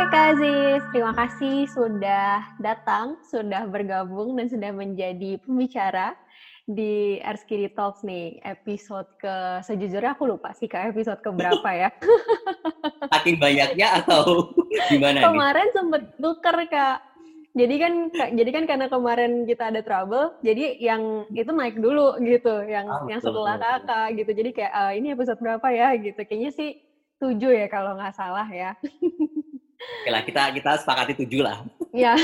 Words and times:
Oke 0.00 0.16
Kak 0.16 0.32
Aziz, 0.32 0.80
terima 0.96 1.12
kasih 1.12 1.68
sudah 1.68 2.56
datang, 2.56 3.20
sudah 3.20 3.68
bergabung 3.68 4.32
dan 4.32 4.48
sudah 4.48 4.72
menjadi 4.72 5.36
pembicara 5.44 6.16
di 6.64 7.20
Erskiri 7.20 7.68
Talks 7.68 8.00
nih, 8.00 8.40
episode 8.40 9.04
ke 9.20 9.60
sejujurnya 9.60 10.16
aku 10.16 10.24
lupa 10.24 10.56
sih 10.56 10.72
Kak 10.72 10.96
episode 10.96 11.20
ke 11.20 11.28
berapa 11.28 11.68
ya. 11.76 11.92
Saking 13.12 13.44
banyaknya 13.44 14.00
atau 14.00 14.48
gimana 14.88 15.20
Kemarin 15.20 15.68
nih? 15.68 15.74
Sempet 15.76 16.02
tuker 16.16 16.56
Kak. 16.72 16.98
Jadi 17.52 17.74
kan 17.76 17.92
jadi 18.40 18.50
kan 18.56 18.64
karena 18.64 18.86
kemarin 18.88 19.44
kita 19.44 19.68
ada 19.68 19.84
trouble, 19.84 20.32
jadi 20.40 20.80
yang 20.80 21.28
itu 21.28 21.52
naik 21.52 21.76
dulu 21.76 22.16
gitu, 22.24 22.64
yang 22.64 22.88
ah, 22.88 23.04
yang 23.04 23.20
setelah 23.20 23.60
kakak 23.60 24.16
gitu. 24.16 24.32
Jadi 24.32 24.50
kayak 24.64 24.72
uh, 24.72 24.92
ini 24.96 25.12
episode 25.12 25.36
berapa 25.44 25.68
ya 25.68 25.92
gitu. 26.00 26.24
Kayaknya 26.24 26.56
sih 26.56 26.80
tujuh 27.20 27.52
ya 27.52 27.68
kalau 27.68 28.00
nggak 28.00 28.16
salah 28.16 28.48
ya. 28.48 28.72
Oke 29.80 30.10
lah, 30.12 30.22
kita 30.24 30.42
kita 30.52 30.70
sepakati 30.84 31.12
tujuh 31.24 31.40
lah. 31.40 31.64
Iya. 31.96 32.14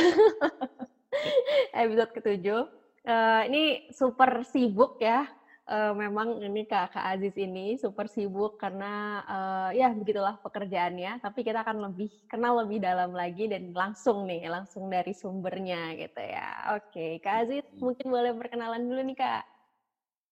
Episode 1.85 2.13
ketujuh. 2.13 2.63
Uh, 3.07 3.43
ini 3.49 3.89
super 3.95 4.45
sibuk 4.45 5.01
ya. 5.01 5.25
Uh, 5.67 5.91
memang 5.99 6.39
ini 6.47 6.63
Kak, 6.63 6.95
Kak 6.95 7.19
Aziz 7.19 7.35
ini 7.35 7.75
super 7.75 8.07
sibuk 8.07 8.55
karena 8.55 9.19
uh, 9.27 9.71
ya 9.75 9.91
begitulah 9.91 10.39
pekerjaannya. 10.45 11.19
Tapi 11.25 11.43
kita 11.43 11.67
akan 11.67 11.91
lebih 11.91 12.13
kenal 12.31 12.63
lebih 12.63 12.79
dalam 12.79 13.11
lagi 13.17 13.51
dan 13.51 13.75
langsung 13.75 14.29
nih, 14.31 14.47
langsung 14.47 14.87
dari 14.87 15.11
sumbernya 15.17 15.97
gitu 15.99 16.23
ya. 16.23 16.77
Oke, 16.79 17.19
Kak 17.19 17.49
Aziz 17.49 17.67
mungkin 17.83 18.13
boleh 18.13 18.31
perkenalan 18.37 18.87
dulu 18.87 19.01
nih 19.11 19.19
Kak. 19.19 19.45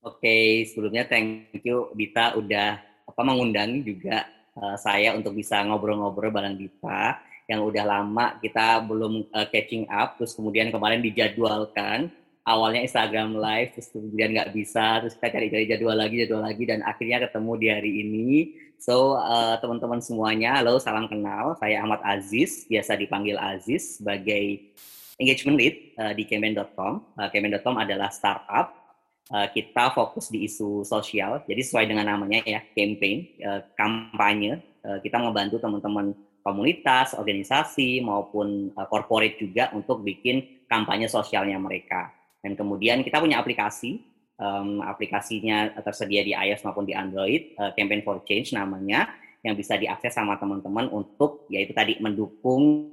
Oke, 0.04 0.68
sebelumnya 0.68 1.08
thank 1.08 1.56
you 1.64 1.88
Dita 1.96 2.36
udah 2.36 2.76
apa 3.04 3.20
mengundang 3.24 3.80
juga 3.80 4.28
uh, 4.58 4.76
saya 4.78 5.14
untuk 5.14 5.34
bisa 5.34 5.62
ngobrol-ngobrol 5.62 6.30
bareng 6.30 6.58
Dita 6.58 7.18
yang 7.44 7.60
udah 7.60 7.84
lama 7.84 8.40
kita 8.40 8.80
belum 8.88 9.28
uh, 9.28 9.46
catching 9.52 9.84
up 9.92 10.16
terus 10.16 10.32
kemudian 10.32 10.72
kemarin 10.72 11.04
dijadwalkan. 11.04 12.10
Awalnya 12.44 12.84
Instagram 12.84 13.40
live 13.40 13.72
terus 13.72 13.88
kemudian 13.88 14.36
nggak 14.36 14.52
bisa 14.52 15.00
terus 15.00 15.16
kita 15.16 15.32
cari-cari 15.32 15.64
jadwal 15.64 15.96
lagi 15.96 16.28
jadwal 16.28 16.44
lagi 16.44 16.68
dan 16.68 16.84
akhirnya 16.84 17.24
ketemu 17.24 17.52
di 17.56 17.66
hari 17.72 17.92
ini. 18.04 18.28
So 18.76 19.16
uh, 19.16 19.56
teman-teman 19.64 20.04
semuanya 20.04 20.60
halo 20.60 20.76
salam 20.76 21.08
kenal. 21.08 21.56
Saya 21.56 21.80
Ahmad 21.80 22.04
Aziz 22.04 22.68
biasa 22.68 23.00
dipanggil 23.00 23.40
Aziz 23.40 23.96
sebagai 23.96 24.76
engagement 25.16 25.56
lead 25.56 25.74
uh, 25.96 26.12
di 26.12 26.28
Kemen.com 26.28 27.16
uh, 27.16 27.28
Kemen.com 27.32 27.80
adalah 27.80 28.12
startup 28.12 28.83
uh, 29.32 29.48
kita 29.52 29.94
fokus 29.94 30.28
di 30.28 30.44
isu 30.44 30.82
sosial 30.84 31.44
jadi 31.46 31.60
sesuai 31.62 31.86
dengan 31.88 32.10
namanya 32.10 32.42
ya 32.44 32.60
campaign 32.74 33.40
uh, 33.44 33.60
kampanye 33.78 34.60
uh, 34.84 34.98
kita 35.00 35.16
membantu 35.20 35.56
teman-teman 35.60 36.12
komunitas, 36.44 37.16
organisasi 37.16 38.04
maupun 38.04 38.68
uh, 38.76 38.84
corporate 38.84 39.40
juga 39.40 39.72
untuk 39.72 40.04
bikin 40.04 40.68
kampanye 40.68 41.08
sosialnya 41.08 41.56
mereka. 41.56 42.12
Dan 42.44 42.52
kemudian 42.52 43.00
kita 43.00 43.16
punya 43.16 43.40
aplikasi, 43.40 44.04
um, 44.36 44.84
aplikasinya 44.84 45.72
tersedia 45.80 46.20
di 46.20 46.36
iOS 46.36 46.68
maupun 46.68 46.84
di 46.84 46.92
Android, 46.92 47.56
uh, 47.56 47.72
Campaign 47.72 48.04
for 48.04 48.20
Change 48.28 48.52
namanya, 48.52 49.08
yang 49.40 49.56
bisa 49.56 49.80
diakses 49.80 50.12
sama 50.12 50.36
teman-teman 50.36 50.92
untuk 50.92 51.48
yaitu 51.48 51.72
tadi 51.72 51.96
mendukung 52.00 52.92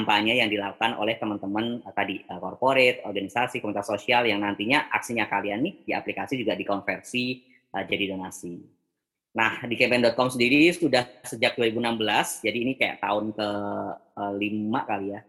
kampanye 0.00 0.40
yang 0.40 0.48
dilakukan 0.48 0.96
oleh 0.96 1.20
teman-teman 1.20 1.84
uh, 1.84 1.92
tadi 1.92 2.24
uh, 2.32 2.40
corporate, 2.40 3.04
organisasi, 3.04 3.60
komunitas 3.60 3.92
sosial 3.92 4.24
yang 4.24 4.40
nantinya 4.40 4.88
aksinya 4.88 5.28
kalian 5.28 5.60
nih 5.60 5.74
di 5.84 5.92
aplikasi 5.92 6.40
juga 6.40 6.56
dikonversi 6.56 7.44
uh, 7.76 7.84
jadi 7.84 8.16
donasi. 8.16 8.80
Nah, 9.36 9.62
di 9.62 9.78
campaign.com 9.78 10.32
sendiri 10.32 10.66
sudah 10.74 11.06
sejak 11.22 11.54
2016, 11.54 12.42
jadi 12.42 12.58
ini 12.58 12.72
kayak 12.74 12.98
tahun 12.98 13.30
ke 13.36 13.48
uh, 14.18 14.82
kali 14.88 15.14
ya. 15.14 15.20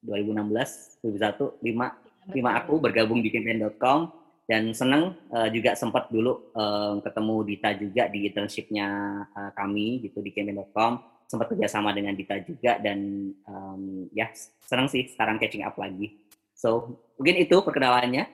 2016, 0.00 1.04
2001, 1.04 1.60
5, 1.60 2.32
5 2.32 2.58
aku 2.64 2.74
bergabung 2.80 3.20
di 3.20 3.28
campaign.com 3.28 4.08
dan 4.48 4.72
seneng 4.72 5.14
uh, 5.30 5.46
juga 5.52 5.76
sempat 5.78 6.08
dulu 6.08 6.50
uh, 6.56 6.98
ketemu 7.04 7.36
Dita 7.46 7.70
juga 7.76 8.08
di 8.08 8.26
internshipnya 8.26 8.88
uh, 9.30 9.50
kami 9.54 10.02
gitu 10.08 10.24
di 10.24 10.32
campaign.com 10.32 11.19
sempat 11.30 11.46
kerjasama 11.54 11.94
dengan 11.94 12.18
Dita 12.18 12.42
juga 12.42 12.82
dan 12.82 13.30
um, 13.46 14.10
ya 14.10 14.26
seneng 14.66 14.90
sih 14.90 15.06
sekarang 15.06 15.38
catching 15.38 15.62
up 15.62 15.78
lagi. 15.78 16.18
So 16.58 16.98
mungkin 17.14 17.38
itu 17.38 17.62
perkenalannya. 17.62 18.26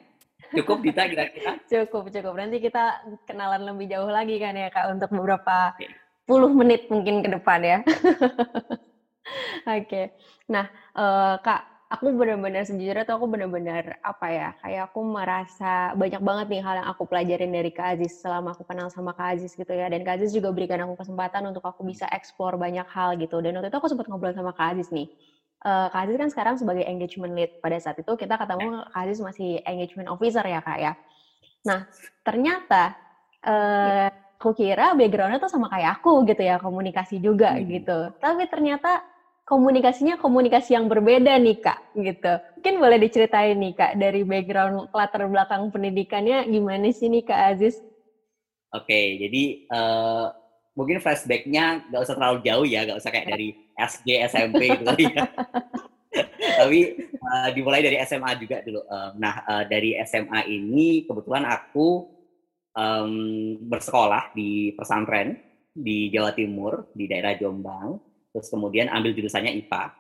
Cukup 0.56 0.80
Dita 0.80 1.04
kira-kira? 1.04 1.60
cukup, 1.70 2.08
cukup. 2.08 2.34
Nanti 2.40 2.56
kita 2.64 3.04
kenalan 3.28 3.68
lebih 3.68 3.92
jauh 3.92 4.08
lagi 4.08 4.40
kan 4.40 4.56
ya 4.56 4.72
Kak 4.72 4.96
untuk 4.96 5.12
beberapa 5.12 5.76
puluh 6.24 6.48
menit 6.56 6.88
mungkin 6.88 7.20
ke 7.20 7.28
depan 7.28 7.60
ya. 7.60 7.78
Oke. 9.68 9.84
okay. 9.84 10.06
Nah, 10.48 10.70
uh, 10.96 11.36
Kak, 11.42 11.75
aku 11.86 12.10
benar-benar 12.14 12.66
sejujurnya 12.66 13.06
tuh 13.06 13.16
aku 13.18 13.26
benar-benar 13.30 14.02
apa 14.02 14.26
ya, 14.30 14.48
kayak 14.62 14.90
aku 14.90 15.00
merasa 15.06 15.94
banyak 15.94 16.18
banget 16.18 16.46
nih 16.50 16.62
hal 16.66 16.74
yang 16.82 16.88
aku 16.90 17.02
pelajarin 17.06 17.50
dari 17.54 17.70
Kak 17.70 17.98
Aziz 17.98 18.18
selama 18.18 18.58
aku 18.58 18.66
kenal 18.66 18.90
sama 18.90 19.14
Kak 19.14 19.38
Aziz 19.38 19.54
gitu 19.54 19.70
ya. 19.70 19.86
Dan 19.86 20.02
Kak 20.02 20.18
Aziz 20.18 20.34
juga 20.34 20.50
berikan 20.50 20.82
aku 20.82 20.98
kesempatan 20.98 21.46
untuk 21.46 21.62
aku 21.62 21.86
bisa 21.86 22.10
explore 22.10 22.58
banyak 22.58 22.86
hal 22.90 23.14
gitu. 23.16 23.38
Dan 23.38 23.58
waktu 23.58 23.70
itu 23.70 23.78
aku 23.78 23.88
sempat 23.90 24.10
ngobrol 24.10 24.34
sama 24.34 24.50
Kak 24.50 24.74
Aziz 24.74 24.90
nih 24.90 25.06
uh, 25.66 25.86
Kak 25.90 26.06
Aziz 26.06 26.16
kan 26.18 26.30
sekarang 26.30 26.54
sebagai 26.60 26.84
engagement 26.86 27.34
lead. 27.34 27.58
Pada 27.58 27.76
saat 27.82 27.98
itu 27.98 28.12
kita 28.14 28.38
ketemu 28.38 28.86
Kak 28.90 29.02
Aziz 29.02 29.18
masih 29.22 29.62
engagement 29.66 30.08
officer 30.10 30.44
ya 30.46 30.60
Kak 30.62 30.78
ya. 30.78 30.92
Nah, 31.66 31.88
ternyata 32.22 32.94
uh, 33.42 34.08
aku 34.38 34.54
kira 34.54 34.94
backgroundnya 34.94 35.42
tuh 35.42 35.50
sama 35.50 35.66
kayak 35.72 36.02
aku 36.02 36.22
gitu 36.30 36.42
ya, 36.46 36.62
komunikasi 36.62 37.18
juga 37.18 37.58
hmm. 37.58 37.64
gitu. 37.66 37.98
Tapi 38.22 38.46
ternyata 38.46 39.02
komunikasinya 39.46 40.18
komunikasi 40.18 40.74
yang 40.74 40.90
berbeda 40.90 41.38
nih 41.38 41.62
Kak 41.62 41.94
gitu. 41.94 42.34
Mungkin 42.58 42.74
boleh 42.82 42.98
diceritain 42.98 43.54
nih 43.54 43.72
Kak 43.78 43.92
dari 43.94 44.26
background 44.26 44.90
latar 44.90 45.22
belakang 45.30 45.70
pendidikannya 45.70 46.50
gimana 46.50 46.90
sih 46.90 47.06
nih 47.06 47.22
Kak 47.22 47.40
Aziz? 47.54 47.78
Oke, 48.74 49.22
jadi 49.22 49.70
uh, 49.70 50.34
mungkin 50.74 50.98
flashbacknya 50.98 51.86
nggak 51.88 52.02
usah 52.02 52.14
terlalu 52.18 52.38
jauh 52.42 52.66
ya, 52.66 52.82
nggak 52.84 52.98
usah 52.98 53.10
kayak 53.14 53.30
dari 53.30 53.54
SD, 53.78 54.08
SMP 54.26 54.62
gitu 54.82 54.94
ya. 55.06 55.24
Tapi 56.58 56.80
uh, 57.22 57.48
dimulai 57.54 57.86
dari 57.86 58.02
SMA 58.02 58.34
juga 58.42 58.66
dulu. 58.66 58.82
Uh, 58.90 59.14
nah, 59.14 59.46
uh, 59.46 59.64
dari 59.70 59.94
SMA 60.02 60.42
ini 60.50 61.06
kebetulan 61.06 61.46
aku 61.46 62.10
um, 62.74 63.12
bersekolah 63.62 64.34
di 64.34 64.74
pesantren 64.74 65.38
di 65.70 66.10
Jawa 66.10 66.34
Timur, 66.34 66.90
di 66.90 67.06
daerah 67.06 67.38
Jombang. 67.38 68.05
Terus 68.36 68.52
kemudian 68.52 68.92
ambil 68.92 69.16
jurusannya 69.16 69.56
IPA. 69.64 69.96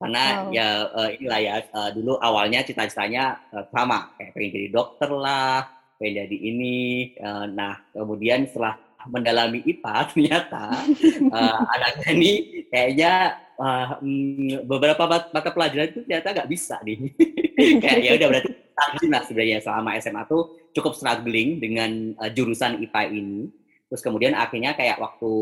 Karena 0.00 0.48
wow. 0.48 0.48
ya 0.48 0.68
uh, 0.96 1.10
inilah 1.12 1.40
ya, 1.44 1.54
uh, 1.76 1.92
dulu 1.92 2.16
awalnya 2.16 2.64
cita-citanya 2.64 3.36
uh, 3.52 3.68
sama, 3.68 4.16
kayak 4.16 4.32
pengen 4.32 4.56
jadi 4.56 4.68
dokter 4.72 5.12
lah, 5.12 5.68
pengen 6.00 6.24
jadi 6.24 6.36
ini. 6.40 6.78
Uh, 7.20 7.44
nah, 7.52 7.76
kemudian 7.92 8.48
setelah 8.48 8.80
mendalami 9.04 9.60
IPA 9.64 9.96
ternyata 10.12 10.64
uh, 11.32 11.60
anaknya 11.76 12.08
ini 12.16 12.32
kayaknya 12.72 13.12
uh, 13.60 14.00
beberapa 14.64 15.04
mata 15.08 15.50
pelajaran 15.52 15.92
itu 15.92 16.00
ternyata 16.08 16.32
nggak 16.32 16.50
bisa 16.50 16.80
nih. 16.80 16.98
kayak 17.84 18.00
ya 18.00 18.12
udah 18.16 18.28
berarti 18.32 18.50
struggling 18.72 19.10
lah 19.12 19.22
sebenarnya 19.28 19.58
selama 19.60 19.90
SMA 20.00 20.22
tuh 20.24 20.42
cukup 20.72 20.92
struggling 20.96 21.60
dengan 21.60 22.16
uh, 22.16 22.32
jurusan 22.32 22.80
IPA 22.80 23.02
ini. 23.12 23.52
Terus 23.90 24.06
kemudian 24.06 24.38
akhirnya 24.38 24.78
kayak 24.78 25.02
waktu 25.02 25.32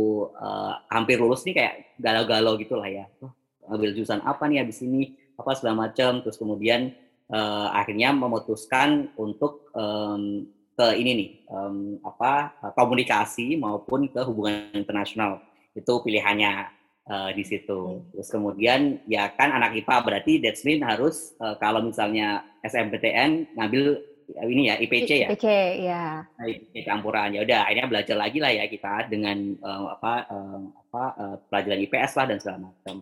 uh, 0.40 0.80
hampir 0.88 1.20
lulus 1.20 1.44
nih 1.44 1.52
kayak 1.52 1.74
galau-galau 2.00 2.56
gitu 2.56 2.80
lah 2.80 2.88
ya. 2.88 3.04
Oh, 3.20 3.30
ambil 3.68 3.92
jurusan 3.92 4.24
apa 4.24 4.48
nih 4.48 4.64
habis 4.64 4.80
ini? 4.80 5.20
Apa 5.36 5.52
segala 5.52 5.84
macam. 5.84 6.24
Terus 6.24 6.40
kemudian 6.40 6.96
uh, 7.28 7.68
akhirnya 7.76 8.16
memutuskan 8.16 9.12
untuk 9.20 9.68
um, 9.76 10.48
ke 10.78 10.86
ini 10.96 11.10
nih 11.12 11.30
um, 11.50 11.98
apa 12.06 12.54
komunikasi 12.78 13.58
maupun 13.58 14.06
ke 14.08 14.22
hubungan 14.22 14.70
internasional 14.72 15.42
itu 15.74 15.92
pilihannya 16.00 16.70
uh, 17.04 17.30
di 17.34 17.42
situ. 17.42 18.00
Terus 18.14 18.28
kemudian 18.30 19.02
ya 19.10 19.28
kan 19.34 19.52
anak 19.52 19.74
IPA 19.76 19.96
berarti 20.06 20.32
that's 20.40 20.62
mean 20.62 20.80
harus 20.80 21.36
uh, 21.42 21.58
kalau 21.58 21.82
misalnya 21.82 22.46
SMPTN 22.62 23.58
ngambil 23.58 24.00
ini 24.28 24.68
ya 24.68 24.76
IPC 24.76 25.10
ya. 25.24 25.28
IPC 25.32 25.46
ya. 25.88 26.04
Nah, 26.24 26.44
IPC 26.44 26.84
campuran 26.84 27.32
ya 27.32 27.40
udah 27.42 27.60
akhirnya 27.64 27.86
belajar 27.88 28.16
lagi 28.20 28.38
lah 28.38 28.52
ya 28.52 28.64
kita 28.68 29.08
dengan 29.08 29.56
uh, 29.64 29.96
apa 29.96 30.12
uh, 30.28 30.60
apa 30.88 31.04
uh, 31.16 31.36
pelajaran 31.48 31.80
IPS 31.88 32.12
lah 32.20 32.26
dan 32.28 32.38
segala 32.38 32.58
macam. 32.68 32.96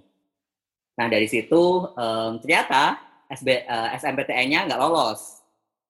Nah 0.96 1.06
dari 1.10 1.26
situ 1.28 1.62
um, 1.92 2.38
ternyata 2.38 3.02
SB, 3.26 3.66
uh, 3.66 3.90
SMPTN-nya 3.98 4.70
nggak 4.70 4.80
lolos 4.80 5.42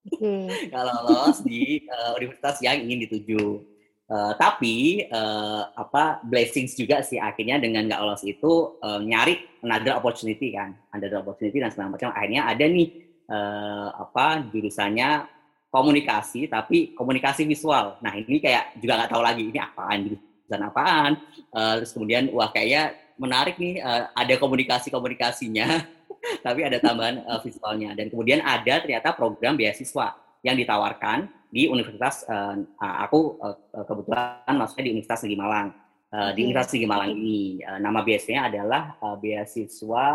okay. 0.08 0.72
kalau 0.72 0.94
lolos 1.06 1.44
di 1.44 1.84
uh, 1.84 2.16
universitas 2.16 2.56
yang 2.64 2.80
ingin 2.80 3.06
dituju. 3.06 3.62
Uh, 4.06 4.30
tapi 4.38 5.02
uh, 5.10 5.66
apa 5.74 6.22
blessings 6.22 6.78
juga 6.78 7.02
sih 7.02 7.18
akhirnya 7.18 7.58
dengan 7.58 7.90
nggak 7.90 7.98
lolos 7.98 8.22
itu 8.22 8.78
uh, 8.78 9.02
nyari 9.02 9.42
another 9.66 9.98
opportunity 9.98 10.54
kan, 10.54 10.78
another 10.94 11.20
opportunity 11.26 11.58
dan 11.58 11.74
segala 11.74 11.98
macam. 11.98 12.14
Akhirnya 12.14 12.46
ada 12.46 12.64
nih 12.70 13.05
uh, 13.30 13.88
apa 13.96 14.46
jurusannya 14.50 15.26
komunikasi 15.70 16.48
tapi 16.48 16.96
komunikasi 16.96 17.44
visual. 17.44 18.00
Nah 18.00 18.16
ini 18.16 18.40
kayak 18.40 18.78
juga 18.80 19.02
nggak 19.02 19.10
tahu 19.12 19.22
lagi 19.22 19.42
ini 19.50 19.58
apaan 19.60 19.98
jurusan 20.08 20.62
apaan. 20.62 21.12
Uh, 21.52 21.82
terus 21.82 21.92
kemudian 21.92 22.30
wah 22.32 22.48
kayaknya 22.48 22.96
menarik 23.16 23.56
nih 23.56 23.80
uh, 23.80 24.12
ada 24.12 24.34
komunikasi-komunikasinya 24.36 25.66
tapi 26.46 26.60
ada 26.64 26.78
tambahan 26.78 27.24
uh, 27.24 27.40
visualnya 27.40 27.96
dan 27.96 28.12
kemudian 28.12 28.44
ada 28.44 28.80
ternyata 28.80 29.16
program 29.16 29.56
beasiswa 29.56 30.16
yang 30.44 30.56
ditawarkan 30.56 31.26
di 31.48 31.66
Universitas 31.66 32.28
uh, 32.28 32.54
aku 32.78 33.40
uh, 33.40 33.56
kebetulan 33.88 34.54
maksudnya 34.54 34.84
di 34.84 34.92
Universitas 34.92 35.24
Negeri 35.24 35.38
Malang 35.40 35.68
uh, 36.12 36.30
di 36.36 36.40
Universitas 36.44 36.74
Negeri 36.76 36.90
Malang 36.92 37.10
ini 37.16 37.40
uh, 37.64 37.78
nama 37.80 38.00
biasanya 38.04 38.40
adalah 38.52 38.82
uh, 39.00 39.16
beasiswa 39.16 40.06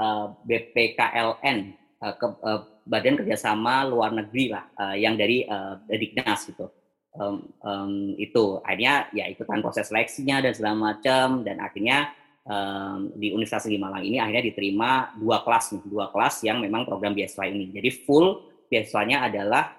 uh, 0.00 0.26
BPKLN 0.48 1.58
uh, 2.00 2.14
ke, 2.16 2.26
uh, 2.26 2.60
Badan 2.88 3.14
Kerjasama 3.20 3.86
Luar 3.86 4.10
Negeri 4.10 4.50
lah 4.50 4.64
uh, 4.74 4.96
yang 4.96 5.14
dari 5.14 5.44
uh, 5.46 5.78
Diknas 5.86 6.48
gitu. 6.48 6.66
Um, 7.10 7.42
um, 7.62 7.92
itu. 8.18 8.62
Akhirnya 8.62 9.10
ya 9.10 9.26
ikutan 9.26 9.62
proses 9.62 9.90
seleksinya 9.90 10.42
dan 10.42 10.52
segala 10.54 10.94
macam 10.94 11.42
dan 11.42 11.58
akhirnya 11.58 12.14
um, 12.46 13.10
di 13.14 13.34
Universitas 13.34 13.66
Negeri 13.66 13.82
Malang 13.82 14.04
ini 14.06 14.18
akhirnya 14.18 14.44
diterima 14.50 15.14
dua 15.18 15.42
kelas 15.42 15.74
nih. 15.76 15.82
Dua 15.86 16.06
kelas 16.10 16.42
yang 16.46 16.58
memang 16.62 16.86
program 16.86 17.14
beasiswa 17.14 17.46
ini. 17.46 17.70
Jadi 17.74 17.90
full 18.06 18.46
beasiswanya 18.70 19.26
adalah 19.26 19.74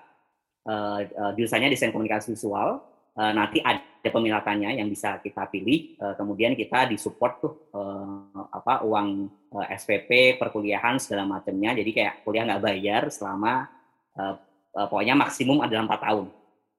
uh, 0.68 1.00
uh, 1.04 1.32
jurusannya 1.36 1.72
desain 1.72 1.92
komunikasi 1.92 2.36
visual. 2.36 2.84
Uh, 3.12 3.32
nanti 3.36 3.60
ada 3.60 3.91
pemilatannya 4.10 4.82
yang 4.82 4.90
bisa 4.90 5.22
kita 5.22 5.46
pilih 5.46 5.94
uh, 6.02 6.18
kemudian 6.18 6.58
kita 6.58 6.90
disupport 6.90 7.34
tuh 7.38 7.54
uh, 7.78 8.50
apa 8.50 8.82
uang 8.82 9.30
uh, 9.54 9.66
SPP 9.78 10.42
perkuliahan 10.42 10.98
segala 10.98 11.30
macamnya 11.30 11.78
jadi 11.78 11.92
kayak 11.94 12.14
kuliah 12.26 12.50
nggak 12.50 12.64
bayar 12.66 13.02
selama 13.14 13.70
uh, 14.18 14.34
uh, 14.74 14.88
pokoknya 14.90 15.14
maksimum 15.14 15.62
adalah 15.62 15.86
empat 15.86 16.02
tahun 16.02 16.28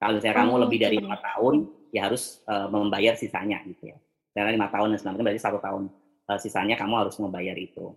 kalau 0.02 0.18
misalnya 0.18 0.36
kamu 0.42 0.52
lebih 0.66 0.78
dari 0.82 0.96
lima 0.98 1.14
tahun, 1.22 1.54
ya 1.94 2.10
harus 2.10 2.42
uh, 2.50 2.66
membayar 2.66 3.14
sisanya 3.14 3.62
gitu 3.62 3.94
ya. 3.94 3.96
Karena 4.34 4.50
lima 4.50 4.66
tahun 4.66 4.90
dan 4.90 4.98
sembilan 4.98 5.22
berarti 5.22 5.38
satu 5.38 5.62
tahun 5.62 5.82
uh, 6.26 6.38
sisanya 6.42 6.74
kamu 6.74 7.06
harus 7.06 7.14
membayar 7.22 7.54
itu. 7.54 7.94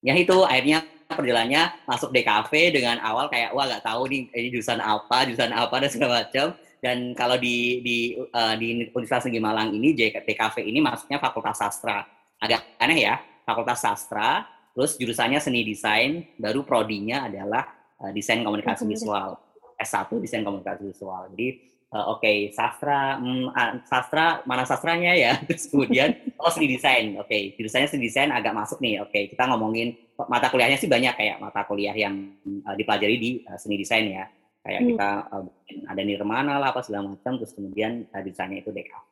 Ya 0.00 0.16
itu 0.16 0.32
akhirnya 0.40 0.88
perjalanannya 1.04 1.84
masuk 1.84 2.16
DKV 2.16 2.52
dengan 2.72 2.96
awal 3.04 3.28
kayak 3.28 3.52
wah 3.52 3.68
nggak 3.68 3.84
tahu 3.84 4.08
nih 4.08 4.32
ini 4.32 4.48
jurusan 4.56 4.80
apa, 4.80 5.28
jurusan 5.28 5.52
apa 5.52 5.74
dan 5.84 5.90
segala 5.92 6.24
macam. 6.24 6.56
Dan 6.84 7.16
kalau 7.16 7.40
di 7.40 7.80
di 7.80 8.12
uh, 8.12 8.54
di 8.60 8.84
Universitas 8.92 9.24
Negeri 9.24 9.40
Malang 9.40 9.72
ini 9.72 9.96
DKV 9.96 10.68
ini 10.68 10.84
maksudnya 10.84 11.16
Fakultas 11.16 11.56
Sastra. 11.56 12.04
Agak 12.36 12.76
aneh 12.76 13.08
ya, 13.08 13.16
Fakultas 13.48 13.80
Sastra, 13.80 14.44
terus 14.76 15.00
jurusannya 15.00 15.40
seni 15.40 15.64
desain, 15.64 16.36
baru 16.36 16.60
prodinya 16.60 17.24
adalah 17.24 17.64
uh, 18.04 18.12
desain 18.12 18.44
komunikasi 18.44 18.84
visual. 18.84 19.40
S1 19.80 20.12
desain 20.20 20.44
komunikasi 20.44 20.84
visual. 20.92 21.32
Jadi 21.32 21.72
uh, 21.94 22.04
oke 22.12 22.20
okay, 22.20 22.50
sastra 22.50 23.16
hmm, 23.16 23.54
sastra 23.86 24.42
mana 24.44 24.66
sastranya 24.66 25.14
ya 25.14 25.38
terus 25.46 25.70
kemudian 25.70 26.10
oh 26.36 26.50
seni 26.50 26.66
desain 26.74 27.14
oke 27.14 27.30
okay, 27.30 27.54
jurusannya 27.54 27.88
seni 27.88 28.10
desain 28.10 28.34
agak 28.34 28.52
masuk 28.52 28.82
nih 28.82 29.00
oke 29.00 29.14
okay, 29.14 29.30
kita 29.30 29.46
ngomongin 29.46 29.94
mata 30.26 30.50
kuliahnya 30.50 30.78
sih 30.78 30.90
banyak 30.90 31.14
kayak 31.14 31.38
mata 31.38 31.62
kuliah 31.64 31.94
yang 31.94 32.34
uh, 32.66 32.74
dipelajari 32.74 33.16
di 33.16 33.30
uh, 33.46 33.58
seni 33.58 33.78
desain 33.78 34.10
ya 34.10 34.26
kayak 34.64 34.80
hmm. 34.80 34.88
kita 34.96 35.10
uh, 35.28 35.44
ada 35.92 36.02
nirmana 36.02 36.56
lah 36.56 36.72
apa 36.72 36.80
segala 36.80 37.12
macam 37.12 37.36
terus 37.36 37.52
kemudian 37.52 38.08
uh, 38.10 38.22
desainnya 38.24 38.64
itu 38.64 38.72
DKV 38.72 39.10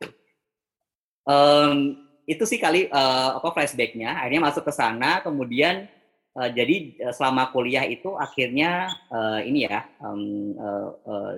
um, 1.29 1.77
itu 2.25 2.43
sih 2.49 2.57
kali 2.57 2.89
uh, 2.89 3.37
apa 3.37 3.53
flashbacknya 3.53 4.17
akhirnya 4.17 4.41
masuk 4.49 4.65
ke 4.65 4.73
sana 4.73 5.21
kemudian 5.21 5.87
Uh, 6.33 6.49
jadi 6.49 6.97
uh, 7.05 7.13
selama 7.13 7.53
kuliah 7.53 7.85
itu 7.85 8.17
akhirnya 8.17 8.89
uh, 9.13 9.37
ini 9.45 9.69
ya 9.69 9.85
um, 10.01 10.57
uh, 10.57 10.89
uh, 11.05 11.33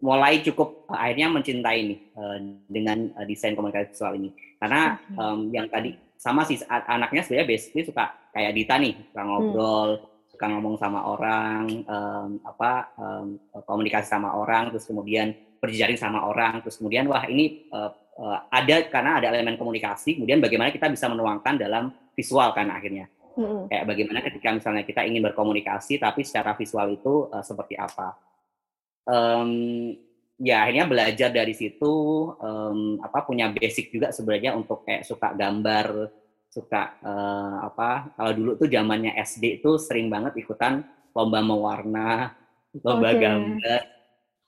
mulai 0.00 0.40
cukup 0.40 0.88
uh, 0.88 0.96
akhirnya 0.96 1.28
mencintai 1.28 1.80
nih 1.84 2.00
uh, 2.16 2.40
dengan 2.64 3.12
uh, 3.20 3.24
desain 3.28 3.52
komunikasi 3.52 3.92
visual 3.92 4.16
ini 4.16 4.32
karena 4.56 4.96
um, 5.12 5.52
yang 5.52 5.68
tadi 5.68 5.92
sama 6.16 6.48
sih 6.48 6.56
anaknya 6.68 7.20
sebenarnya 7.20 7.52
basically 7.52 7.84
suka 7.84 8.16
kayak 8.32 8.56
Dita 8.56 8.80
nih 8.80 8.96
suka 9.12 9.20
hmm. 9.20 9.28
ngobrol 9.28 9.90
hmm. 10.00 10.04
Suka 10.40 10.56
ngomong 10.56 10.80
sama 10.80 11.04
orang 11.04 11.84
um, 11.84 12.40
apa 12.48 12.96
um, 12.96 13.36
komunikasi 13.68 14.08
sama 14.08 14.32
orang 14.32 14.72
terus 14.72 14.88
kemudian 14.88 15.36
berjejaring 15.60 16.00
sama 16.00 16.24
orang 16.24 16.64
terus 16.64 16.80
kemudian 16.80 17.04
wah 17.12 17.28
ini 17.28 17.68
uh, 17.68 17.92
uh, 18.16 18.48
ada 18.48 18.88
karena 18.88 19.20
ada 19.20 19.36
elemen 19.36 19.60
komunikasi 19.60 20.16
kemudian 20.16 20.40
bagaimana 20.40 20.72
kita 20.72 20.88
bisa 20.88 21.12
menuangkan 21.12 21.60
dalam 21.60 21.92
visual 22.16 22.56
kan 22.56 22.72
akhirnya 22.72 23.12
Hmm. 23.40 23.70
Kayak 23.70 23.84
bagaimana 23.86 24.18
ketika 24.26 24.48
misalnya 24.52 24.84
kita 24.84 25.00
ingin 25.06 25.22
berkomunikasi, 25.30 26.02
tapi 26.02 26.26
secara 26.26 26.52
visual 26.58 26.92
itu 26.92 27.30
uh, 27.30 27.40
seperti 27.40 27.78
apa? 27.78 28.18
Um, 29.06 29.94
ya 30.36 30.66
akhirnya 30.66 30.84
belajar 30.90 31.30
dari 31.30 31.54
situ, 31.54 31.94
um, 32.36 32.98
apa 33.00 33.24
punya 33.24 33.48
basic 33.54 33.94
juga 33.94 34.10
sebenarnya 34.10 34.52
untuk 34.58 34.82
kayak 34.84 35.06
suka 35.06 35.32
gambar, 35.32 36.10
suka 36.50 36.98
uh, 37.00 37.64
apa? 37.70 38.12
Kalau 38.18 38.32
dulu 38.34 38.50
tuh 38.58 38.68
zamannya 38.68 39.14
SD 39.16 39.62
itu 39.62 39.78
sering 39.78 40.10
banget 40.10 40.36
ikutan 40.42 40.82
lomba 41.14 41.40
mewarna, 41.40 42.34
lomba 42.82 43.14
okay. 43.14 43.20
gambar. 43.22 43.82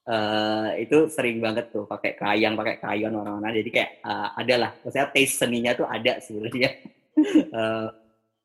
Uh, 0.03 0.75
itu 0.83 1.07
sering 1.07 1.39
banget 1.39 1.71
tuh 1.71 1.87
pakai 1.87 2.19
kayang, 2.19 2.59
pakai 2.59 2.83
kayon 2.83 3.15
orang-orang. 3.15 3.63
Jadi 3.63 3.71
kayak 3.71 3.91
uh, 4.03 4.35
ada 4.35 4.55
lah, 4.67 4.71
maksudnya 4.83 5.09
taste 5.15 5.39
seninya 5.39 5.73
tuh 5.79 5.87
ada 5.87 6.19
sebenarnya. 6.19 6.71
uh, 7.55 7.87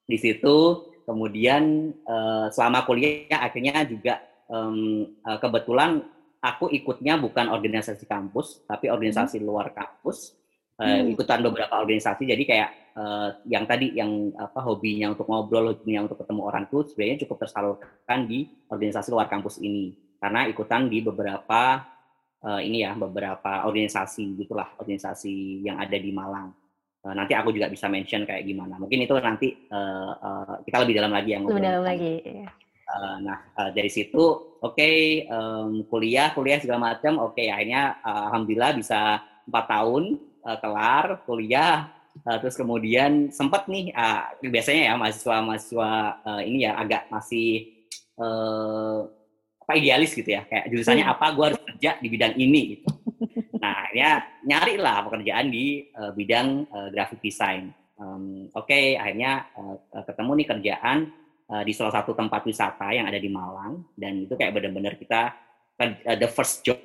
di 0.07 0.17
situ 0.21 0.55
kemudian 1.03 1.91
uh, 2.07 2.47
selama 2.47 2.87
kuliah 2.87 3.43
akhirnya 3.43 3.83
juga 3.83 4.23
um, 4.47 5.03
uh, 5.23 5.39
kebetulan 5.39 5.99
aku 6.39 6.71
ikutnya 6.71 7.19
bukan 7.19 7.51
organisasi 7.51 8.07
kampus 8.07 8.63
tapi 8.63 8.87
organisasi 8.87 9.39
hmm. 9.39 9.45
luar 9.45 9.75
kampus 9.75 10.35
uh, 10.77 10.85
hmm. 10.85 11.13
ikutan 11.13 11.39
beberapa 11.43 11.73
organisasi 11.77 12.23
jadi 12.25 12.43
kayak 12.45 12.69
uh, 12.97 13.29
yang 13.49 13.65
tadi 13.65 13.93
yang 13.93 14.33
apa 14.37 14.59
hobinya 14.63 15.13
untuk 15.13 15.29
ngobrol 15.29 15.73
hobinya 15.73 16.05
untuk 16.05 16.21
ketemu 16.21 16.41
orang 16.41 16.63
tuh 16.69 16.87
sebenarnya 16.87 17.27
cukup 17.27 17.37
tersalurkan 17.45 18.19
di 18.25 18.49
organisasi 18.69 19.09
luar 19.13 19.27
kampus 19.29 19.61
ini 19.61 19.93
karena 20.17 20.49
ikutan 20.49 20.89
di 20.89 21.01
beberapa 21.05 21.85
uh, 22.41 22.61
ini 22.61 22.85
ya 22.85 22.97
beberapa 22.97 23.65
organisasi 23.69 24.37
gitulah 24.41 24.73
organisasi 24.81 25.61
yang 25.65 25.77
ada 25.77 25.97
di 25.97 26.09
Malang 26.09 26.67
Eh, 27.07 27.13
nanti 27.15 27.33
aku 27.37 27.55
juga 27.55 27.71
bisa 27.71 27.87
mention 27.87 28.27
kayak 28.27 28.43
gimana. 28.43 28.75
Mungkin 28.75 28.99
itu 28.99 29.13
nanti 29.15 29.55
uh, 29.71 30.11
uh, 30.17 30.55
kita 30.67 30.83
lebih 30.83 30.99
dalam 30.99 31.11
lagi 31.15 31.29
yang 31.31 31.47
lebih 31.47 31.63
dalam 31.63 31.83
lagi. 31.87 32.13
Uh, 32.87 33.15
nah 33.19 33.37
uh, 33.59 33.69
dari 33.71 33.91
situ 33.91 34.23
oke 34.63 34.75
okay, 34.75 35.27
um, 35.27 35.83
kuliah 35.91 36.31
kuliah 36.31 36.55
segala 36.55 36.95
macam 36.95 37.19
oke 37.19 37.35
okay, 37.35 37.51
akhirnya 37.51 37.99
uh, 37.99 38.31
alhamdulillah 38.31 38.71
bisa 38.79 39.19
empat 39.43 39.65
tahun 39.67 40.03
uh, 40.43 40.57
kelar 40.59 41.23
kuliah 41.23 41.89
uh, 42.25 42.37
terus 42.41 42.57
kemudian 42.57 43.33
sempat 43.33 43.65
nih 43.71 43.93
uh, 43.93 44.33
biasanya 44.41 44.91
ya 44.91 44.93
mahasiswa 44.97 45.35
mahasiswa 45.41 45.91
uh, 46.21 46.41
ini 46.43 46.67
ya 46.67 46.77
agak 46.77 47.09
masih 47.09 47.71
uh, 48.19 49.07
apa 49.67 49.71
idealis 49.75 50.15
gitu 50.15 50.31
ya 50.31 50.47
kayak 50.47 50.71
jurusannya 50.71 51.03
hmm. 51.03 51.13
apa 51.17 51.25
gue 51.35 51.45
harus 51.53 51.61
kerja 51.73 51.91
di 51.99 52.07
bidang 52.07 52.33
ini 52.39 52.61
gitu 52.77 52.87
Nah, 53.57 53.83
akhirnya 53.83 54.11
nyari 54.47 54.75
lah 54.79 55.03
pekerjaan 55.03 55.47
di 55.51 55.83
uh, 55.91 56.11
bidang 56.13 56.69
uh, 56.71 56.87
graphic 56.93 57.19
design. 57.19 57.73
Um, 57.97 58.47
Oke, 58.53 58.71
okay, 58.71 58.85
akhirnya 58.95 59.49
uh, 59.57 60.03
ketemu 60.05 60.31
nih 60.37 60.47
kerjaan 60.47 60.97
uh, 61.49 61.63
di 61.65 61.73
salah 61.73 61.93
satu 61.99 62.13
tempat 62.13 62.45
wisata 62.45 62.93
yang 62.93 63.09
ada 63.09 63.17
di 63.17 63.27
Malang 63.27 63.83
dan 63.97 64.23
itu 64.23 64.37
kayak 64.37 64.53
benar-benar 64.53 64.95
kita 64.95 65.33
uh, 65.81 66.17
the 66.17 66.29
first 66.29 66.61
job 66.63 66.79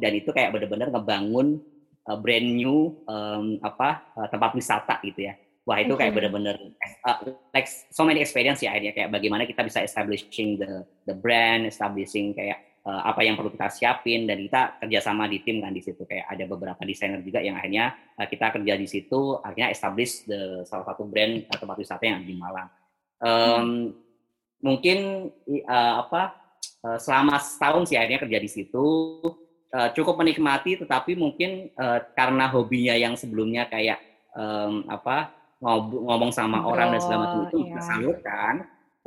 dan 0.00 0.12
itu 0.16 0.32
kayak 0.32 0.50
benar-benar 0.56 0.88
ngebangun 0.90 1.60
uh, 2.08 2.18
brand 2.18 2.46
new 2.46 2.94
um, 3.08 3.58
apa 3.64 4.04
uh, 4.16 4.28
tempat 4.28 4.52
wisata 4.56 5.00
gitu 5.04 5.28
ya. 5.28 5.34
Wah 5.64 5.80
itu 5.80 5.96
kayak 5.96 6.12
benar-benar 6.12 6.60
uh, 7.08 7.18
like 7.56 7.64
so 7.68 8.04
many 8.04 8.20
experience 8.20 8.60
ya 8.60 8.76
akhirnya 8.76 8.92
kayak 8.92 9.08
bagaimana 9.08 9.48
kita 9.48 9.64
bisa 9.64 9.80
establishing 9.80 10.60
the 10.60 10.84
the 11.08 11.16
brand, 11.16 11.64
establishing 11.64 12.36
kayak 12.36 12.60
uh, 12.84 13.00
apa 13.08 13.24
yang 13.24 13.34
perlu 13.34 13.48
kita 13.48 13.72
siapin 13.72 14.28
dan 14.28 14.44
kita 14.44 14.76
kerjasama 14.84 15.24
di 15.24 15.40
tim 15.40 15.64
kan 15.64 15.72
di 15.72 15.80
situ 15.80 16.04
kayak 16.04 16.28
ada 16.28 16.44
beberapa 16.44 16.80
desainer 16.84 17.24
juga 17.24 17.40
yang 17.40 17.56
akhirnya 17.56 17.96
uh, 18.20 18.28
kita 18.28 18.52
kerja 18.60 18.74
di 18.76 18.84
situ 18.84 19.40
akhirnya 19.40 19.72
establish 19.72 20.28
the 20.28 20.68
salah 20.68 20.84
satu 20.84 21.08
brand 21.08 21.48
uh, 21.48 21.56
tempat 21.56 21.76
wisata 21.80 22.04
yang 22.04 22.20
di 22.20 22.36
Malang. 22.36 22.68
Um, 23.24 23.32
hmm. 23.32 23.76
Mungkin 24.64 24.98
uh, 25.64 25.94
apa 26.04 26.22
uh, 26.84 26.98
selama 27.00 27.40
setahun 27.40 27.88
sih 27.88 27.96
akhirnya 27.96 28.20
kerja 28.20 28.38
di 28.40 28.50
situ 28.52 28.84
uh, 29.74 29.88
cukup 29.90 30.22
menikmati 30.22 30.78
tetapi 30.78 31.18
mungkin 31.18 31.74
uh, 31.74 31.98
karena 32.14 32.46
hobinya 32.46 32.94
yang 32.94 33.18
sebelumnya 33.18 33.66
kayak 33.66 33.98
um, 34.38 34.86
apa 34.86 35.34
ngomong 35.64 36.28
sama 36.28 36.60
orang 36.68 36.92
dan 36.92 37.00
segala 37.00 37.20
macam 37.24 37.40
itu 37.48 37.58
iya. 37.64 37.72
tersalurkan 37.80 38.54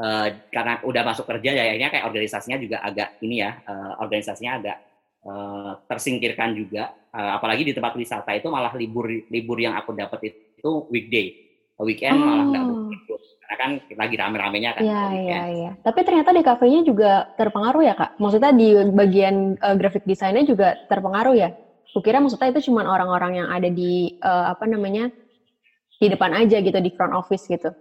uh, 0.02 0.28
karena 0.50 0.74
udah 0.82 1.04
masuk 1.06 1.26
kerja 1.30 1.50
ya 1.54 1.64
akhirnya 1.70 1.90
kayak 1.94 2.06
organisasinya 2.10 2.58
juga 2.58 2.78
agak 2.82 3.10
ini 3.22 3.36
ya 3.46 3.52
uh, 3.62 4.02
organisasinya 4.02 4.52
agak 4.58 4.78
uh, 5.22 5.72
tersingkirkan 5.86 6.58
juga 6.58 6.98
uh, 7.14 7.38
apalagi 7.38 7.62
di 7.62 7.74
tempat 7.78 7.94
wisata 7.94 8.34
itu 8.34 8.50
malah 8.50 8.74
libur 8.74 9.06
libur 9.30 9.58
yang 9.62 9.78
aku 9.78 9.94
dapat 9.94 10.34
itu 10.34 10.72
weekday 10.90 11.38
weekend 11.78 12.18
oh. 12.18 12.26
malah 12.26 12.46
nggak 12.50 12.64
libur 12.66 12.77
karena 13.48 13.60
kan 13.64 13.72
lagi 13.96 14.16
rame-ramenya 14.20 14.70
kan 14.76 14.84
Iya 14.84 15.04
iya 15.16 15.42
iya. 15.48 15.72
Tapi 15.80 16.04
ternyata 16.04 16.36
di 16.36 16.44
kafenya 16.44 16.84
juga 16.84 17.32
terpengaruh 17.40 17.80
ya 17.80 17.96
kak? 17.96 18.20
Maksudnya 18.20 18.52
di 18.52 18.76
bagian 18.92 19.56
uh, 19.64 19.76
graphic 19.80 20.04
desainnya 20.04 20.44
juga 20.44 20.76
terpengaruh 20.92 21.32
ya? 21.32 21.56
Kukira 21.96 22.20
maksudnya 22.20 22.52
itu 22.52 22.68
cuma 22.68 22.84
orang-orang 22.84 23.40
yang 23.40 23.48
ada 23.48 23.72
di 23.72 24.20
uh, 24.20 24.52
apa 24.52 24.68
namanya 24.68 25.08
di 25.98 26.08
depan 26.12 26.36
aja 26.36 26.60
gitu 26.60 26.76
di 26.76 26.92
front 26.92 27.16
office 27.16 27.48
gitu? 27.48 27.72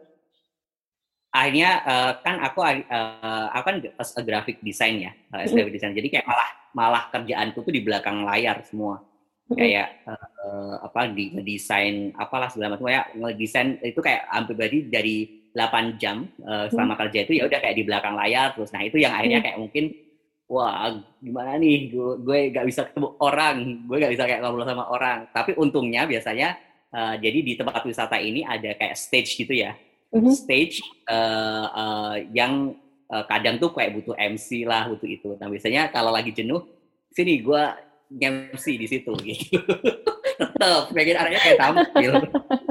Akhirnya 1.34 1.82
uh, 1.82 2.12
kan 2.22 2.38
aku 2.46 2.62
uh, 2.62 3.46
aku 3.50 3.64
kan 3.66 3.76
as 3.98 4.14
a 4.14 4.22
graphic 4.22 4.62
design 4.62 5.02
ya 5.02 5.12
as 5.34 5.50
graphic 5.50 5.74
design. 5.74 5.98
Jadi 5.98 6.14
kayak 6.14 6.30
malah 6.30 6.48
malah 6.78 7.02
kerjaanku 7.10 7.58
tuh 7.66 7.74
di 7.74 7.82
belakang 7.82 8.22
layar 8.22 8.62
semua. 8.62 9.02
Kayak 9.50 10.06
uh, 10.06 10.78
apa 10.86 11.10
di 11.10 11.34
ngedesain 11.34 12.14
apalah 12.14 12.46
segala 12.54 12.78
macam. 12.78 12.86
Kayak 12.86 13.06
ngedesain 13.18 13.68
itu 13.82 13.98
kayak 13.98 14.30
hampir 14.30 14.54
berarti 14.54 14.78
dari 14.86 15.16
8 15.56 15.96
jam 15.96 16.28
uh, 16.44 16.68
selama 16.68 17.00
kerja 17.00 17.24
itu 17.24 17.40
ya 17.40 17.48
udah 17.48 17.58
kayak 17.64 17.76
di 17.80 17.84
belakang 17.88 18.12
layar 18.12 18.52
terus 18.52 18.68
nah 18.76 18.84
itu 18.84 19.00
yang 19.00 19.16
akhirnya 19.16 19.40
kayak 19.40 19.56
mungkin 19.56 19.84
wah 20.46 20.92
gimana 21.18 21.56
nih 21.56 21.90
gue 21.90 22.12
gue 22.20 22.38
gak 22.52 22.66
bisa 22.68 22.84
ketemu 22.92 23.08
orang 23.24 23.56
gue 23.88 23.96
gak 23.96 24.12
bisa 24.12 24.24
kayak 24.28 24.40
ngobrol 24.44 24.68
sama 24.68 24.84
orang 24.92 25.18
tapi 25.32 25.56
untungnya 25.56 26.04
biasanya 26.04 26.60
uh, 26.92 27.16
jadi 27.16 27.38
di 27.40 27.52
tempat 27.56 27.82
wisata 27.88 28.20
ini 28.20 28.44
ada 28.44 28.76
kayak 28.76 28.94
stage 28.94 29.32
gitu 29.40 29.56
ya 29.56 29.72
mm-hmm. 30.12 30.34
stage 30.36 30.84
uh, 31.08 31.66
uh, 31.72 32.14
yang 32.36 32.76
uh, 33.10 33.24
kadang 33.26 33.56
tuh 33.62 33.70
kayak 33.74 33.94
butuh 33.98 34.14
MC 34.18 34.66
lah 34.66 34.90
butuh 34.90 35.08
itu. 35.08 35.30
Nah 35.38 35.48
biasanya 35.50 35.90
kalau 35.94 36.10
lagi 36.10 36.34
jenuh, 36.34 36.62
sini 37.14 37.42
gue 37.42 37.62
MC 38.16 38.64
di 38.78 38.86
situ 38.86 39.12
gitu. 39.28 39.58
Tetap 40.36 40.92
pengen 40.92 41.16
arahnya 41.18 41.40
kayak 41.42 41.58
tampil. 41.58 42.12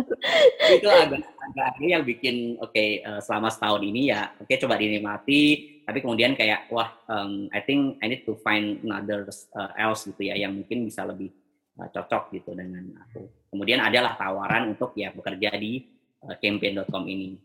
itu 0.76 0.88
agak 0.90 1.22
agak 1.56 1.88
yang 1.88 2.04
bikin 2.04 2.60
oke 2.60 2.76
okay, 2.76 3.00
uh, 3.06 3.24
selama 3.24 3.48
setahun 3.48 3.82
ini 3.84 4.12
ya 4.12 4.36
oke 4.36 4.48
okay, 4.50 4.60
coba 4.60 4.76
dinikmati 4.76 5.76
tapi 5.86 6.02
kemudian 6.02 6.34
kayak 6.34 6.68
wah 6.74 6.90
um, 7.08 7.46
I 7.54 7.62
think 7.62 8.02
I 8.02 8.10
need 8.10 8.26
to 8.26 8.34
find 8.42 8.82
another 8.82 9.30
uh, 9.54 9.72
else 9.78 10.10
gitu 10.10 10.26
ya 10.26 10.36
yang 10.36 10.58
mungkin 10.58 10.84
bisa 10.84 11.06
lebih 11.06 11.30
uh, 11.78 11.90
cocok 11.94 12.34
gitu 12.34 12.58
dengan 12.58 12.90
aku. 13.06 13.30
Kemudian 13.54 13.80
adalah 13.80 14.18
tawaran 14.18 14.74
untuk 14.74 14.98
ya 14.98 15.14
bekerja 15.14 15.54
di 15.56 15.86
uh, 16.26 16.36
campaign.com 16.42 17.06
ini. 17.06 17.38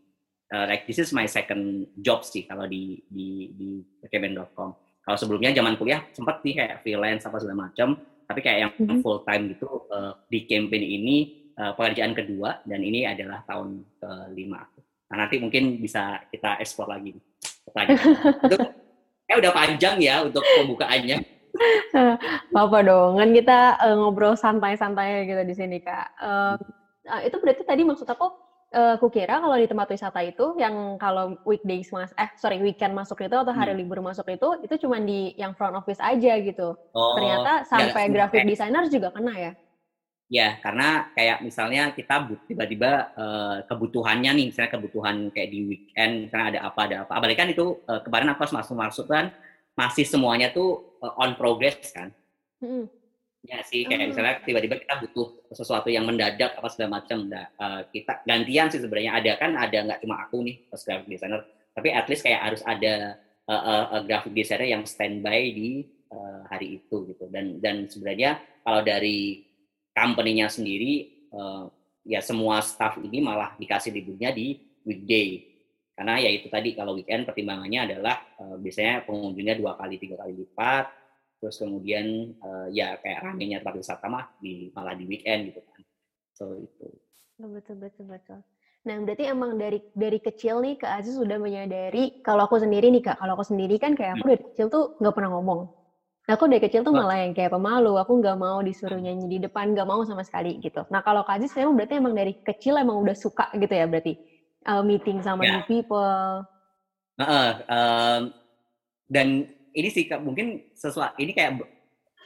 Uh, 0.51 0.67
like 0.67 0.83
this 0.83 0.99
is 0.99 1.15
my 1.15 1.23
second 1.29 1.87
job 1.95 2.27
sih 2.27 2.43
kalau 2.43 2.67
di 2.67 2.99
di 3.07 3.53
di 3.55 3.69
campaign.com. 4.09 4.69
Kalau 5.01 5.17
sebelumnya 5.17 5.53
zaman 5.55 5.77
kuliah 5.77 6.03
sempat 6.11 6.43
sih 6.43 6.57
kayak 6.57 6.83
freelance 6.83 7.23
apa 7.23 7.37
segala 7.39 7.69
macam, 7.69 7.95
tapi 8.25 8.39
kayak 8.43 8.57
yang 8.57 8.71
mm 8.75 8.83
-hmm. 8.85 8.99
full 9.05 9.21
time 9.23 9.53
gitu 9.53 9.69
uh, 9.93 10.17
di 10.27 10.49
campaign 10.49 10.83
ini 10.83 11.17
uh, 11.57 11.71
pekerjaan 11.75 12.13
kedua 12.15 12.63
dan 12.63 12.79
ini 12.83 13.07
adalah 13.07 13.43
tahun 13.47 13.83
kelima. 13.99 14.63
Nah 15.11 15.15
nanti 15.27 15.41
mungkin 15.43 15.79
bisa 15.83 16.23
kita 16.31 16.59
ekspor 16.63 16.87
lagi. 16.87 17.15
itu 18.47 18.57
eh 19.31 19.35
udah 19.39 19.51
panjang 19.51 19.99
ya 19.99 20.23
untuk 20.23 20.43
pembukaannya. 20.43 21.19
Apa 22.63 22.79
dong, 22.83 23.19
kan 23.19 23.29
kita 23.35 23.59
uh, 23.79 23.95
ngobrol 23.99 24.39
santai-santai 24.39 25.27
gitu 25.27 25.43
di 25.43 25.55
sini 25.55 25.77
kak. 25.83 26.07
Uh, 26.19 26.55
itu 27.27 27.35
berarti 27.39 27.63
tadi 27.67 27.83
maksud 27.83 28.07
aku 28.07 28.31
uh, 28.71 28.95
kukira 28.97 29.39
kalau 29.43 29.55
di 29.59 29.67
tempat 29.67 29.87
wisata 29.91 30.19
itu 30.23 30.55
yang 30.55 30.95
kalau 30.95 31.35
weekdays 31.43 31.91
mas 31.91 32.11
eh 32.15 32.29
sorry 32.39 32.59
weekend 32.63 32.95
masuk 32.95 33.19
itu 33.19 33.35
atau 33.35 33.51
hari 33.51 33.75
hmm. 33.75 33.81
libur 33.83 33.99
masuk 33.99 34.27
itu 34.31 34.63
itu 34.63 34.87
cuma 34.87 34.99
di 34.99 35.35
yang 35.35 35.55
front 35.55 35.75
office 35.75 35.99
aja 35.99 36.39
gitu. 36.39 36.75
Oh, 36.95 37.13
Ternyata 37.19 37.67
sampai 37.67 38.07
ya, 38.07 38.11
graphic 38.11 38.43
designer 38.47 38.83
juga 38.87 39.11
kena 39.11 39.33
ya? 39.35 39.51
Ya, 40.31 40.55
karena 40.63 41.11
kayak 41.11 41.43
misalnya 41.43 41.91
kita 41.91 42.23
tiba-tiba 42.47 43.11
uh, 43.19 43.67
kebutuhannya 43.67 44.31
nih, 44.31 44.45
misalnya 44.47 44.71
kebutuhan 44.79 45.27
kayak 45.27 45.51
di 45.51 45.59
weekend, 45.67 46.31
misalnya 46.31 46.47
ada 46.55 46.59
apa, 46.71 46.79
ada 46.87 46.95
apa. 47.03 47.11
Apalagi 47.19 47.35
kan 47.35 47.51
itu 47.51 47.83
uh, 47.83 47.99
kemarin 47.99 48.31
aku 48.31 48.47
masuk-masuk 48.47 49.11
kan 49.11 49.35
masih 49.75 50.07
semuanya 50.07 50.55
tuh 50.55 50.95
uh, 51.03 51.19
on 51.19 51.35
progress 51.35 51.83
kan. 51.91 52.15
Hmm. 52.63 52.87
Ya 53.43 53.59
sih, 53.67 53.83
kayak 53.83 54.07
oh. 54.07 54.09
misalnya 54.15 54.39
tiba-tiba 54.47 54.79
kita 54.79 55.03
butuh 55.03 55.51
sesuatu 55.51 55.91
yang 55.91 56.07
mendadak 56.07 56.55
apa 56.55 56.67
segala 56.71 57.03
macam. 57.03 57.27
Nah, 57.27 57.51
uh, 57.59 57.81
kita 57.91 58.23
gantian 58.23 58.71
sih 58.71 58.79
sebenarnya 58.79 59.19
ada 59.19 59.31
kan 59.35 59.51
ada 59.59 59.77
nggak 59.83 59.99
cuma 59.99 60.15
aku 60.23 60.47
nih 60.47 60.63
graphic 60.71 61.11
designer, 61.11 61.43
tapi 61.75 61.91
at 61.91 62.07
least 62.07 62.23
kayak 62.23 62.39
harus 62.39 62.63
ada 62.63 63.19
uh, 63.51 63.51
uh, 63.51 63.85
uh, 63.99 64.01
graphic 64.07 64.31
designer 64.31 64.79
yang 64.79 64.87
standby 64.87 65.51
di 65.51 65.83
uh, 66.07 66.47
hari 66.47 66.79
itu 66.79 67.03
gitu. 67.11 67.27
Dan 67.27 67.59
dan 67.59 67.91
sebenarnya 67.91 68.39
kalau 68.63 68.79
dari 68.79 69.50
company-nya 69.91 70.47
sendiri 70.47 71.27
uh, 71.35 71.67
ya 72.07 72.19
semua 72.23 72.59
staff 72.65 72.97
ini 72.97 73.21
malah 73.21 73.53
dikasih 73.57 73.93
liburnya 73.93 74.33
di 74.33 74.57
weekday. 74.85 75.47
Karena 75.93 76.17
ya 76.17 76.29
itu 76.33 76.49
tadi 76.49 76.73
kalau 76.73 76.97
weekend 76.97 77.29
pertimbangannya 77.29 77.93
adalah 77.93 78.17
uh, 78.41 78.57
biasanya 78.57 79.05
pengunjungnya 79.05 79.55
dua 79.59 79.77
kali 79.77 80.01
tiga 80.01 80.17
kali 80.17 80.33
lipat. 80.33 80.89
Terus 81.41 81.57
kemudian 81.57 82.37
uh, 82.41 82.67
ya 82.69 82.97
kayak 83.01 83.21
ramenya 83.25 83.61
tempat 83.61 83.75
wisata 83.81 84.05
mah 84.09 84.25
di 84.41 84.69
malah 84.73 84.97
di 84.97 85.05
weekend 85.05 85.53
gitu 85.53 85.61
kan. 85.61 85.81
So 86.33 86.57
itu. 86.57 86.87
Oh, 87.41 87.49
betul 87.49 87.81
betul 87.81 88.05
betul. 88.09 88.39
Nah 88.81 88.97
berarti 89.05 89.29
emang 89.29 89.61
dari 89.61 89.77
dari 89.93 90.17
kecil 90.17 90.57
nih 90.65 90.81
kak 90.81 91.05
Aziz 91.05 91.13
sudah 91.13 91.37
menyadari 91.37 92.21
kalau 92.25 92.49
aku 92.49 92.57
sendiri 92.57 92.89
nih 92.89 93.05
kak 93.05 93.21
kalau 93.21 93.37
aku 93.37 93.45
sendiri 93.45 93.77
kan 93.77 93.93
kayak 93.93 94.17
aku 94.17 94.25
hmm. 94.25 94.33
dari 94.33 94.43
kecil 94.53 94.67
tuh 94.73 94.83
nggak 94.97 95.13
pernah 95.13 95.37
ngomong 95.37 95.80
aku 96.31 96.47
dari 96.47 96.61
kecil 96.63 96.81
tuh 96.81 96.95
malah 96.95 97.19
yang 97.21 97.35
kayak 97.35 97.51
pemalu 97.51 97.99
aku 97.99 98.23
nggak 98.23 98.37
mau 98.39 98.63
disuruh 98.63 98.97
nyanyi 98.97 99.27
di 99.27 99.37
depan 99.43 99.75
nggak 99.75 99.87
mau 99.87 100.01
sama 100.07 100.23
sekali 100.23 100.57
gitu 100.63 100.87
nah 100.87 101.03
kalau 101.03 101.27
kak 101.27 101.43
Aziz 101.43 101.51
emang 101.59 101.75
berarti 101.75 101.99
emang 101.99 102.15
dari 102.15 102.33
kecil 102.39 102.79
emang 102.79 102.97
udah 103.03 103.15
suka 103.15 103.51
gitu 103.59 103.71
ya 103.71 103.85
berarti 103.85 104.15
uh, 104.65 104.81
meeting 104.81 105.19
sama 105.19 105.43
yeah. 105.43 105.59
new 105.59 105.63
people 105.67 106.41
uh, 107.19 107.23
uh, 107.23 107.51
um, 107.67 108.21
dan 109.11 109.51
ini 109.75 109.89
sih 109.91 110.07
mungkin 110.19 110.71
sesuatu 110.75 111.15
ini 111.19 111.35
kayak 111.35 111.63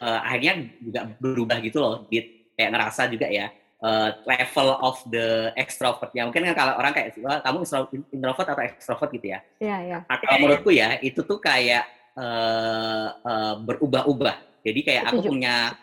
uh, 0.01 0.19
akhirnya 0.25 0.69
juga 0.81 1.01
berubah 1.17 1.57
gitu 1.61 1.77
loh, 1.81 2.05
di 2.09 2.49
kayak 2.55 2.71
ngerasa 2.71 3.11
juga 3.11 3.27
ya 3.29 3.51
uh, 3.83 4.15
level 4.25 4.69
of 4.81 4.97
the 5.11 5.51
extrovert 5.59 6.13
ya 6.15 6.25
mungkin 6.25 6.47
kan 6.51 6.55
kalau 6.55 6.73
orang 6.79 6.93
kayak 6.95 7.17
kamu 7.17 7.57
introvert 8.13 8.47
atau 8.47 8.63
extrovert 8.63 9.11
gitu 9.13 9.27
ya. 9.33 9.39
Iya 9.59 9.77
iya. 9.83 9.97
Kalau 10.07 10.39
menurutku 10.41 10.71
ya 10.71 10.97
itu 11.01 11.21
tuh 11.25 11.41
kayak 11.41 11.85
uh, 12.17 13.07
uh, 13.21 13.55
berubah-ubah. 13.61 14.63
Jadi 14.65 14.79
kayak 14.81 15.13
aku 15.13 15.29
punya 15.29 15.75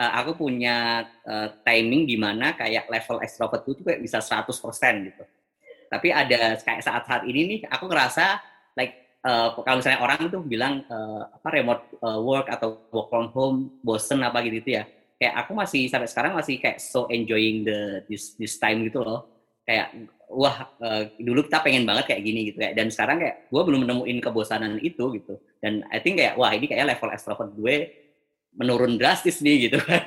uh, 0.00 0.12
aku 0.22 0.32
punya 0.38 1.04
uh, 1.28 1.48
timing 1.62 2.08
di 2.08 2.16
mana 2.16 2.56
kayak 2.56 2.88
level 2.88 3.20
extrovert 3.20 3.68
itu 3.68 3.82
kayak 3.84 4.00
bisa 4.00 4.18
100% 4.22 4.48
gitu. 5.12 5.24
Tapi 5.90 6.08
ada 6.14 6.56
kayak 6.56 6.82
saat-saat 6.86 7.26
ini 7.26 7.40
nih 7.46 7.60
aku 7.68 7.90
ngerasa 7.90 8.38
like 8.78 9.18
uh, 9.26 9.52
kalau 9.60 9.82
misalnya 9.82 10.00
orang 10.00 10.30
tuh 10.30 10.42
bilang 10.46 10.86
uh, 10.88 11.28
apa 11.28 11.48
remote 11.52 11.84
uh, 12.00 12.20
work 12.22 12.48
atau 12.48 12.80
work 12.94 13.10
from 13.10 13.28
home 13.34 13.58
bosen 13.84 14.22
apa 14.24 14.40
gitu, 14.46 14.62
gitu 14.62 14.80
ya 14.80 14.84
kayak 15.20 15.34
aku 15.44 15.52
masih 15.52 15.84
sampai 15.92 16.08
sekarang 16.08 16.32
masih 16.32 16.56
kayak 16.56 16.80
so 16.80 17.04
enjoying 17.12 17.60
the 17.60 18.00
this 18.08 18.32
this 18.40 18.56
time 18.56 18.80
gitu 18.88 19.04
loh 19.04 19.28
kayak 19.70 19.88
wah 20.26 20.66
uh, 20.82 21.06
dulu 21.22 21.46
kita 21.46 21.62
pengen 21.62 21.86
banget 21.86 22.10
kayak 22.10 22.22
gini 22.26 22.50
gitu 22.50 22.58
ya 22.58 22.74
dan 22.74 22.90
sekarang 22.90 23.22
kayak 23.22 23.46
gue 23.46 23.62
belum 23.62 23.86
menemuin 23.86 24.18
kebosanan 24.18 24.82
itu 24.82 25.14
gitu. 25.14 25.38
Dan 25.62 25.86
I 25.94 26.02
think 26.02 26.18
kayak 26.18 26.34
wah 26.34 26.50
ini 26.50 26.66
kayak 26.66 26.90
level 26.90 27.14
extrovert 27.14 27.54
gue 27.54 27.74
menurun 28.58 28.98
drastis 28.98 29.38
nih 29.38 29.70
gitu 29.70 29.78
kan. 29.78 30.06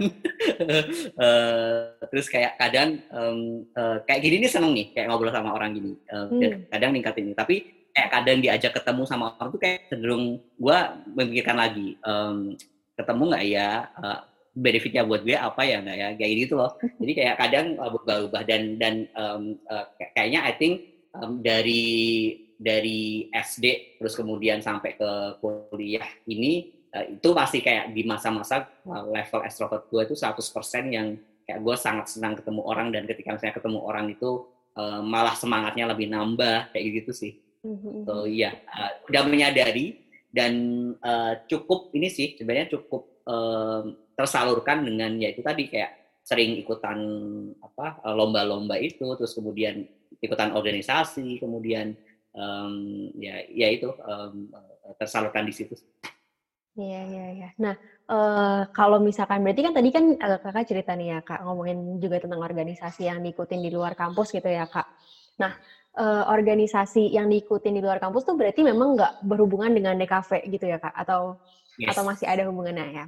Uh, 1.15 1.95
terus 2.11 2.27
kayak 2.27 2.59
kadang 2.59 2.99
um, 3.15 3.63
uh, 3.71 4.03
kayak 4.03 4.19
gini 4.19 4.43
nih 4.43 4.51
seneng 4.51 4.75
nih 4.75 4.91
kayak 4.91 5.07
ngobrol 5.07 5.31
sama 5.31 5.55
orang 5.55 5.79
gini 5.79 5.95
uh, 6.11 6.27
hmm. 6.27 6.39
dan 6.43 6.51
kadang 6.67 6.91
ningkatin 6.91 7.23
ini. 7.31 7.35
Tapi 7.35 7.55
kayak 7.95 8.09
kadang 8.11 8.37
diajak 8.43 8.71
ketemu 8.75 9.03
sama 9.07 9.31
orang 9.39 9.47
tuh 9.47 9.61
kayak 9.63 9.87
cenderung 9.87 10.43
gue 10.59 10.77
memikirkan 11.15 11.55
lagi 11.55 11.95
um, 12.03 12.59
ketemu 12.99 13.23
nggak 13.31 13.45
ya? 13.47 13.71
Uh, 13.95 14.19
benefitnya 14.53 15.01
buat 15.03 15.25
gue 15.25 15.33
apa 15.33 15.61
ya 15.65 15.81
nggak 15.81 15.97
ya? 15.97 16.07
Kayak 16.17 16.33
gitu 16.45 16.53
loh. 16.57 16.71
Jadi 17.01 17.11
kayak 17.17 17.35
kadang 17.41 17.67
uh, 17.81 17.89
berubah-ubah 17.89 18.43
dan 18.45 18.77
dan 18.77 18.95
um, 19.17 19.57
uh, 19.67 19.85
kayaknya 20.13 20.45
I 20.45 20.53
think 20.55 20.73
um, 21.17 21.41
dari 21.41 21.83
dari 22.57 23.27
SD 23.33 23.97
terus 23.99 24.13
kemudian 24.15 24.63
sampai 24.63 24.95
ke 24.95 25.09
kuliah 25.41 26.07
ini 26.29 26.71
uh, 26.93 27.05
itu 27.09 27.29
masih 27.33 27.59
kayak 27.59 27.91
di 27.91 28.05
masa-masa 28.07 28.69
uh, 28.87 29.03
level 29.09 29.41
extrovert 29.43 29.89
gue 29.89 30.01
itu 30.05 30.15
100% 30.15 30.39
yang 30.93 31.17
kayak 31.43 31.59
gue 31.59 31.75
sangat 31.75 32.07
senang 32.07 32.39
ketemu 32.39 32.61
orang 32.63 32.87
dan 32.93 33.03
ketika 33.03 33.35
saya 33.35 33.51
ketemu 33.51 33.83
orang 33.83 34.07
itu 34.07 34.47
uh, 34.79 35.03
malah 35.03 35.35
semangatnya 35.35 35.91
lebih 35.91 36.07
nambah 36.07 36.71
kayak 36.71 37.03
gitu 37.03 37.11
sih. 37.11 37.33
So 38.03 38.27
iya, 38.27 38.59
uh, 38.67 38.91
udah 39.07 39.23
menyadari 39.23 40.03
dan 40.33 40.53
uh, 40.99 41.39
cukup 41.47 41.95
ini 41.95 42.11
sih 42.11 42.35
sebenarnya 42.35 42.75
cukup 42.75 43.12
uh, 43.27 43.81
tersalurkan 44.13 44.85
dengan 44.85 45.17
ya 45.17 45.33
itu 45.33 45.41
tadi 45.41 45.67
kayak 45.67 46.21
sering 46.23 46.55
ikutan 46.55 46.99
apa 47.59 47.99
lomba-lomba 48.15 48.79
itu, 48.79 49.03
terus 49.19 49.35
kemudian 49.35 49.83
ikutan 50.23 50.55
organisasi, 50.55 51.43
kemudian 51.43 51.91
um, 52.31 53.11
ya 53.19 53.43
ya 53.51 53.67
itu 53.67 53.91
um, 53.91 54.47
tersalurkan 54.95 55.43
di 55.43 55.53
situ. 55.53 55.75
Iya 56.73 57.01
iya 57.05 57.25
iya. 57.37 57.49
Nah 57.61 57.75
uh, 58.09 58.65
kalau 58.73 58.97
misalkan 58.97 59.45
berarti 59.45 59.61
kan 59.61 59.73
tadi 59.77 59.89
kan 59.93 60.05
kakak 60.17 60.65
cerita 60.65 60.97
nih 60.97 61.07
ya 61.13 61.19
kak 61.21 61.45
ngomongin 61.45 62.01
juga 62.01 62.17
tentang 62.17 62.41
organisasi 62.41 63.05
yang 63.05 63.21
diikutin 63.21 63.61
di 63.61 63.69
luar 63.69 63.93
kampus 63.93 64.33
gitu 64.33 64.49
ya 64.49 64.65
kak. 64.65 64.89
Nah 65.37 65.53
uh, 66.01 66.25
organisasi 66.33 67.13
yang 67.13 67.29
diikutin 67.29 67.77
di 67.77 67.81
luar 67.83 68.01
kampus 68.01 68.25
tuh 68.25 68.33
berarti 68.33 68.65
memang 68.65 68.97
nggak 68.97 69.13
berhubungan 69.21 69.69
dengan 69.69 69.93
DKV 70.01 70.49
gitu 70.49 70.65
ya 70.65 70.81
kak? 70.81 70.97
Atau 70.97 71.37
yes. 71.79 71.93
atau 71.93 72.03
masih 72.05 72.25
ada 72.27 72.43
hubungannya 72.49 72.91
ya? 72.93 73.03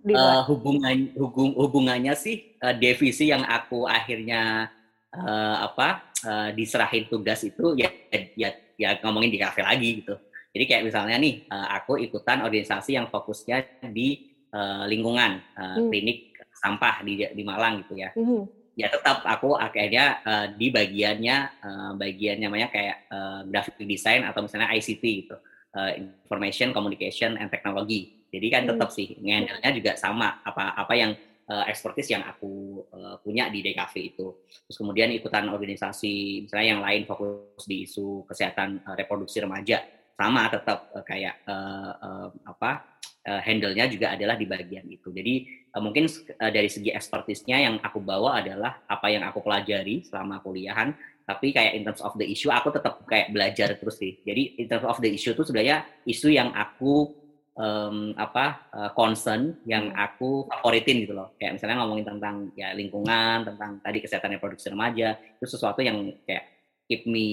Di 0.00 0.16
Uh, 0.16 0.40
hubungan 0.48 1.12
hubung, 1.20 1.52
hubungannya 1.60 2.16
sih 2.16 2.56
uh, 2.64 2.72
divisi 2.72 3.28
yang 3.28 3.44
aku 3.44 3.84
akhirnya 3.84 4.72
uh, 5.12 5.56
apa 5.68 6.08
uh, 6.24 6.48
diserahin 6.56 7.04
tugas 7.04 7.44
itu 7.44 7.76
ya 7.76 7.92
ya 8.32 8.48
ya 8.80 8.96
ngomongin 9.04 9.28
di 9.28 9.38
kafe 9.40 9.60
lagi 9.60 10.00
gitu. 10.00 10.16
Jadi 10.50 10.64
kayak 10.66 10.82
misalnya 10.88 11.20
nih 11.20 11.44
uh, 11.52 11.68
aku 11.76 12.00
ikutan 12.00 12.42
organisasi 12.42 12.96
yang 12.96 13.12
fokusnya 13.12 13.86
di 13.92 14.32
uh, 14.56 14.88
lingkungan 14.88 15.38
uh, 15.54 15.76
hmm. 15.78 15.88
klinik 15.92 16.18
sampah 16.56 17.04
di 17.04 17.20
di 17.20 17.42
Malang 17.44 17.84
gitu 17.86 18.00
ya. 18.00 18.10
Hmm. 18.16 18.48
Ya 18.74 18.88
tetap 18.88 19.20
aku 19.28 19.60
akhirnya 19.60 20.24
uh, 20.24 20.46
di 20.56 20.72
bagiannya 20.72 21.36
uh, 21.60 21.92
bagian 22.00 22.40
namanya 22.40 22.72
kayak 22.72 22.96
uh, 23.12 23.44
graphic 23.44 23.76
design 23.84 24.24
atau 24.24 24.48
misalnya 24.48 24.72
ICT 24.72 25.04
gitu. 25.04 25.36
Uh, 25.70 25.94
information 26.26 26.74
communication 26.74 27.38
and 27.38 27.46
technology. 27.46 28.26
Jadi 28.26 28.46
kan 28.50 28.66
hmm. 28.66 28.74
tetap 28.74 28.90
sih 28.90 29.14
ngendalnya 29.22 29.70
juga 29.70 29.92
sama 29.94 30.42
apa 30.42 30.74
apa 30.74 30.94
yang 30.98 31.14
uh, 31.46 31.62
expertise 31.70 32.10
yang 32.10 32.26
aku 32.26 32.82
uh, 32.90 33.22
punya 33.22 33.46
di 33.54 33.62
DKV 33.62 33.94
itu. 34.02 34.34
Terus 34.66 34.76
kemudian 34.78 35.14
ikutan 35.14 35.46
organisasi 35.46 36.42
misalnya 36.46 36.66
yang 36.74 36.82
lain 36.82 37.06
fokus 37.06 37.70
di 37.70 37.86
isu 37.86 38.26
kesehatan 38.26 38.82
uh, 38.82 38.98
reproduksi 38.98 39.38
remaja 39.38 39.78
sama 40.18 40.50
tetap 40.50 40.90
uh, 40.90 41.06
kayak 41.06 41.38
uh, 41.46 41.92
uh, 42.02 42.28
apa 42.50 42.98
uh, 43.30 43.38
handle-nya 43.38 43.86
juga 43.86 44.18
adalah 44.18 44.34
di 44.34 44.50
bagian 44.50 44.90
itu. 44.90 45.14
Jadi 45.14 45.34
uh, 45.70 45.82
mungkin 45.82 46.10
uh, 46.10 46.50
dari 46.50 46.66
segi 46.66 46.90
expertise-nya 46.90 47.62
yang 47.62 47.74
aku 47.78 48.02
bawa 48.02 48.42
adalah 48.42 48.82
apa 48.90 49.06
yang 49.06 49.22
aku 49.22 49.38
pelajari 49.38 50.02
selama 50.02 50.42
kuliahan 50.42 50.98
tapi 51.30 51.54
kayak 51.54 51.78
in 51.78 51.86
terms 51.86 52.02
of 52.02 52.18
the 52.18 52.26
issue 52.26 52.50
aku 52.50 52.74
tetap 52.74 53.06
kayak 53.06 53.30
belajar 53.30 53.78
terus 53.78 54.02
sih. 54.02 54.18
Jadi 54.26 54.58
in 54.58 54.66
terms 54.66 54.82
of 54.82 54.98
the 54.98 55.14
issue 55.14 55.30
itu 55.30 55.46
sebenarnya 55.46 55.86
isu 56.02 56.34
yang 56.34 56.50
aku 56.50 57.06
um, 57.54 58.10
apa 58.18 58.66
uh, 58.74 58.90
concern 58.98 59.62
yang 59.62 59.94
hmm. 59.94 60.06
aku 60.10 60.50
favoritin 60.50 61.06
gitu 61.06 61.14
loh. 61.14 61.38
Kayak 61.38 61.60
misalnya 61.60 61.76
ngomongin 61.86 62.06
tentang 62.10 62.36
ya 62.58 62.74
lingkungan, 62.74 63.46
tentang 63.46 63.78
tadi 63.78 63.98
kesehatan 64.02 64.34
reproduksi 64.34 64.66
remaja, 64.74 65.14
itu 65.14 65.46
sesuatu 65.46 65.78
yang 65.84 66.10
kayak 66.26 66.44
keep 66.90 67.06
me 67.06 67.28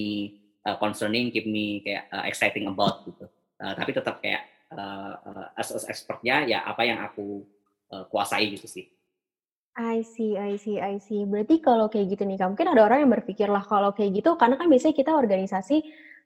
uh, 0.67 0.77
concerning, 0.77 1.33
keep 1.33 1.49
me 1.49 1.81
kayak 1.81 2.05
uh, 2.13 2.23
exciting 2.29 2.69
about 2.69 3.01
gitu. 3.09 3.25
Uh, 3.57 3.73
tapi 3.73 3.89
tetap 3.89 4.21
kayak 4.21 4.45
uh, 4.69 5.17
uh, 5.17 5.45
as, 5.57 5.73
as 5.73 5.89
expertnya 5.89 6.45
ya 6.45 6.61
apa 6.61 6.85
yang 6.85 7.01
aku 7.01 7.41
uh, 7.89 8.05
kuasai 8.05 8.53
gitu 8.53 8.69
sih. 8.69 8.85
I 9.77 10.01
see, 10.01 10.33
I 10.33 10.57
see, 10.57 10.81
I 10.81 10.97
see. 10.97 11.21
Berarti 11.29 11.61
kalau 11.61 11.85
kayak 11.85 12.17
gitu 12.17 12.25
nih, 12.25 12.41
mungkin 12.49 12.73
ada 12.73 12.81
orang 12.81 13.05
yang 13.05 13.13
berpikir 13.13 13.45
lah 13.45 13.61
kalau 13.61 13.93
kayak 13.93 14.25
gitu, 14.25 14.33
karena 14.33 14.57
kan 14.57 14.65
biasanya 14.65 14.95
kita 14.97 15.13
organisasi 15.13 15.77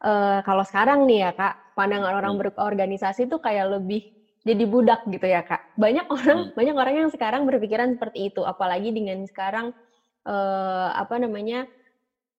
uh, 0.07 0.39
kalau 0.47 0.63
sekarang 0.63 1.03
nih 1.03 1.27
ya 1.27 1.31
kak, 1.35 1.75
pandangan 1.75 2.15
orang 2.15 2.39
hmm. 2.39 2.55
berorganisasi 2.55 3.27
tuh 3.27 3.43
kayak 3.43 3.75
lebih 3.75 4.07
jadi 4.47 4.63
budak 4.63 5.03
gitu 5.11 5.27
ya 5.27 5.43
kak. 5.43 5.67
Banyak 5.75 6.07
orang, 6.07 6.39
hmm. 6.47 6.55
banyak 6.55 6.75
orang 6.79 6.95
yang 6.95 7.09
sekarang 7.11 7.43
berpikiran 7.43 7.91
seperti 7.99 8.31
itu, 8.31 8.41
apalagi 8.47 8.95
dengan 8.95 9.19
sekarang 9.27 9.75
uh, 10.23 10.89
apa 10.95 11.19
namanya 11.19 11.67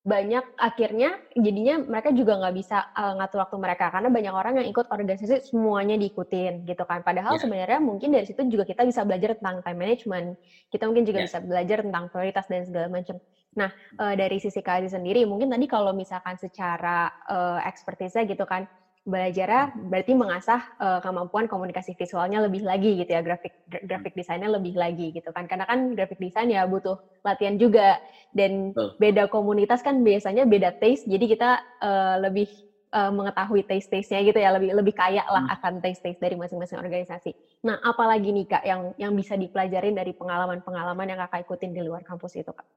banyak 0.03 0.43
akhirnya 0.59 1.15
jadinya 1.39 1.79
mereka 1.79 2.11
juga 2.11 2.35
nggak 2.35 2.55
bisa 2.59 2.91
uh, 2.91 3.15
ngatur 3.23 3.39
waktu 3.47 3.57
mereka 3.63 3.87
karena 3.95 4.11
banyak 4.11 4.35
orang 4.35 4.55
yang 4.59 4.67
ikut 4.67 4.91
organisasi 4.91 5.47
semuanya 5.47 5.95
diikutin 5.95 6.67
gitu 6.67 6.83
kan 6.83 7.07
padahal 7.07 7.39
yeah. 7.39 7.43
sebenarnya 7.47 7.79
mungkin 7.79 8.11
dari 8.11 8.27
situ 8.27 8.43
juga 8.51 8.67
kita 8.67 8.83
bisa 8.83 9.07
belajar 9.07 9.39
tentang 9.39 9.63
time 9.63 9.79
management 9.79 10.29
kita 10.75 10.91
mungkin 10.91 11.07
juga 11.07 11.23
yeah. 11.23 11.27
bisa 11.31 11.39
belajar 11.39 11.79
tentang 11.87 12.05
prioritas 12.11 12.47
dan 12.51 12.67
segala 12.67 12.91
macam 12.91 13.17
nah 13.55 13.71
uh, 14.03 14.15
dari 14.19 14.43
sisi 14.43 14.59
kalian 14.59 14.91
sendiri 14.91 15.23
mungkin 15.23 15.55
tadi 15.55 15.71
kalau 15.71 15.95
misalkan 15.95 16.35
secara 16.35 17.07
uh, 17.31 17.63
expertise 17.63 18.19
gitu 18.27 18.43
kan 18.43 18.67
belajarnya 19.03 19.75
hmm. 19.75 19.91
berarti 19.91 20.13
mengasah 20.15 20.61
uh, 20.79 21.01
kemampuan 21.03 21.51
komunikasi 21.51 21.99
visualnya 21.99 22.39
lebih 22.39 22.63
lagi 22.63 23.03
gitu 23.03 23.11
ya 23.11 23.19
grafik 23.19 23.51
grafik 23.67 24.15
desainnya 24.15 24.47
lebih 24.47 24.79
lagi 24.79 25.11
gitu 25.11 25.35
kan 25.35 25.51
karena 25.51 25.67
kan 25.67 25.99
grafik 25.99 26.23
desain 26.23 26.47
ya 26.47 26.63
butuh 26.71 27.03
latihan 27.27 27.59
juga 27.59 27.99
dan 28.31 28.71
beda 29.03 29.27
komunitas 29.27 29.83
kan 29.83 30.07
biasanya 30.07 30.47
beda 30.47 30.79
taste 30.79 31.11
jadi 31.11 31.25
kita 31.27 31.51
uh, 31.83 32.17
lebih 32.23 32.47
uh, 32.95 33.11
mengetahui 33.11 33.67
taste-taste-nya 33.67 34.23
gitu 34.23 34.39
ya 34.39 34.55
lebih 34.55 34.71
lebih 34.77 34.95
kaya 34.95 35.25
lah 35.27 35.51
hmm. 35.51 35.55
akan 35.59 35.73
taste-taste 35.83 36.21
dari 36.21 36.37
masing-masing 36.37 36.79
organisasi. 36.79 37.35
Nah 37.67 37.81
apalagi 37.83 38.31
nih 38.31 38.47
kak 38.47 38.65
yang 38.69 38.81
yang 39.01 39.13
bisa 39.17 39.35
dipelajarin 39.35 39.97
dari 39.97 40.13
pengalaman-pengalaman 40.15 41.11
yang 41.11 41.19
kakak 41.27 41.49
ikutin 41.49 41.73
di 41.75 41.83
luar 41.83 42.05
kampus 42.05 42.39
itu 42.39 42.53
kak? 42.53 42.69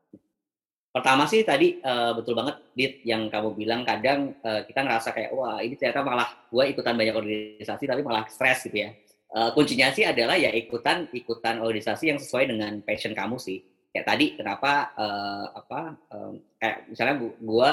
Pertama 0.95 1.27
sih 1.27 1.43
tadi 1.43 1.83
uh, 1.83 2.15
betul 2.15 2.39
banget 2.39 2.55
Dit 2.71 3.03
yang 3.03 3.27
kamu 3.27 3.51
bilang 3.51 3.83
kadang 3.83 4.31
uh, 4.39 4.63
kita 4.63 4.79
ngerasa 4.79 5.11
kayak 5.11 5.35
wah 5.35 5.59
ini 5.59 5.75
ternyata 5.75 5.99
malah 6.07 6.47
gue 6.47 6.71
ikutan 6.71 6.95
banyak 6.95 7.11
organisasi 7.11 7.83
tapi 7.83 7.99
malah 7.99 8.23
stres 8.31 8.63
gitu 8.63 8.79
ya. 8.79 8.95
Uh, 9.27 9.51
kuncinya 9.51 9.91
sih 9.91 10.07
adalah 10.07 10.39
ya 10.39 10.47
ikutan 10.55 11.11
ikutan 11.11 11.59
organisasi 11.59 12.15
yang 12.15 12.15
sesuai 12.15 12.47
dengan 12.47 12.79
passion 12.79 13.11
kamu 13.11 13.35
sih. 13.35 13.59
Kayak 13.91 14.07
tadi 14.07 14.25
kenapa 14.39 14.95
uh, 14.95 15.45
apa 15.51 15.99
um, 16.15 16.39
kayak 16.63 16.87
misalnya 16.87 17.15
gue 17.27 17.71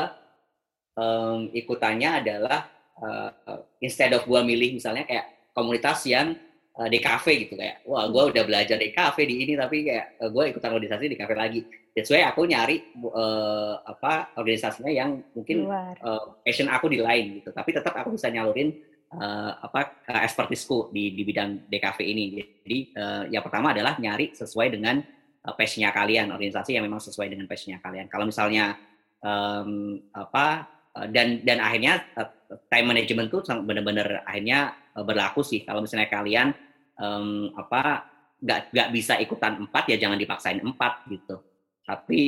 um, 0.99 1.39
ikutannya 1.55 2.11
adalah 2.27 2.67
uh, 2.99 3.31
instead 3.79 4.11
of 4.19 4.27
gue 4.27 4.41
milih 4.43 4.83
misalnya 4.83 5.07
kayak 5.07 5.55
komunitas 5.55 6.03
yang 6.11 6.35
uh, 6.79 6.89
di 6.89 6.99
cafe 7.03 7.45
gitu 7.47 7.55
kayak 7.59 7.85
wah 7.85 8.09
gue 8.09 8.23
udah 8.33 8.45
belajar 8.47 8.77
di 8.81 8.89
cafe 8.95 9.29
di 9.29 9.45
ini 9.45 9.53
tapi 9.59 9.85
kayak 9.85 10.21
uh, 10.23 10.31
gue 10.33 10.45
ikutan 10.53 10.73
organisasi 10.73 11.07
di 11.13 11.19
cafe 11.19 11.35
lagi. 11.37 11.61
That's 11.93 12.09
why 12.09 12.25
aku 12.25 12.49
nyari 12.49 12.97
uh, 13.05 13.85
apa 13.85 14.33
organisasinya 14.41 14.89
yang 14.89 15.21
mungkin 15.37 15.69
uh, 15.69 16.41
passion 16.41 16.73
aku 16.73 16.89
di 16.89 17.05
lain 17.05 17.43
gitu. 17.43 17.53
Tapi 17.53 17.71
tetap 17.77 17.93
aku 17.93 18.17
bisa 18.17 18.33
nyalurin 18.33 18.73
uh, 19.13 19.53
apa 19.61 20.01
uh, 20.09 20.21
expertiseku 20.25 20.89
di 20.89 21.13
di 21.13 21.23
bidang 21.23 21.69
DKV 21.69 21.99
ini. 22.01 22.25
Jadi 22.65 22.79
uh, 22.97 23.25
yang 23.29 23.45
pertama 23.45 23.77
adalah 23.77 24.01
nyari 24.01 24.33
sesuai 24.33 24.73
dengan 24.73 25.05
uh, 25.45 25.53
passionnya 25.53 25.93
kalian 25.93 26.33
organisasi 26.33 26.81
yang 26.81 26.85
memang 26.89 27.03
sesuai 27.05 27.29
dengan 27.29 27.45
passionnya 27.45 27.85
kalian. 27.85 28.09
Kalau 28.09 28.25
misalnya 28.25 28.81
um, 29.21 30.01
apa 30.17 30.65
dan 31.09 31.40
dan 31.40 31.59
akhirnya 31.59 32.05
uh, 32.16 32.28
time 32.68 32.87
management 32.92 33.33
tuh 33.33 33.40
benar-benar 33.64 34.28
akhirnya 34.28 34.76
uh, 34.92 35.05
berlaku 35.05 35.40
sih. 35.40 35.64
Kalau 35.64 35.81
misalnya 35.81 36.09
kalian 36.12 36.52
um, 37.00 37.52
apa 37.57 38.09
nggak 38.42 38.61
nggak 38.74 38.88
bisa 38.92 39.16
ikutan 39.22 39.62
empat 39.64 39.88
ya 39.94 39.96
jangan 39.96 40.18
dipaksain 40.20 40.61
empat 40.61 41.09
gitu. 41.09 41.40
Tapi 41.83 42.20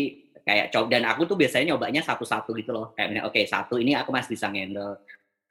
kayak 0.45 0.73
coba 0.73 0.87
dan 0.93 1.05
aku 1.09 1.25
tuh 1.25 1.37
biasanya 1.37 1.75
nyobanya 1.75 2.01
satu-satu 2.05 2.57
gitu 2.57 2.73
loh. 2.73 2.97
Kayak 2.97 3.25
oke 3.25 3.37
okay, 3.37 3.45
satu 3.45 3.77
ini 3.77 3.97
aku 3.97 4.13
masih 4.13 4.37
bisa 4.37 4.49
handle 4.49 5.01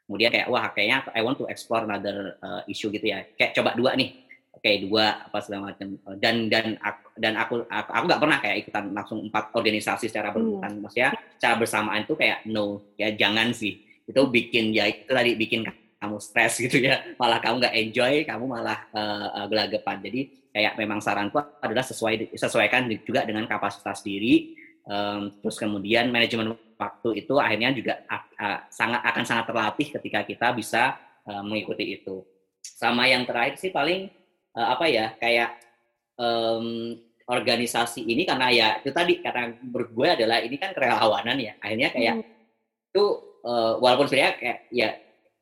kemudian 0.03 0.29
kayak 0.35 0.47
wah 0.51 0.67
kayaknya 0.75 1.07
I 1.15 1.23
want 1.23 1.39
to 1.39 1.47
explore 1.47 1.87
another 1.87 2.35
uh, 2.43 2.61
issue 2.67 2.91
gitu 2.91 3.07
ya. 3.07 3.23
Kayak 3.39 3.55
coba 3.55 3.71
dua 3.73 3.95
nih 3.95 4.22
okay, 4.63 4.87
dua 4.87 5.27
apa 5.27 5.37
segala 5.43 5.75
macam. 5.75 5.99
Dan 6.15 6.47
dan 6.47 6.79
aku 6.79 7.03
dan 7.19 7.33
aku 7.35 7.53
aku 7.67 7.89
aku 7.91 8.03
nggak 8.07 8.21
pernah 8.23 8.37
kayak 8.39 8.57
ikutan 8.63 8.85
langsung 8.95 9.19
empat 9.27 9.51
organisasi 9.51 10.07
secara 10.07 10.31
hmm. 10.31 10.35
berurutan 10.39 10.71
hmm. 10.71 10.81
maksudnya 10.87 11.09
secara 11.35 11.53
bersamaan 11.59 12.01
tuh 12.07 12.15
kayak 12.15 12.47
no 12.47 12.95
ya 12.95 13.11
jangan 13.11 13.51
sih. 13.51 13.83
Itu 14.07 14.31
bikin 14.31 14.71
ya 14.71 14.87
itu 14.87 15.11
tadi 15.11 15.35
bikin 15.35 15.67
kamu 15.99 16.17
stres 16.23 16.57
gitu 16.63 16.79
ya. 16.79 17.03
Malah 17.19 17.43
kamu 17.43 17.59
nggak 17.59 17.75
enjoy 17.75 18.13
kamu 18.23 18.43
malah 18.47 18.79
uh, 18.95 19.27
uh, 19.43 19.45
gelagapan. 19.51 19.99
Jadi 19.99 20.21
kayak 20.55 20.79
memang 20.79 21.03
saranku 21.03 21.43
adalah 21.59 21.83
sesuai 21.83 22.31
sesuaikan 22.39 22.87
juga 23.03 23.27
dengan 23.27 23.43
kapasitas 23.43 23.99
diri. 23.99 24.55
Um, 24.83 25.31
terus 25.39 25.55
kemudian 25.55 26.11
manajemen 26.11 26.59
waktu 26.75 27.23
itu 27.23 27.39
akhirnya 27.39 27.71
juga 27.71 28.03
uh, 28.07 28.67
sangat 28.67 28.99
akan 28.99 29.23
sangat 29.23 29.45
terlatih 29.47 29.87
ketika 29.95 30.19
kita 30.27 30.47
bisa 30.55 30.95
uh, 31.27 31.43
mengikuti 31.43 31.99
itu. 31.99 32.23
Sama 32.63 33.07
yang 33.07 33.23
terakhir 33.23 33.59
sih 33.59 33.71
paling 33.71 34.22
uh, 34.57 34.67
apa 34.73 34.85
ya 34.89 35.05
kayak 35.17 35.57
um, 36.17 36.97
organisasi 37.23 38.03
ini 38.03 38.27
karena 38.27 38.47
ya 38.51 38.67
itu 38.83 38.91
tadi 38.91 39.23
karena 39.23 39.55
gue 39.63 40.07
adalah 40.07 40.43
ini 40.43 40.59
kan 40.59 40.75
kerelawanan 40.75 41.39
ya 41.39 41.53
akhirnya 41.63 41.89
kayak 41.95 42.15
hmm. 42.19 42.91
itu 42.91 43.03
uh, 43.47 43.79
walaupun 43.79 44.11
sebenarnya 44.11 44.33
kayak 44.39 44.59
ya 44.69 44.89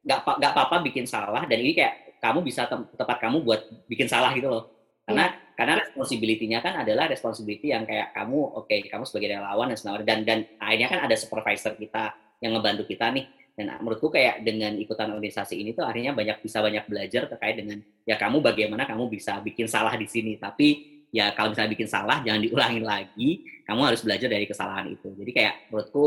nggak 0.01 0.19
nggak 0.25 0.51
apa-apa 0.53 0.75
bikin 0.85 1.05
salah 1.05 1.45
dan 1.45 1.57
ini 1.61 1.73
kayak 1.77 2.17
kamu 2.21 2.45
bisa 2.45 2.69
tem 2.69 2.85
tempat 2.93 3.17
kamu 3.17 3.41
buat 3.41 3.61
bikin 3.89 4.05
salah 4.05 4.33
gitu 4.33 4.49
loh 4.49 4.63
karena 5.05 5.33
yeah. 5.33 5.53
karena 5.57 5.73
responsibility-nya 5.81 6.59
kan 6.61 6.73
adalah 6.85 7.09
responsibility 7.09 7.73
yang 7.73 7.85
kayak 7.85 8.13
kamu 8.13 8.37
oke 8.37 8.69
okay, 8.69 8.85
kamu 8.85 9.05
sebagai 9.05 9.37
relawan 9.37 9.73
dan 9.73 10.05
dan 10.05 10.19
dan 10.25 10.39
akhirnya 10.61 10.87
kan 10.89 10.99
ada 11.05 11.15
supervisor 11.17 11.73
kita 11.77 12.13
yang 12.41 12.57
ngebantu 12.57 12.85
kita 12.89 13.09
nih 13.09 13.25
dan 13.61 13.77
menurutku 13.77 14.09
kayak 14.09 14.41
dengan 14.41 14.73
ikutan 14.81 15.13
organisasi 15.13 15.61
ini 15.61 15.77
tuh 15.77 15.85
akhirnya 15.85 16.17
banyak 16.17 16.41
bisa 16.41 16.57
banyak 16.65 16.89
belajar 16.89 17.29
terkait 17.29 17.61
dengan 17.61 17.77
ya 18.01 18.17
kamu 18.17 18.41
bagaimana 18.41 18.89
kamu 18.89 19.05
bisa 19.13 19.37
bikin 19.45 19.69
salah 19.69 19.93
di 19.93 20.09
sini 20.09 20.41
tapi 20.41 20.89
ya 21.13 21.29
kalau 21.37 21.53
misalnya 21.53 21.71
bikin 21.77 21.85
salah 21.85 22.17
jangan 22.25 22.41
diulangin 22.41 22.81
lagi 22.81 23.45
kamu 23.69 23.93
harus 23.93 24.01
belajar 24.01 24.27
dari 24.33 24.49
kesalahan 24.49 24.89
itu 24.89 25.13
jadi 25.13 25.31
kayak 25.31 25.53
menurutku 25.69 26.05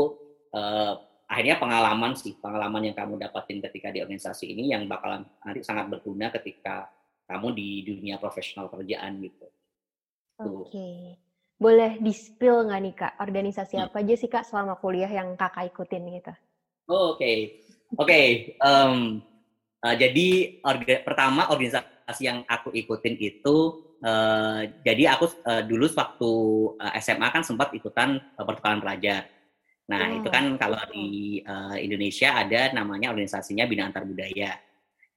eh, 0.51 0.93
akhirnya 1.25 1.55
pengalaman 1.57 2.11
sih 2.19 2.35
pengalaman 2.37 2.91
yang 2.91 2.95
kamu 2.97 3.17
dapatin 3.17 3.63
ketika 3.63 3.89
di 3.95 4.03
organisasi 4.03 4.51
ini 4.51 4.75
yang 4.75 4.85
bakalan 4.85 5.23
nanti 5.41 5.63
sangat 5.63 5.89
berguna 5.89 6.29
ketika 6.29 6.91
kamu 7.25 7.57
di 7.57 7.69
dunia 7.81 8.21
profesional 8.21 8.69
kerjaan 8.69 9.17
gitu. 9.21 9.49
Oke. 10.45 10.69
Okay. 10.69 11.01
Boleh 11.55 11.97
di-spill 12.03 12.67
nggak 12.67 12.81
nih 12.83 12.95
Kak, 12.99 13.13
organisasi 13.23 13.79
hmm. 13.79 13.85
apa 13.89 13.97
aja 14.03 14.15
sih 14.19 14.29
Kak 14.29 14.43
selama 14.43 14.75
kuliah 14.77 15.07
yang 15.07 15.33
Kakak 15.39 15.71
ikutin 15.71 16.03
gitu? 16.11 16.33
Oh, 16.85 17.17
Oke, 17.17 17.17
okay. 17.17 17.37
oke. 17.97 18.05
Okay. 18.05 18.27
Um, 18.61 19.17
uh, 19.81 19.95
jadi 19.97 20.61
orga, 20.61 21.01
pertama 21.01 21.49
organisasi 21.49 22.21
yang 22.21 22.45
aku 22.45 22.69
ikutin 22.77 23.17
itu 23.17 23.81
uh, 24.05 24.61
jadi 24.85 25.17
aku 25.17 25.25
uh, 25.49 25.65
dulu 25.65 25.89
waktu 25.97 26.31
uh, 26.77 26.93
SMA 27.01 27.25
kan 27.33 27.41
sempat 27.41 27.73
ikutan 27.73 28.21
uh, 28.37 28.45
pertukaran 28.45 28.85
pelajar. 28.85 29.25
Nah, 29.89 30.13
wow. 30.13 30.17
itu 30.21 30.29
kan 30.29 30.45
kalau 30.61 30.77
di 30.93 31.41
uh, 31.41 31.73
Indonesia 31.73 32.37
ada 32.37 32.69
namanya 32.69 33.09
organisasinya 33.09 33.65
Bina 33.65 33.89
Antar 33.89 34.05
Budaya. 34.05 34.53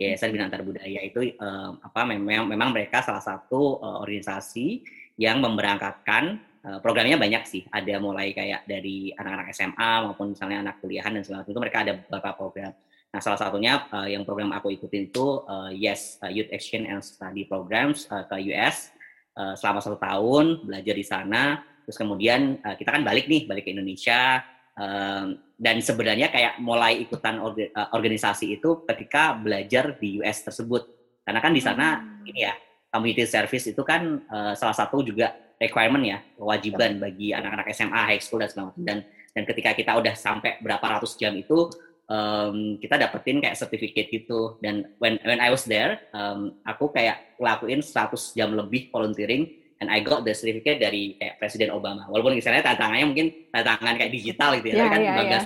Yayasan 0.01 0.33
Bina 0.33 0.49
Antar 0.49 0.65
Budaya 0.65 1.05
itu 1.05 1.37
uh, 1.37 1.77
apa 1.85 2.09
memang 2.09 2.49
memang 2.49 2.73
mereka 2.73 3.05
salah 3.05 3.21
satu 3.21 3.77
uh, 3.85 4.01
organisasi 4.01 4.81
yang 5.21 5.45
memberangkatkan 5.45 6.48
programnya 6.85 7.17
banyak 7.17 7.43
sih. 7.49 7.63
Ada 7.71 7.97
mulai 8.03 8.37
kayak 8.37 8.69
dari 8.69 9.15
anak-anak 9.15 9.55
SMA 9.57 9.93
maupun 10.05 10.37
misalnya 10.37 10.59
anak 10.69 10.83
kuliahan 10.85 11.17
dan 11.17 11.23
segala 11.25 11.47
itu 11.47 11.61
mereka 11.61 11.87
ada 11.87 11.93
beberapa 11.97 12.31
program. 12.37 12.73
Nah, 13.09 13.21
salah 13.25 13.41
satunya 13.41 13.89
uh, 13.89 14.05
yang 14.05 14.21
program 14.29 14.53
aku 14.53 14.69
ikutin 14.69 15.09
itu 15.09 15.41
uh, 15.49 15.73
Yes 15.73 16.21
uh, 16.21 16.29
Youth 16.29 16.53
Exchange 16.53 16.93
and 16.93 17.01
Study 17.01 17.49
Programs 17.49 18.05
uh, 18.13 18.29
ke 18.29 18.37
US 18.53 18.93
uh, 19.33 19.57
selama 19.57 19.81
satu 19.81 19.97
tahun 19.97 20.69
belajar 20.69 20.95
di 20.95 21.07
sana. 21.07 21.65
Terus 21.89 21.97
kemudian 21.97 22.61
uh, 22.61 22.77
kita 22.77 22.93
kan 22.93 23.01
balik 23.01 23.25
nih, 23.25 23.49
balik 23.49 23.65
ke 23.65 23.73
Indonesia. 23.73 24.45
Uh, 24.79 25.35
dan 25.59 25.81
sebenarnya 25.83 26.31
kayak 26.31 26.61
mulai 26.63 27.01
ikutan 27.01 27.41
orga, 27.41 27.67
uh, 27.73 27.89
organisasi 27.97 28.61
itu 28.61 28.85
ketika 28.85 29.35
belajar 29.35 29.97
di 29.97 30.21
US 30.21 30.45
tersebut. 30.45 30.85
Karena 31.25 31.41
kan 31.41 31.53
di 31.57 31.65
sana 31.65 31.99
hmm. 31.99 32.29
ini 32.29 32.41
ya 32.45 32.55
community 32.93 33.25
service 33.25 33.73
itu 33.73 33.83
kan 33.89 34.21
uh, 34.29 34.53
salah 34.53 34.77
satu 34.77 35.01
juga 35.01 35.33
requirement 35.59 36.05
ya 36.07 36.19
kewajiban 36.39 37.03
bagi 37.03 37.35
anak-anak 37.35 37.67
SMA, 37.75 38.01
high 38.15 38.23
school 38.23 38.41
dan 38.41 38.49
segala 38.51 38.71
macam. 38.73 38.83
Dan 38.83 38.99
dan 39.35 39.43
ketika 39.47 39.71
kita 39.77 39.93
udah 39.95 40.15
sampai 40.19 40.59
berapa 40.59 40.83
ratus 40.83 41.15
jam 41.15 41.35
itu 41.39 41.71
um, 42.09 42.81
kita 42.81 42.99
dapetin 42.99 43.39
kayak 43.39 43.55
sertifikat 43.55 44.11
gitu 44.11 44.59
dan 44.65 44.89
when 44.99 45.21
when 45.23 45.39
I 45.39 45.53
was 45.53 45.63
there 45.69 46.01
um, 46.17 46.59
aku 46.65 46.91
kayak 46.91 47.39
ngelakuin 47.39 47.85
100 47.85 48.35
jam 48.35 48.51
lebih 48.57 48.91
volunteering 48.91 49.47
and 49.79 49.87
I 49.93 50.03
got 50.03 50.27
the 50.27 50.35
certificate 50.35 50.83
dari 50.83 51.15
kayak 51.21 51.39
Presiden 51.39 51.71
Obama 51.71 52.09
walaupun 52.11 52.35
misalnya 52.35 52.67
tantangannya 52.67 53.07
mungkin 53.07 53.27
tantangan 53.55 53.95
kayak 53.95 54.11
digital 54.11 54.59
gitu 54.59 54.75
ya, 54.75 54.77
yeah, 54.83 54.89
kan 54.91 55.01
yeah, 55.01 55.15
bangga 55.15 55.31
yeah. 55.31 55.45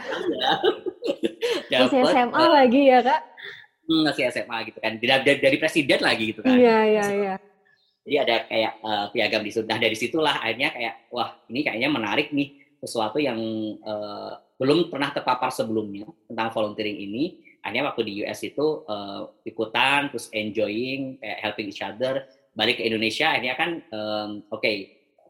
ya. 1.68 1.78
masih 1.84 2.00
SMA 2.08 2.40
uh, 2.40 2.48
lagi 2.48 2.80
ya 2.88 2.98
kak 3.04 3.20
hmm, 3.90 4.02
masih 4.08 4.22
SMA 4.32 4.56
gitu 4.72 4.78
kan 4.80 4.92
dari, 4.96 5.20
dari, 5.26 5.38
dari 5.42 5.56
presiden 5.60 6.00
lagi 6.00 6.24
gitu 6.32 6.40
kan 6.40 6.56
iya 6.56 6.78
iya 6.88 7.06
iya. 7.12 7.34
Jadi 8.02 8.16
ada 8.26 8.36
kayak 8.50 8.72
uh, 8.82 9.06
piagam 9.14 9.42
di 9.46 9.50
situ 9.54 9.66
nah 9.66 9.78
dari 9.78 9.94
situlah 9.94 10.42
akhirnya 10.42 10.74
kayak 10.74 10.94
wah 11.14 11.38
ini 11.46 11.60
kayaknya 11.62 11.88
menarik 11.90 12.34
nih 12.34 12.62
sesuatu 12.82 13.22
yang 13.22 13.38
uh, 13.86 14.34
belum 14.58 14.90
pernah 14.90 15.14
terpapar 15.14 15.54
sebelumnya 15.54 16.06
tentang 16.26 16.50
volunteering 16.50 16.98
ini. 16.98 17.38
Hanya 17.62 17.86
waktu 17.86 18.02
di 18.06 18.12
US 18.26 18.42
itu 18.42 18.82
uh, 18.90 19.30
ikutan, 19.46 20.10
terus 20.10 20.26
enjoying, 20.34 21.18
kayak 21.22 21.38
helping 21.46 21.70
each 21.70 21.82
other. 21.82 22.26
Balik 22.58 22.82
ke 22.82 22.86
Indonesia, 22.90 23.30
akhirnya 23.30 23.54
kan, 23.54 23.70
um, 23.94 24.30
oke, 24.50 24.58
okay, 24.58 24.76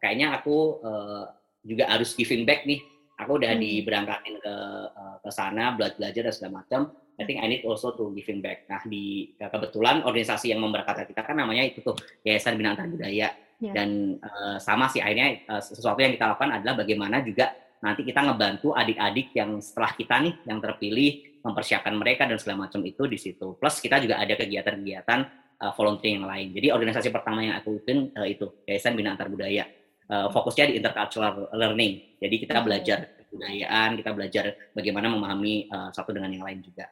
kayaknya 0.01 0.37
aku 0.37 0.81
uh, 0.81 1.29
juga 1.61 1.93
harus 1.93 2.17
giving 2.17 2.49
back 2.49 2.65
nih. 2.65 2.81
Aku 3.21 3.37
udah 3.37 3.53
hmm. 3.53 3.61
diberangkatin 3.61 4.37
ke 4.41 4.55
uh, 4.89 5.17
ke 5.21 5.31
sana, 5.33 5.77
belajar 5.77 6.25
dan 6.25 6.33
segala 6.33 6.65
macam. 6.65 6.93
I 7.21 7.29
think 7.29 7.45
I 7.45 7.47
need 7.49 7.63
also 7.69 7.93
to 7.93 8.13
giving 8.17 8.41
back. 8.41 8.65
Nah, 8.73 8.81
di 8.89 9.37
kebetulan 9.37 10.03
organisasi 10.09 10.49
yang 10.53 10.65
memberkati 10.65 11.13
kita 11.13 11.23
kan 11.23 11.37
namanya 11.37 11.69
itu 11.69 11.85
tuh 11.85 11.97
Yayasan 12.25 12.57
Binatang 12.57 12.97
Budaya. 12.97 13.33
Yeah. 13.63 13.75
Dan 13.77 14.19
uh, 14.19 14.59
sama 14.59 14.91
sih 14.91 14.99
akhirnya 14.99 15.47
uh, 15.47 15.63
sesuatu 15.63 16.03
yang 16.03 16.11
kita 16.19 16.35
lakukan 16.35 16.51
adalah 16.51 16.83
bagaimana 16.83 17.23
juga 17.23 17.55
nanti 17.79 18.03
kita 18.03 18.27
ngebantu 18.27 18.75
adik-adik 18.75 19.31
yang 19.39 19.63
setelah 19.63 19.95
kita 19.95 20.19
nih 20.19 20.35
yang 20.51 20.59
terpilih 20.59 21.11
mempersiapkan 21.47 21.95
mereka 21.95 22.27
dan 22.27 22.39
segala 22.43 22.67
macam 22.67 22.83
itu 22.83 23.07
di 23.07 23.19
situ. 23.19 23.55
Plus 23.55 23.79
kita 23.79 24.03
juga 24.03 24.19
ada 24.19 24.35
kegiatan-kegiatan 24.35 25.21
uh, 25.63 25.73
volunteering 25.79 26.23
yang 26.23 26.27
lain. 26.27 26.49
Jadi 26.59 26.67
organisasi 26.75 27.09
pertama 27.15 27.43
yang 27.47 27.55
aku 27.59 27.79
ikutin 27.79 28.19
uh, 28.19 28.27
itu 28.27 28.51
Yayasan 28.67 28.99
Bina 28.99 29.15
Antar 29.15 29.31
Budaya. 29.31 29.67
Uh, 30.11 30.27
fokusnya 30.35 30.75
di 30.75 30.83
intercultural 30.83 31.49
learning. 31.55 32.19
Jadi 32.19 32.35
kita 32.43 32.59
belajar 32.67 32.99
kebudayaan, 33.31 33.97
kita 33.97 34.11
belajar 34.11 34.45
bagaimana 34.75 35.07
memahami 35.09 35.71
uh, 35.71 35.89
satu 35.95 36.11
dengan 36.11 36.35
yang 36.35 36.45
lain 36.45 36.61
juga. 36.61 36.91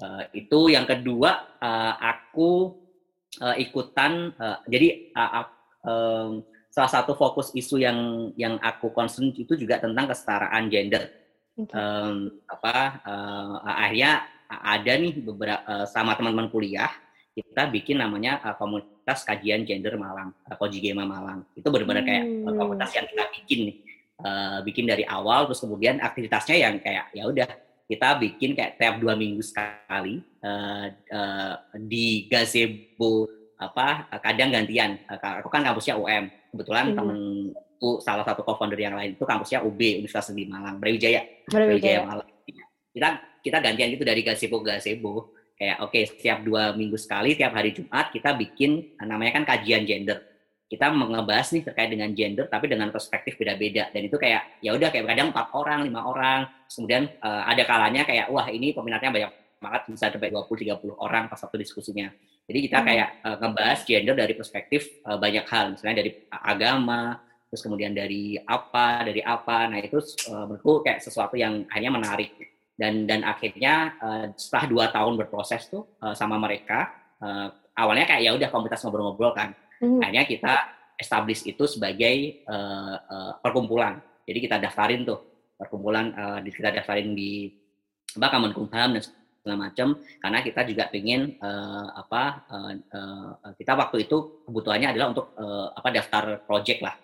Uh, 0.00 0.24
itu 0.32 0.72
yang 0.72 0.88
kedua 0.88 1.60
uh, 1.60 1.94
aku 2.00 2.72
uh, 3.44 3.56
ikutan. 3.60 4.32
Uh, 4.40 4.58
jadi 4.64 5.12
uh, 5.12 5.44
uh, 5.84 6.30
salah 6.72 6.90
satu 6.90 7.12
fokus 7.12 7.52
isu 7.52 7.76
yang 7.76 7.98
yang 8.40 8.56
aku 8.64 8.90
concern 8.96 9.28
itu 9.36 9.54
juga 9.60 9.76
tentang 9.76 10.08
kesetaraan 10.08 10.72
gender. 10.72 11.12
Okay. 11.52 11.76
Um, 11.76 12.40
apa 12.48 13.04
uh, 13.04 13.54
akhirnya 13.68 14.24
ada 14.48 14.92
nih 14.96 15.20
beberapa 15.20 15.60
uh, 15.68 15.86
sama 15.86 16.16
teman-teman 16.16 16.48
kuliah 16.48 16.88
kita 17.30 17.70
bikin 17.70 18.02
namanya 18.02 18.42
uh, 18.42 18.56
komunitas 18.58 19.22
kajian 19.22 19.62
gender 19.62 19.94
Malang, 19.94 20.34
uh, 20.48 20.56
Kojigema 20.58 21.06
Malang. 21.06 21.46
Itu 21.54 21.70
benar-benar 21.70 22.02
kayak 22.02 22.24
uh, 22.48 22.54
komunitas 22.58 22.90
yang 22.96 23.06
kita 23.06 23.24
bikin 23.30 23.58
nih, 23.70 23.76
uh, 24.24 24.58
bikin 24.66 24.84
dari 24.90 25.04
awal, 25.06 25.46
terus 25.46 25.62
kemudian 25.62 26.02
aktivitasnya 26.02 26.56
yang 26.58 26.74
kayak 26.82 27.12
ya 27.14 27.24
udah 27.30 27.48
kita 27.90 28.22
bikin 28.22 28.54
kayak 28.54 28.78
tiap 28.78 29.02
dua 29.02 29.18
minggu 29.18 29.42
sekali 29.42 30.22
uh, 30.46 30.86
uh, 31.10 31.54
di 31.74 32.30
gazebo 32.30 33.26
apa 33.58 34.06
kadang 34.22 34.54
gantian. 34.54 34.94
Uh, 35.10 35.42
aku 35.42 35.50
kan 35.50 35.66
kampusnya 35.66 35.98
UM 35.98 36.30
kebetulan 36.54 36.94
hmm. 36.94 36.96
temenku 36.96 37.90
salah 37.98 38.22
satu 38.22 38.46
co-founder 38.46 38.78
yang 38.78 38.94
lain 38.94 39.18
itu 39.18 39.26
kampusnya 39.26 39.66
UB 39.66 39.80
Universitas 39.98 40.30
di 40.30 40.46
Malang 40.46 40.78
Brawijaya. 40.78 41.26
Brawijaya. 41.50 42.06
Malang. 42.06 42.30
Kita 42.94 43.08
kita 43.42 43.58
gantian 43.58 43.90
gitu 43.90 44.06
dari 44.06 44.22
gazebo 44.22 44.62
ke 44.62 44.70
gazebo 44.70 45.34
kayak 45.58 45.76
oke 45.82 45.90
okay, 45.90 46.06
setiap 46.06 46.46
dua 46.46 46.72
minggu 46.72 46.94
sekali 46.94 47.34
tiap 47.34 47.52
hari 47.58 47.74
Jumat 47.74 48.14
kita 48.14 48.32
bikin 48.38 48.96
namanya 49.02 49.42
kan 49.42 49.44
kajian 49.44 49.84
gender 49.84 50.29
kita 50.70 50.86
mengebahas 50.94 51.50
nih 51.50 51.66
terkait 51.66 51.90
dengan 51.90 52.14
gender 52.14 52.46
tapi 52.46 52.70
dengan 52.70 52.94
perspektif 52.94 53.34
beda-beda 53.34 53.90
dan 53.90 54.02
itu 54.06 54.14
kayak 54.14 54.62
ya 54.62 54.70
udah 54.70 54.88
kayak 54.94 55.02
kadang 55.10 55.34
empat 55.34 55.50
orang 55.58 55.82
lima 55.82 56.06
orang 56.06 56.46
kemudian 56.70 57.10
uh, 57.18 57.42
ada 57.50 57.66
kalanya 57.66 58.06
kayak 58.06 58.30
wah 58.30 58.46
ini 58.46 58.70
peminatnya 58.70 59.10
banyak 59.10 59.32
banget 59.60 59.82
bisa 59.92 60.08
sampai 60.08 60.30
20 60.30 60.46
30 60.46 60.94
orang 60.94 61.26
pas 61.26 61.42
waktu 61.42 61.58
diskusinya 61.60 62.08
jadi 62.50 62.58
kita 62.66 62.78
hmm. 62.82 62.86
kayak 62.90 63.08
uh, 63.22 63.36
ngebahas 63.38 63.78
gender 63.86 64.14
dari 64.18 64.34
perspektif 64.34 64.82
uh, 65.06 65.14
banyak 65.14 65.46
hal, 65.46 65.78
misalnya 65.78 66.02
dari 66.02 66.10
agama, 66.34 67.22
terus 67.46 67.62
kemudian 67.62 67.94
dari 67.94 68.34
apa, 68.42 69.06
dari 69.06 69.22
apa. 69.22 69.70
Nah 69.70 69.78
itu 69.78 70.02
uh, 70.02 70.50
menurutku 70.50 70.82
kayak 70.82 70.98
sesuatu 70.98 71.38
yang 71.38 71.62
hanya 71.70 71.94
menarik. 71.94 72.34
Dan 72.74 73.06
dan 73.06 73.22
akhirnya 73.22 73.94
uh, 74.02 74.26
setelah 74.34 74.66
dua 74.66 74.84
tahun 74.90 75.14
berproses 75.14 75.70
tuh 75.70 75.94
uh, 76.02 76.10
sama 76.18 76.42
mereka, 76.42 76.90
uh, 77.22 77.54
awalnya 77.78 78.10
kayak 78.10 78.22
ya 78.26 78.34
udah 78.34 78.50
komunitas 78.50 78.82
ngobrol-ngobrol 78.82 79.30
kan. 79.30 79.54
Hmm. 79.80 80.00
Akhirnya 80.04 80.28
kita 80.28 80.54
establish 81.00 81.42
itu 81.48 81.64
sebagai 81.64 82.44
uh, 82.44 82.96
uh, 83.00 83.32
perkumpulan. 83.40 83.98
Jadi 84.28 84.38
kita 84.44 84.60
daftarin 84.60 85.08
tuh 85.08 85.48
perkumpulan, 85.56 86.12
uh, 86.12 86.38
kita 86.44 86.70
daftarin 86.70 87.16
di 87.16 87.48
apa 88.20 88.26
Kemenkumham 88.28 88.98
dan 88.98 89.02
segala 89.40 89.56
macam 89.56 89.96
karena 90.20 90.38
kita 90.44 90.60
juga 90.68 90.84
ingin 90.92 91.40
uh, 91.40 91.88
apa 91.96 92.44
uh, 92.52 92.72
uh, 92.92 93.30
kita 93.56 93.72
waktu 93.72 94.04
itu 94.04 94.44
kebutuhannya 94.44 94.92
adalah 94.92 95.16
untuk 95.16 95.32
uh, 95.40 95.72
apa 95.72 95.88
daftar 95.88 96.44
project 96.44 96.84
lah 96.84 96.94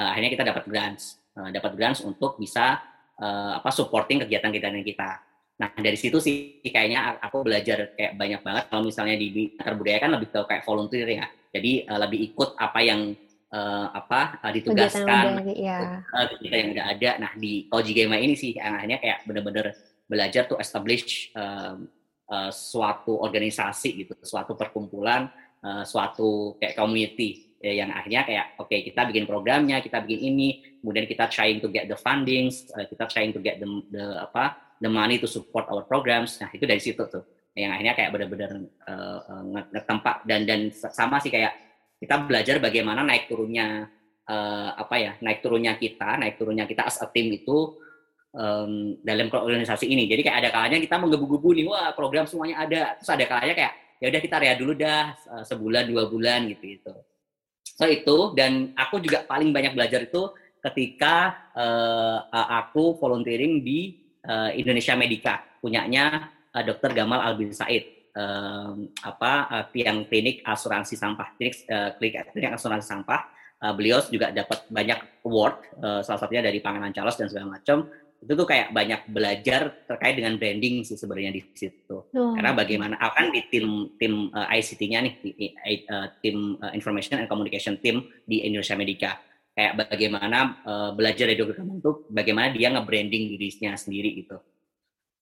uh, 0.00 0.08
akhirnya 0.16 0.32
kita 0.32 0.44
dapat 0.48 0.64
grants 0.64 1.20
uh, 1.36 1.52
dapat 1.52 1.76
grants 1.76 2.00
untuk 2.00 2.40
bisa 2.40 2.80
uh, 3.20 3.60
apa 3.60 3.68
supporting 3.68 4.24
kegiatan-kegiatan 4.24 4.80
kita 4.80 5.10
nah 5.54 5.70
dari 5.78 5.94
situ 5.94 6.18
sih 6.18 6.58
kayaknya 6.66 7.22
aku 7.22 7.46
belajar 7.46 7.94
kayak 7.94 8.18
banyak 8.18 8.40
banget. 8.42 8.64
Kalau 8.70 8.82
misalnya 8.82 9.14
di 9.14 9.54
antar 9.54 9.74
budaya 9.78 9.98
kan 10.02 10.10
lebih 10.18 10.28
ke 10.34 10.40
kayak 10.50 10.62
volunteer 10.66 11.06
ya. 11.06 11.26
Jadi 11.54 11.86
uh, 11.86 11.98
lebih 12.02 12.34
ikut 12.34 12.58
apa 12.58 12.80
yang 12.82 13.14
uh, 13.54 13.86
apa 13.94 14.42
uh, 14.42 14.50
ditugaskan. 14.50 15.46
Kegiatan 15.46 15.54
ya. 15.54 15.78
yang 16.58 16.68
udah 16.74 16.86
ada. 16.90 17.10
Nah 17.22 17.32
di 17.38 17.70
Koji 17.70 17.92
Game 17.94 18.14
ini 18.18 18.34
sih 18.34 18.58
yang 18.58 18.74
akhirnya 18.74 18.98
kayak 18.98 19.18
bener-bener 19.30 19.66
belajar 20.10 20.44
to 20.50 20.58
establish 20.60 21.32
um, 21.32 21.88
uh, 22.28 22.50
suatu 22.52 23.20
organisasi 23.20 24.04
gitu, 24.04 24.12
suatu 24.20 24.52
perkumpulan, 24.56 25.28
uh, 25.64 25.82
suatu 25.84 26.56
kayak 26.60 26.76
community 26.76 27.56
ya, 27.60 27.84
yang 27.84 27.90
akhirnya 27.92 28.22
kayak 28.28 28.46
oke 28.60 28.68
okay, 28.68 28.84
kita 28.84 29.08
bikin 29.08 29.24
programnya, 29.24 29.80
kita 29.80 30.04
bikin 30.04 30.20
ini, 30.36 30.48
kemudian 30.80 31.08
kita 31.08 31.24
trying 31.32 31.58
to 31.60 31.68
get 31.72 31.88
the 31.88 31.96
fundings, 31.96 32.68
uh, 32.76 32.84
kita 32.84 33.08
trying 33.08 33.32
to 33.32 33.40
get 33.40 33.56
the, 33.60 33.68
the 33.88 34.04
apa 34.20 34.73
the 34.84 34.90
money 34.92 35.16
to 35.16 35.24
support 35.24 35.64
our 35.72 35.88
programs. 35.88 36.36
Nah 36.36 36.52
itu 36.52 36.68
dari 36.68 36.80
situ 36.84 37.00
tuh 37.08 37.24
yang 37.56 37.72
akhirnya 37.72 37.94
kayak 37.96 38.10
benar-benar 38.12 38.50
uh, 38.84 39.18
ngetempat 39.72 40.28
dan 40.28 40.44
dan 40.44 40.60
sama 40.74 41.22
sih 41.24 41.32
kayak 41.32 41.56
kita 41.96 42.26
belajar 42.26 42.60
bagaimana 42.60 43.00
naik 43.00 43.30
turunnya 43.30 43.88
uh, 44.28 44.70
apa 44.76 44.94
ya 45.00 45.12
naik 45.24 45.40
turunnya 45.40 45.80
kita 45.80 46.20
naik 46.20 46.36
turunnya 46.36 46.68
kita 46.68 46.84
as 46.84 47.00
a 47.00 47.08
team 47.08 47.32
itu 47.32 47.80
um, 48.36 48.98
dalam 49.00 49.30
organisasi 49.32 49.88
ini. 49.88 50.04
Jadi 50.10 50.20
kayak 50.26 50.38
ada 50.44 50.50
kalanya 50.52 50.78
kita 50.82 50.98
menggebu-gebu 51.00 51.48
nih, 51.56 51.64
wah 51.70 51.94
program 51.96 52.28
semuanya 52.28 52.66
ada. 52.66 52.82
Terus 53.00 53.10
ada 53.14 53.24
kalanya 53.24 53.54
kayak 53.56 53.72
ya 54.02 54.06
udah 54.10 54.20
kita 54.20 54.36
rea 54.42 54.54
dulu 54.58 54.72
dah 54.76 55.16
sebulan 55.46 55.88
dua 55.88 56.10
bulan 56.10 56.50
gitu 56.50 56.64
gitu. 56.76 56.92
So 57.64 57.86
itu 57.88 58.36
dan 58.36 58.74
aku 58.76 59.00
juga 59.00 59.24
paling 59.24 59.54
banyak 59.54 59.72
belajar 59.72 60.04
itu 60.04 60.28
ketika 60.60 61.48
uh, 61.54 62.18
aku 62.60 62.98
volunteering 62.98 63.62
di 63.62 64.03
uh, 64.26 64.50
Indonesia 64.52 64.94
Medica 64.96 65.34
punyanya 65.60 66.32
uh, 66.52 66.62
Dr. 66.62 66.92
Gamal 66.92 67.20
Albin 67.20 67.52
Said. 67.52 67.92
um, 68.14 68.94
apa 69.02 69.32
uh, 69.50 69.64
tiang 69.74 70.06
klinik 70.06 70.46
asuransi 70.46 70.94
sampah, 70.94 71.34
klinik, 71.34 71.66
uh, 71.66 71.98
klinik, 71.98 72.30
klinik 72.30 72.54
asuransi 72.54 72.86
sampah. 72.86 73.26
Uh, 73.58 73.74
beliau 73.74 73.98
juga 74.06 74.30
dapat 74.30 74.70
banyak 74.70 75.26
award, 75.26 75.56
uh, 75.82 75.98
salah 75.98 76.22
satunya 76.22 76.46
dari 76.46 76.62
Pangeran 76.62 76.94
Charles 76.94 77.18
dan 77.18 77.26
segala 77.26 77.58
macam 77.58 77.90
itu 78.24 78.32
tuh 78.32 78.48
kayak 78.48 78.72
banyak 78.72 79.00
belajar 79.12 79.84
terkait 79.84 80.16
dengan 80.16 80.40
branding 80.40 80.80
sih 80.80 80.96
sebenarnya 80.96 81.36
di 81.36 81.44
situ. 81.52 82.08
Oh. 82.08 82.32
Karena 82.32 82.56
bagaimana 82.56 82.96
akan 82.96 83.36
di 83.36 83.44
tim 83.52 83.92
tim 84.00 84.32
uh, 84.32 84.48
ICT-nya 84.48 84.98
nih, 85.04 85.14
di, 85.20 85.30
uh, 85.92 86.08
tim 86.24 86.56
uh, 86.56 86.72
Information 86.72 87.20
and 87.20 87.28
Communication 87.28 87.76
Team 87.84 88.08
di 88.24 88.40
Indonesia 88.48 88.80
Medica. 88.80 89.20
Kayak 89.54 89.86
bagaimana 89.86 90.38
uh, 90.66 90.90
belajar 90.98 91.30
dari 91.30 91.38
dokter 91.38 91.62
itu 91.62 91.92
bagaimana 92.10 92.50
dia 92.50 92.74
nge-branding 92.74 93.38
dirinya 93.38 93.78
sendiri 93.78 94.10
gitu. 94.18 94.42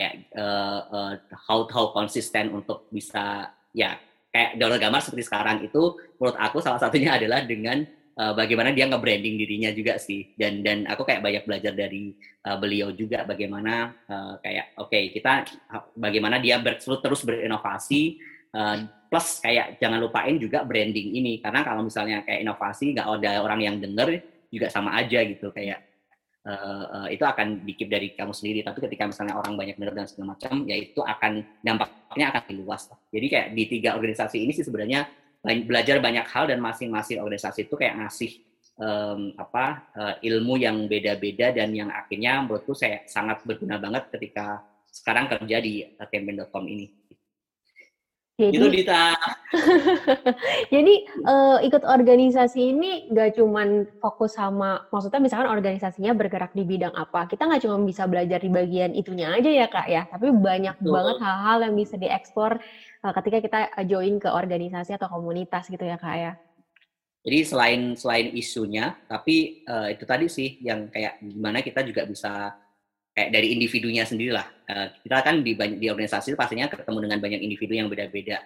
Kayak 0.00 0.32
uh, 0.32 0.80
uh, 0.88 1.12
how 1.48 1.68
how 1.68 1.92
konsisten 1.92 2.48
untuk 2.48 2.88
bisa 2.88 3.52
ya 3.76 4.00
kayak 4.32 4.56
dokter 4.56 4.88
gambar 4.88 5.00
seperti 5.04 5.24
sekarang 5.28 5.56
itu 5.60 6.00
menurut 6.16 6.36
aku 6.40 6.64
salah 6.64 6.80
satunya 6.80 7.12
adalah 7.20 7.44
dengan 7.44 7.84
uh, 8.16 8.32
bagaimana 8.32 8.72
dia 8.72 8.88
nge-branding 8.88 9.36
dirinya 9.36 9.70
juga 9.72 10.00
sih 10.00 10.32
dan 10.36 10.64
dan 10.64 10.88
aku 10.88 11.04
kayak 11.04 11.20
banyak 11.20 11.44
belajar 11.44 11.72
dari 11.76 12.16
uh, 12.48 12.56
beliau 12.56 12.88
juga 12.96 13.28
bagaimana 13.28 13.92
uh, 14.08 14.34
kayak 14.40 14.76
oke 14.80 14.88
okay, 14.88 15.12
kita 15.12 15.44
bagaimana 15.96 16.40
dia 16.40 16.56
ber, 16.60 16.80
terus 16.80 17.20
berinovasi 17.20 18.16
uh, 18.56 19.01
plus 19.12 19.44
kayak 19.44 19.76
jangan 19.76 20.00
lupain 20.00 20.40
juga 20.40 20.64
branding 20.64 21.12
ini. 21.12 21.36
Karena 21.44 21.60
kalau 21.60 21.84
misalnya 21.84 22.24
kayak 22.24 22.48
inovasi 22.48 22.96
nggak 22.96 23.04
ada 23.20 23.44
orang 23.44 23.60
yang 23.60 23.76
denger 23.76 24.24
juga 24.48 24.72
sama 24.72 24.96
aja 24.96 25.20
gitu. 25.20 25.52
Kayak 25.52 25.84
uh, 26.48 27.04
uh, 27.04 27.08
itu 27.12 27.20
akan 27.20 27.68
dikip 27.68 27.92
dari 27.92 28.16
kamu 28.16 28.32
sendiri. 28.32 28.64
Tapi 28.64 28.88
ketika 28.88 29.04
misalnya 29.04 29.36
orang 29.36 29.52
banyak 29.52 29.76
denger 29.76 29.92
dan 29.92 30.08
segala 30.08 30.32
macam 30.32 30.64
ya 30.64 30.80
itu 30.80 31.04
akan 31.04 31.44
dampaknya 31.60 32.26
akan 32.32 32.52
luas. 32.64 32.88
Jadi 33.12 33.26
kayak 33.28 33.46
di 33.52 33.64
tiga 33.68 34.00
organisasi 34.00 34.40
ini 34.40 34.56
sih 34.56 34.64
sebenarnya 34.64 35.04
belajar 35.44 36.00
banyak 36.00 36.24
hal 36.32 36.48
dan 36.48 36.64
masing-masing 36.64 37.20
organisasi 37.20 37.68
itu 37.68 37.74
kayak 37.76 38.00
ngasih 38.00 38.40
um, 38.80 39.34
apa 39.36 39.90
uh, 39.92 40.14
ilmu 40.24 40.56
yang 40.56 40.88
beda-beda 40.88 41.52
dan 41.52 41.74
yang 41.76 41.92
akhirnya 41.92 42.40
menurutku 42.40 42.72
saya 42.72 43.04
sangat 43.04 43.44
berguna 43.44 43.76
banget 43.76 44.08
ketika 44.16 44.64
sekarang 44.92 45.28
kerja 45.28 45.56
di 45.60 45.84
campaign.com 45.98 46.64
ini. 46.68 47.01
Jadi, 48.48 48.56
itu 48.58 48.66
Dita. 48.82 49.14
jadi 50.74 50.94
uh, 51.28 51.58
ikut 51.62 51.84
organisasi 51.84 52.74
ini 52.74 52.90
gak 53.12 53.38
cuman 53.38 53.86
fokus 54.02 54.34
sama, 54.34 54.88
maksudnya 54.90 55.20
misalkan 55.22 55.52
organisasinya 55.52 56.16
bergerak 56.16 56.50
di 56.56 56.66
bidang 56.66 56.96
apa, 56.96 57.30
kita 57.30 57.46
nggak 57.46 57.62
cuma 57.62 57.78
bisa 57.84 58.08
belajar 58.10 58.42
di 58.42 58.50
bagian 58.50 58.96
itunya 58.96 59.30
aja 59.30 59.50
ya 59.52 59.66
kak 59.68 59.86
ya, 59.86 60.02
tapi 60.10 60.32
banyak 60.32 60.80
Betul. 60.80 60.90
banget 60.90 61.16
hal-hal 61.22 61.58
yang 61.68 61.74
bisa 61.76 61.94
dieksplor 62.00 62.58
uh, 63.04 63.12
ketika 63.22 63.38
kita 63.44 63.58
join 63.86 64.18
ke 64.18 64.26
organisasi 64.26 64.96
atau 64.96 65.06
komunitas 65.12 65.68
gitu 65.68 65.84
ya 65.84 66.00
kak 66.00 66.16
ya. 66.16 66.32
Jadi 67.22 67.38
selain 67.46 67.80
selain 67.94 68.34
isunya, 68.34 68.98
tapi 69.06 69.62
uh, 69.70 69.86
itu 69.86 70.02
tadi 70.02 70.26
sih 70.26 70.58
yang 70.58 70.90
kayak 70.90 71.22
gimana 71.22 71.62
kita 71.62 71.86
juga 71.86 72.02
bisa 72.02 72.50
kayak 73.12 73.30
dari 73.32 73.52
individunya 73.52 74.04
sendiri 74.08 74.32
lah. 74.32 74.48
Uh, 74.68 74.88
kita 75.04 75.20
kan 75.20 75.44
di 75.44 75.52
di 75.56 75.86
organisasi 75.88 76.32
pastinya 76.36 76.68
ketemu 76.68 77.08
dengan 77.08 77.18
banyak 77.20 77.40
individu 77.44 77.72
yang 77.76 77.88
beda-beda. 77.92 78.40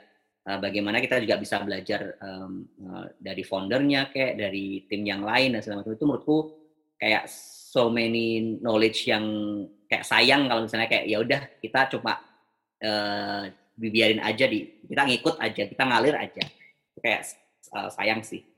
Uh, 0.47 0.59
bagaimana 0.63 1.03
kita 1.03 1.19
juga 1.19 1.43
bisa 1.43 1.59
belajar 1.63 2.15
um, 2.23 2.67
dari 3.19 3.43
foundernya, 3.43 4.15
kayak 4.15 4.39
dari 4.39 4.87
tim 4.87 5.03
yang 5.03 5.27
lain 5.27 5.55
dan 5.55 5.61
segala 5.63 5.83
macam 5.83 5.95
itu 5.99 6.07
menurutku 6.07 6.39
kayak 6.97 7.27
so 7.29 7.93
many 7.93 8.57
knowledge 8.63 9.11
yang 9.11 9.25
kayak 9.91 10.07
sayang 10.07 10.49
kalau 10.49 10.65
misalnya 10.65 10.89
kayak 10.89 11.05
ya 11.07 11.19
udah 11.21 11.41
kita 11.61 11.81
cuma 11.93 12.19
uh, 12.83 13.43
biarin 13.77 14.23
aja 14.25 14.49
di 14.49 14.83
kita 14.89 15.03
ngikut 15.05 15.35
aja, 15.39 15.63
kita 15.69 15.83
ngalir 15.83 16.15
aja. 16.17 16.45
Kayak 16.97 17.21
uh, 17.77 17.91
sayang 17.93 18.25
sih. 18.25 18.56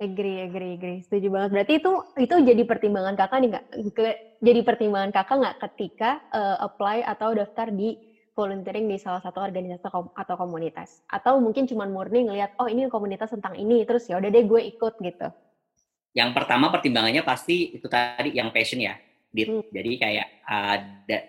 Agree, 0.00 0.48
agree, 0.48 0.80
agree. 0.80 0.98
Setuju 1.04 1.28
banget. 1.28 1.50
Berarti 1.52 1.72
itu 1.76 1.92
itu 2.16 2.34
jadi 2.40 2.62
pertimbangan 2.64 3.20
kakak 3.20 3.38
nih 3.44 3.48
nggak? 3.52 3.64
Jadi 4.40 4.60
pertimbangan 4.64 5.12
kakak 5.12 5.36
nggak 5.44 5.56
ketika 5.68 6.24
uh, 6.32 6.56
apply 6.64 7.04
atau 7.04 7.36
daftar 7.36 7.68
di 7.68 8.00
volunteering 8.32 8.88
di 8.88 8.96
salah 8.96 9.20
satu 9.20 9.44
organisasi 9.44 9.84
atau 9.92 10.34
komunitas? 10.40 11.04
Atau 11.04 11.36
mungkin 11.44 11.68
cuma 11.68 11.84
murni 11.84 12.24
ngelihat, 12.32 12.56
oh 12.56 12.64
ini 12.64 12.88
komunitas 12.88 13.28
tentang 13.28 13.52
ini, 13.60 13.84
terus 13.84 14.08
ya 14.08 14.16
udah 14.16 14.32
deh 14.32 14.40
gue 14.48 14.60
ikut 14.72 14.94
gitu. 15.04 15.28
Yang 16.16 16.30
pertama 16.32 16.72
pertimbangannya 16.72 17.20
pasti 17.20 17.76
itu 17.76 17.84
tadi 17.84 18.32
yang 18.32 18.56
passion 18.56 18.80
ya. 18.80 18.96
Hmm. 19.36 19.60
Jadi 19.68 19.92
kayak 20.00 20.26
uh, 20.48 20.76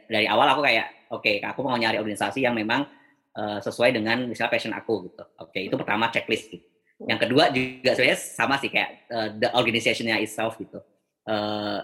dari 0.07 0.31
awal 0.31 0.47
aku 0.47 0.63
kayak, 0.63 1.11
oke, 1.11 1.19
okay, 1.19 1.43
aku 1.43 1.59
mau 1.59 1.75
nyari 1.75 1.99
organisasi 1.99 2.47
yang 2.47 2.55
memang 2.55 2.87
uh, 3.35 3.59
sesuai 3.59 3.99
dengan 3.99 4.31
misalnya 4.31 4.55
passion 4.55 4.71
aku 4.71 5.11
gitu. 5.11 5.27
Oke, 5.43 5.59
okay, 5.59 5.61
itu 5.67 5.75
pertama 5.75 6.07
checklist 6.07 6.47
gitu 6.47 6.70
yang 7.09 7.19
kedua 7.21 7.49
juga 7.49 7.97
sebenarnya 7.97 8.19
sama 8.19 8.55
sih 8.61 8.69
kayak 8.69 8.89
uh, 9.09 9.29
the 9.37 9.49
organizationnya 9.57 10.21
itself 10.21 10.57
gitu. 10.61 10.81
Uh, 11.25 11.81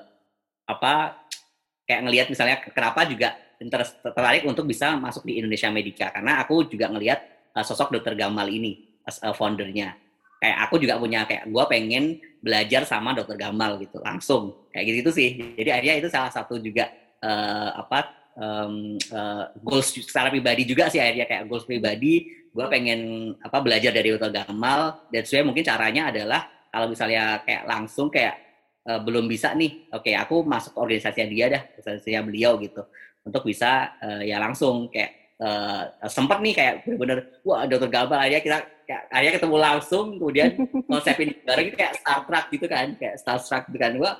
apa 0.67 1.23
kayak 1.87 2.01
ngelihat 2.05 2.27
misalnya 2.27 2.59
kenapa 2.69 3.07
juga 3.07 3.37
tertarik 4.03 4.45
untuk 4.45 4.69
bisa 4.69 4.93
masuk 4.99 5.25
di 5.25 5.41
Indonesia 5.41 5.71
Medica 5.73 6.13
karena 6.13 6.43
aku 6.43 6.69
juga 6.69 6.91
ngelihat 6.93 7.51
uh, 7.57 7.65
sosok 7.65 7.97
Dokter 7.97 8.13
Gamal 8.13 8.49
ini 8.51 9.01
as 9.07 9.17
a 9.23 9.33
foundernya. 9.33 9.97
Kayak 10.37 10.57
aku 10.69 10.75
juga 10.77 11.01
punya 11.01 11.25
kayak 11.25 11.49
gue 11.49 11.63
pengen 11.65 12.21
belajar 12.37 12.85
sama 12.85 13.17
Dokter 13.17 13.41
Gamal 13.41 13.81
gitu 13.81 13.97
langsung 14.05 14.69
kayak 14.69 14.85
gitu, 14.85 14.97
-gitu 15.01 15.11
sih. 15.17 15.29
Jadi 15.57 15.69
akhirnya 15.73 15.95
itu 15.97 16.09
salah 16.13 16.29
satu 16.29 16.61
juga 16.61 16.93
uh, 17.25 17.73
apa 17.81 18.26
um, 18.37 18.95
uh, 19.11 19.43
goals 19.59 19.91
secara 19.91 20.29
pribadi 20.29 20.63
juga 20.63 20.87
sih 20.87 21.01
akhirnya 21.01 21.25
kayak 21.25 21.43
goals 21.49 21.65
pribadi 21.65 22.29
gue 22.53 22.65
pengen 22.69 23.33
apa 23.37 23.57
belajar 23.61 23.93
dari 23.93 24.13
Dr. 24.13 24.33
Gamal 24.33 25.09
dan 25.13 25.21
sebenarnya 25.25 25.47
mungkin 25.49 25.65
caranya 25.65 26.03
adalah 26.09 26.41
kalau 26.73 26.87
misalnya 26.89 27.41
kayak 27.45 27.63
langsung 27.69 28.07
kayak 28.09 28.35
uh, 28.85 29.01
belum 29.01 29.25
bisa 29.29 29.53
nih 29.53 29.89
oke 29.93 30.05
okay, 30.05 30.13
aku 30.17 30.45
masuk 30.45 30.73
organisasinya 30.77 31.27
dia 31.29 31.45
dah 31.53 31.61
organisasinya 31.77 32.21
beliau 32.25 32.57
gitu 32.61 32.81
untuk 33.25 33.43
bisa 33.43 33.97
uh, 34.01 34.23
ya 34.23 34.39
langsung 34.39 34.87
kayak 34.89 35.37
uh, 35.41 35.91
sempat 36.07 36.39
nih 36.41 36.53
kayak 36.55 36.73
bener-bener 36.85 37.19
wah 37.43 37.65
Dr. 37.65 37.89
Gamal 37.89 38.19
aja 38.25 38.39
kita 38.41 38.57
kayak 38.87 39.03
akhirnya 39.11 39.33
ketemu 39.35 39.57
langsung 39.59 40.05
kemudian 40.15 40.49
konsepin 40.89 41.29
bareng 41.43 41.67
itu 41.73 41.77
kayak 41.77 41.93
Star 41.99 42.19
Trek 42.23 42.45
gitu 42.55 42.65
kan 42.71 42.87
kayak 42.95 43.15
Star 43.19 43.37
Trek 43.37 43.63
gitu 43.69 43.77
kan 43.77 43.91
gue 43.93 44.11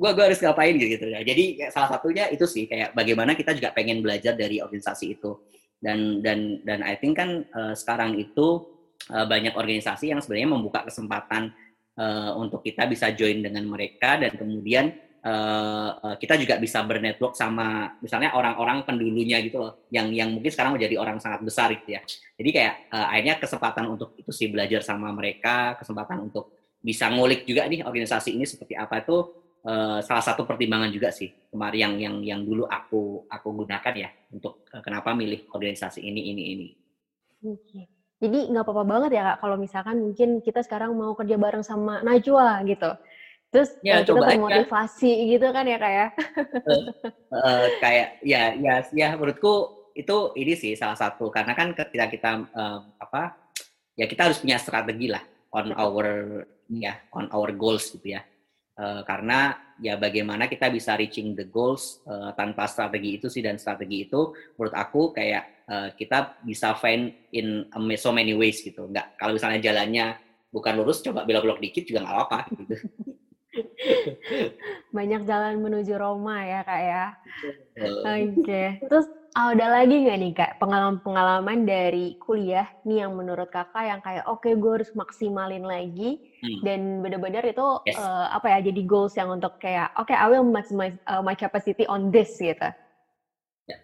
gue 0.00 0.10
gue 0.16 0.24
harus 0.24 0.40
ngapain 0.40 0.72
gitu 0.80 1.04
ya 1.12 1.20
jadi 1.20 1.68
salah 1.68 1.92
satunya 1.92 2.32
itu 2.32 2.48
sih 2.48 2.64
kayak 2.64 2.96
bagaimana 2.96 3.36
kita 3.36 3.52
juga 3.52 3.70
pengen 3.76 4.00
belajar 4.00 4.32
dari 4.32 4.64
organisasi 4.64 5.20
itu. 5.20 5.36
Dan 5.80 6.20
dan 6.20 6.60
dan 6.60 6.84
I 6.84 7.00
think 7.00 7.16
kan 7.16 7.48
uh, 7.56 7.72
sekarang 7.72 8.20
itu 8.20 8.68
uh, 9.08 9.24
banyak 9.24 9.56
organisasi 9.56 10.12
yang 10.12 10.20
sebenarnya 10.20 10.52
membuka 10.52 10.84
kesempatan 10.84 11.56
uh, 11.96 12.36
untuk 12.36 12.60
kita 12.60 12.84
bisa 12.84 13.08
join 13.16 13.40
dengan 13.40 13.64
mereka 13.64 14.20
dan 14.20 14.36
kemudian 14.36 14.92
uh, 15.24 16.20
kita 16.20 16.36
juga 16.36 16.60
bisa 16.60 16.84
bernetwork 16.84 17.32
sama 17.32 17.96
misalnya 18.04 18.36
orang-orang 18.36 18.84
pendulunya 18.84 19.40
gitu 19.40 19.56
loh 19.56 19.88
yang 19.88 20.12
yang 20.12 20.36
mungkin 20.36 20.52
sekarang 20.52 20.76
menjadi 20.76 21.00
orang 21.00 21.16
sangat 21.16 21.40
besar 21.48 21.72
gitu 21.72 21.96
ya. 21.96 22.04
Jadi 22.36 22.50
kayak 22.52 22.74
uh, 22.92 23.06
akhirnya 23.08 23.34
kesempatan 23.40 23.84
untuk 23.88 24.12
itu 24.20 24.32
sih 24.36 24.52
belajar 24.52 24.84
sama 24.84 25.08
mereka 25.16 25.80
kesempatan 25.80 26.28
untuk 26.28 26.52
bisa 26.80 27.08
ngulik 27.08 27.48
juga 27.48 27.64
nih 27.68 27.88
organisasi 27.88 28.36
ini 28.36 28.44
seperti 28.44 28.76
apa 28.76 29.00
itu 29.00 29.39
uh, 29.64 29.98
salah 30.00 30.24
satu 30.24 30.46
pertimbangan 30.48 30.88
juga 30.92 31.12
sih 31.12 31.30
kemarin 31.50 31.78
yang 31.78 31.94
yang 31.98 32.16
yang 32.24 32.40
dulu 32.44 32.64
aku 32.64 33.24
aku 33.28 33.48
gunakan 33.64 33.94
ya 33.96 34.10
untuk 34.32 34.64
uh, 34.72 34.82
kenapa 34.84 35.12
milih 35.12 35.48
organisasi 35.52 36.04
ini 36.04 36.32
ini 36.32 36.42
ini. 36.54 36.68
Oke. 37.44 37.80
Jadi 38.20 38.52
nggak 38.52 38.64
apa-apa 38.68 38.84
banget 38.84 39.10
ya 39.16 39.22
kak 39.32 39.38
kalau 39.40 39.56
misalkan 39.56 39.96
mungkin 39.96 40.44
kita 40.44 40.60
sekarang 40.60 40.92
mau 40.92 41.16
kerja 41.16 41.40
bareng 41.40 41.64
sama 41.64 42.04
Najwa 42.04 42.60
gitu. 42.68 42.92
Terus 43.50 43.74
ya, 43.82 44.00
uh, 44.00 44.04
kita 44.04 44.20
termotivasi 44.36 45.10
aja. 45.10 45.30
gitu 45.32 45.46
kan 45.50 45.64
ya 45.64 45.78
kak 45.80 45.92
ya? 45.92 46.06
uh, 46.68 46.84
uh, 47.32 47.64
kayak 47.80 48.08
ya 48.20 48.42
ya 48.60 48.74
ya 48.92 49.08
menurutku 49.16 49.80
itu 49.96 50.16
ini 50.36 50.54
sih 50.54 50.72
salah 50.76 50.96
satu 50.96 51.32
karena 51.32 51.52
kan 51.56 51.72
ketika 51.74 52.06
kita 52.12 52.30
uh, 52.54 52.78
apa 53.00 53.36
ya 53.98 54.06
kita 54.06 54.30
harus 54.30 54.38
punya 54.38 54.56
strategi 54.60 55.10
lah 55.10 55.20
on 55.50 55.74
our 55.74 56.06
ya 56.70 56.94
on 57.10 57.26
our 57.34 57.50
goals 57.50 57.90
gitu 57.90 58.14
ya 58.14 58.22
Uh, 58.80 59.04
karena 59.04 59.60
ya 59.76 60.00
bagaimana 60.00 60.48
kita 60.48 60.72
bisa 60.72 60.96
reaching 60.96 61.36
the 61.36 61.44
goals 61.44 62.00
uh, 62.08 62.32
tanpa 62.32 62.64
strategi 62.64 63.20
itu 63.20 63.28
sih 63.28 63.44
dan 63.44 63.60
strategi 63.60 64.08
itu 64.08 64.32
menurut 64.56 64.72
aku 64.72 65.12
kayak 65.12 65.68
uh, 65.68 65.92
kita 65.92 66.40
bisa 66.40 66.72
find 66.80 67.12
in 67.36 67.68
so 68.00 68.08
many 68.08 68.32
ways 68.32 68.64
gitu. 68.64 68.88
Nggak 68.88 69.20
kalau 69.20 69.36
misalnya 69.36 69.60
jalannya 69.60 70.16
bukan 70.48 70.80
lurus 70.80 71.04
coba 71.04 71.28
belok-belok 71.28 71.60
dikit 71.60 71.84
juga 71.84 72.08
nggak 72.08 72.16
apa-apa 72.16 72.38
gitu. 72.56 72.74
Banyak 74.96 75.28
jalan 75.28 75.60
menuju 75.60 76.00
Roma 76.00 76.40
ya 76.48 76.64
kak 76.64 76.80
ya. 76.80 77.04
Oke 77.76 78.32
okay. 78.40 78.68
terus 78.88 79.12
Oh, 79.30 79.54
ada 79.54 79.70
lagi 79.70 79.94
nggak 79.94 80.18
nih 80.18 80.32
kak 80.34 80.52
pengalaman-pengalaman 80.58 81.62
dari 81.62 82.18
kuliah 82.18 82.66
nih 82.82 83.06
yang 83.06 83.14
menurut 83.14 83.46
kakak 83.46 83.86
yang 83.86 84.02
kayak 84.02 84.26
oke 84.26 84.42
okay, 84.42 84.58
gue 84.58 84.82
harus 84.82 84.90
maksimalin 84.98 85.62
lagi 85.62 86.18
hmm. 86.42 86.66
dan 86.66 86.98
benar-benar 86.98 87.46
itu 87.46 87.62
yes. 87.86 87.94
uh, 87.94 88.26
apa 88.34 88.58
ya 88.58 88.74
jadi 88.74 88.82
goals 88.82 89.14
yang 89.14 89.30
untuk 89.30 89.62
kayak 89.62 89.94
oke 89.94 90.10
okay, 90.10 90.18
I 90.18 90.26
will 90.26 90.42
maximize 90.42 90.98
uh, 91.06 91.22
my 91.22 91.38
capacity 91.38 91.86
on 91.86 92.10
this 92.10 92.42
gitu. 92.42 92.74
Ya, 93.70 93.78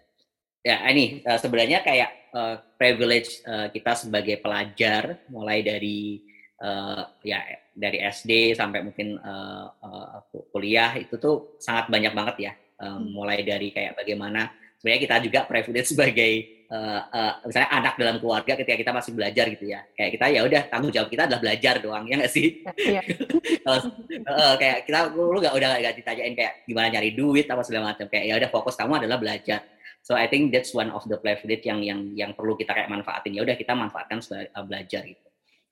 ya 0.67 0.75
ini 0.91 1.23
uh, 1.23 1.39
sebenarnya 1.39 1.79
kayak 1.79 2.11
uh, 2.35 2.59
privilege 2.75 3.39
uh, 3.47 3.71
kita 3.71 3.95
sebagai 3.95 4.43
pelajar 4.43 5.23
mulai 5.31 5.63
dari 5.63 6.27
uh, 6.59 7.07
ya 7.23 7.39
dari 7.71 8.03
SD 8.03 8.51
sampai 8.51 8.83
mungkin 8.83 9.15
uh, 9.15 9.65
uh, 9.79 10.27
kuliah 10.51 10.91
itu 10.99 11.15
tuh 11.15 11.55
sangat 11.63 11.87
banyak 11.87 12.11
banget 12.11 12.35
ya 12.51 12.53
uh, 12.83 12.99
mulai 12.99 13.47
dari 13.47 13.71
kayak 13.71 13.95
bagaimana 13.95 14.66
sebenarnya 14.77 15.01
kita 15.03 15.15
juga 15.25 15.39
privilege 15.49 15.89
sebagai 15.93 16.31
uh, 16.69 17.01
uh, 17.09 17.33
misalnya 17.45 17.69
anak 17.73 17.93
dalam 17.97 18.15
keluarga 18.21 18.53
ketika 18.55 18.77
kita 18.77 18.91
masih 18.93 19.11
belajar 19.17 19.45
gitu 19.51 19.65
ya. 19.67 19.81
Kayak 19.97 20.11
kita 20.17 20.25
ya 20.31 20.41
udah 20.45 20.61
tanggung 20.69 20.93
jawab 20.93 21.09
kita 21.09 21.23
adalah 21.25 21.41
belajar 21.41 21.75
doang 21.81 22.03
ya 22.05 22.15
nggak 22.21 22.33
sih? 22.33 22.47
Yeah. 22.87 23.03
uh, 23.67 24.55
kayak 24.55 24.87
kita 24.87 25.11
lu 25.11 25.43
nggak 25.43 25.51
udah 25.51 25.69
nggak 25.83 25.95
ditanyain 25.99 26.33
kayak 26.39 26.53
gimana 26.63 26.87
nyari 26.87 27.11
duit 27.11 27.45
apa 27.51 27.61
segala 27.65 27.91
macam. 27.91 28.07
Kayak 28.07 28.25
ya 28.31 28.33
udah 28.39 28.49
fokus 28.53 28.79
kamu 28.79 29.03
adalah 29.03 29.17
belajar. 29.19 29.61
So 30.07 30.15
I 30.15 30.31
think 30.31 30.55
that's 30.55 30.71
one 30.71 30.87
of 30.95 31.03
the 31.03 31.19
privilege 31.19 31.67
yang 31.67 31.83
yang 31.83 32.15
yang 32.15 32.31
perlu 32.31 32.55
kita 32.55 32.71
kayak 32.71 32.87
manfaatin. 32.87 33.35
Ya 33.35 33.43
udah 33.43 33.59
kita 33.59 33.75
manfaatkan 33.75 34.23
sebagai 34.23 34.55
uh, 34.55 34.63
belajar 34.63 35.03
gitu 35.03 35.26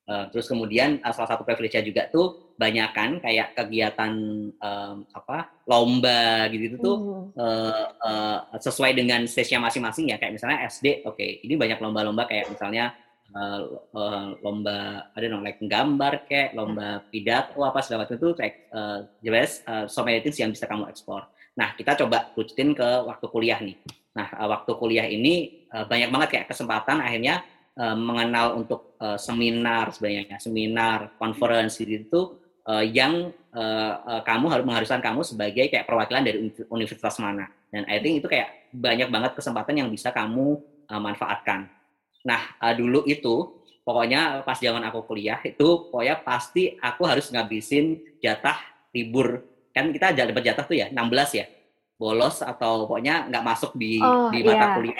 Uh, 0.05 0.29
terus 0.29 0.45
kemudian 0.45 1.01
uh, 1.01 1.09
salah 1.09 1.33
satu 1.33 1.41
privilege 1.41 1.81
juga 1.81 2.05
tuh 2.13 2.53
banyak 2.61 2.89
kan 2.93 3.17
kayak 3.17 3.57
kegiatan 3.57 4.13
um, 4.53 4.95
apa 5.09 5.49
lomba 5.65 6.45
gitu 6.53 6.77
tuh 6.77 6.97
mm. 7.01 7.25
uh, 7.33 7.85
uh, 8.05 8.37
sesuai 8.61 8.93
dengan 8.93 9.25
stage-nya 9.25 9.57
masing-masing 9.65 10.13
ya. 10.13 10.21
Kayak 10.21 10.37
misalnya 10.37 10.61
SD 10.69 11.01
oke 11.09 11.17
okay, 11.17 11.41
ini 11.41 11.57
banyak 11.57 11.81
lomba-lomba 11.81 12.29
kayak 12.29 12.53
misalnya 12.53 12.93
uh, 13.33 13.61
uh, 13.97 14.37
lomba 14.45 15.09
ada 15.11 15.25
dong 15.25 15.41
like 15.41 15.57
gambar 15.59 16.29
kayak 16.29 16.53
lomba 16.53 17.01
pidato 17.09 17.59
apa 17.65 17.81
segala 17.81 18.05
macam 18.05 18.21
itu 18.21 18.29
kayak 18.37 18.55
uh, 18.71 18.99
jelas 19.25 19.65
uh, 19.65 19.89
so 19.89 20.05
many 20.05 20.21
things 20.21 20.37
yang 20.37 20.53
bisa 20.53 20.69
kamu 20.69 20.85
ekspor 20.85 21.25
nah 21.55 21.71
kita 21.73 21.95
coba 22.03 22.35
rutin 22.35 22.75
ke 22.75 22.89
waktu 23.07 23.25
kuliah 23.31 23.59
nih. 23.63 23.79
Nah 24.15 24.27
uh, 24.35 24.47
waktu 24.51 24.71
kuliah 24.75 25.07
ini 25.07 25.65
uh, 25.71 25.87
banyak 25.87 26.11
banget 26.11 26.29
kayak 26.35 26.47
kesempatan 26.51 26.99
akhirnya 26.99 27.47
uh, 27.79 27.97
mengenal 27.97 28.59
untuk 28.59 28.95
uh, 28.99 29.19
seminar 29.19 29.91
sebenarnya 29.91 30.39
seminar 30.39 31.15
conference 31.19 31.79
itu 31.83 32.39
uh, 32.67 32.83
yang 32.83 33.31
uh, 33.53 33.93
uh, 34.01 34.21
kamu 34.25 34.45
harus 34.51 34.65
mengharuskan 34.65 35.01
kamu 35.01 35.21
sebagai 35.21 35.65
kayak 35.69 35.85
perwakilan 35.87 36.23
dari 36.25 36.37
universitas 36.71 37.15
mana. 37.21 37.47
Dan 37.69 37.85
I 37.87 37.99
think 38.01 38.23
itu 38.23 38.27
kayak 38.27 38.71
banyak 38.71 39.09
banget 39.11 39.31
kesempatan 39.37 39.75
yang 39.85 39.89
bisa 39.91 40.11
kamu 40.11 40.59
uh, 40.89 41.01
manfaatkan. 41.01 41.69
Nah 42.25 42.41
uh, 42.59 42.73
dulu 42.73 43.05
itu 43.05 43.61
pokoknya 43.85 44.41
pas 44.41 44.57
zaman 44.57 44.81
aku 44.89 45.05
kuliah 45.05 45.37
itu 45.45 45.91
pokoknya 45.93 46.25
pasti 46.25 46.73
aku 46.81 47.05
harus 47.05 47.29
ngabisin 47.29 48.01
jatah 48.19 48.57
libur. 48.91 49.45
Kan 49.75 49.91
kita 49.91 50.15
dapat 50.15 50.43
jatah 50.43 50.65
tuh 50.65 50.77
ya 50.79 50.87
16 50.89 51.39
ya? 51.39 51.45
Bolos 51.95 52.43
atau 52.43 52.83
pokoknya 52.91 53.31
nggak 53.31 53.43
masuk 53.43 53.71
di 53.79 54.03
oh, 54.03 54.27
di 54.27 54.43
mata 54.43 54.67
iya. 54.67 54.75
kuliah 54.75 54.99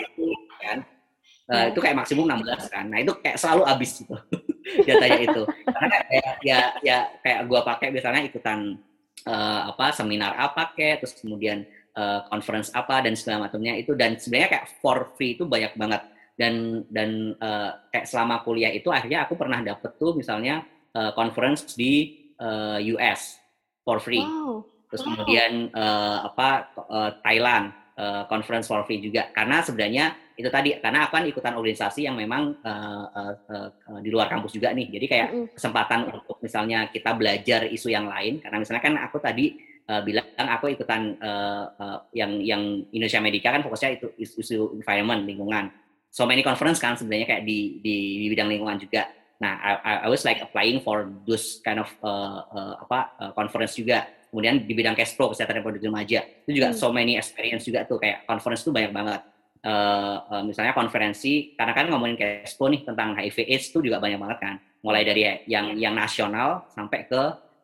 kan 1.45 1.53
Uh, 1.53 1.65
itu 1.69 1.79
kayak 1.81 1.97
maksimum 2.01 2.25
16 2.25 2.73
kan. 2.73 2.85
Nah, 2.89 2.99
itu 3.05 3.13
kayak 3.21 3.37
selalu 3.37 3.63
habis 3.69 3.91
gitu. 4.01 4.17
Datanya 4.89 5.19
itu. 5.21 5.41
Karena 5.45 5.97
kayak 6.09 6.33
ya 6.41 6.59
ya 6.81 6.97
kayak 7.21 7.39
gua 7.45 7.61
pakai 7.61 7.93
biasanya 7.93 8.25
ikutan 8.25 8.81
uh, 9.29 9.61
apa 9.69 9.93
seminar 9.93 10.33
apa 10.37 10.73
kayak 10.73 11.05
terus 11.05 11.21
kemudian 11.21 11.65
uh, 11.97 12.25
conference 12.29 12.73
apa 12.73 13.05
dan 13.05 13.13
segala 13.13 13.45
macamnya 13.49 13.77
itu 13.77 13.93
dan 13.93 14.17
sebenarnya 14.17 14.49
kayak 14.57 14.65
for 14.81 15.13
free 15.13 15.37
itu 15.37 15.45
banyak 15.45 15.73
banget 15.77 16.01
dan 16.35 16.83
dan 16.91 17.33
uh, 17.39 17.77
kayak 17.89 18.09
selama 18.09 18.43
kuliah 18.43 18.71
itu 18.71 18.91
akhirnya 18.91 19.23
aku 19.23 19.37
pernah 19.39 19.63
dapet 19.63 19.95
tuh 19.95 20.17
misalnya 20.17 20.65
uh, 20.97 21.11
conference 21.15 21.77
di 21.77 22.25
uh, 22.41 22.79
US 22.97 23.39
for 23.87 24.01
free. 24.03 24.23
Wow. 24.23 24.67
Terus 24.91 25.01
wow. 25.01 25.07
kemudian 25.13 25.51
uh, 25.71 26.17
apa 26.27 26.49
uh, 26.89 27.11
Thailand 27.23 27.84
uh, 27.97 28.23
conference 28.27 28.67
for 28.67 28.83
free 28.83 29.01
juga. 29.01 29.31
Karena 29.31 29.63
sebenarnya 29.63 30.15
itu 30.35 30.51
tadi 30.51 30.75
karena 30.83 31.07
aku 31.07 31.15
kan 31.15 31.25
ikutan 31.25 31.55
organisasi 31.55 32.11
yang 32.11 32.19
memang 32.19 32.59
uh, 32.59 33.05
uh, 33.07 33.33
uh, 33.71 33.99
di 34.03 34.11
luar 34.11 34.27
kampus 34.27 34.55
juga 34.55 34.75
nih. 34.75 34.91
Jadi 34.91 35.05
kayak 35.07 35.29
kesempatan 35.55 36.11
untuk 36.11 36.37
misalnya 36.43 36.91
kita 36.91 37.15
belajar 37.15 37.67
isu 37.71 37.87
yang 37.87 38.11
lain. 38.11 38.43
Karena 38.43 38.59
misalnya 38.59 38.83
kan 38.83 38.95
aku 38.99 39.17
tadi 39.23 39.55
uh, 39.87 40.01
bilang 40.03 40.27
aku 40.35 40.75
ikutan 40.75 41.15
uh, 41.23 41.65
uh, 41.79 41.99
yang 42.11 42.43
yang 42.43 42.83
Indonesia 42.91 43.23
Medica 43.23 43.55
kan 43.55 43.63
fokusnya 43.63 43.89
itu 43.95 44.07
isu, 44.19 44.33
isu 44.43 44.57
environment 44.75 45.23
lingkungan. 45.23 45.71
So 46.11 46.23
many 46.23 46.43
conference 46.43 46.79
kan 46.79 46.95
sebenarnya 46.95 47.27
kayak 47.27 47.43
di, 47.43 47.79
di 47.83 47.95
di 48.23 48.27
bidang 48.31 48.47
lingkungan 48.51 48.79
juga. 48.79 49.07
Nah 49.35 49.59
I, 49.83 50.07
I 50.07 50.09
was 50.11 50.23
like 50.23 50.39
applying 50.39 50.79
for 50.79 51.11
those 51.27 51.59
kind 51.59 51.83
of 51.83 51.91
uh, 51.99 52.39
uh, 52.47 52.73
apa 52.87 52.99
uh, 53.19 53.31
conference 53.35 53.75
juga 53.75 54.07
kemudian 54.35 54.67
di 54.67 54.75
bidang 54.75 54.99
cash 54.99 55.15
flow 55.15 55.31
kesehatan 55.31 55.63
reproduksi 55.63 55.87
remaja. 55.87 56.19
Itu 56.43 56.51
juga 56.51 56.75
hmm. 56.75 56.77
so 56.77 56.91
many 56.91 57.15
experience 57.15 57.63
juga 57.63 57.87
tuh 57.87 58.03
kayak 58.03 58.27
conference 58.27 58.67
tuh 58.67 58.75
banyak 58.75 58.91
banget. 58.91 59.23
Uh, 59.63 60.19
uh, 60.27 60.43
misalnya 60.43 60.75
konferensi 60.75 61.55
karena 61.55 61.71
kan 61.71 61.87
ngomongin 61.87 62.19
Kespo 62.19 62.67
nih 62.67 62.83
tentang 62.83 63.15
HIV 63.15 63.47
AIDS 63.47 63.71
itu 63.71 63.79
juga 63.79 64.03
banyak 64.03 64.19
banget 64.19 64.37
kan. 64.43 64.55
Mulai 64.83 65.07
dari 65.07 65.23
yang 65.47 65.79
yang 65.79 65.95
nasional 65.95 66.67
sampai 66.67 67.07
ke 67.07 67.21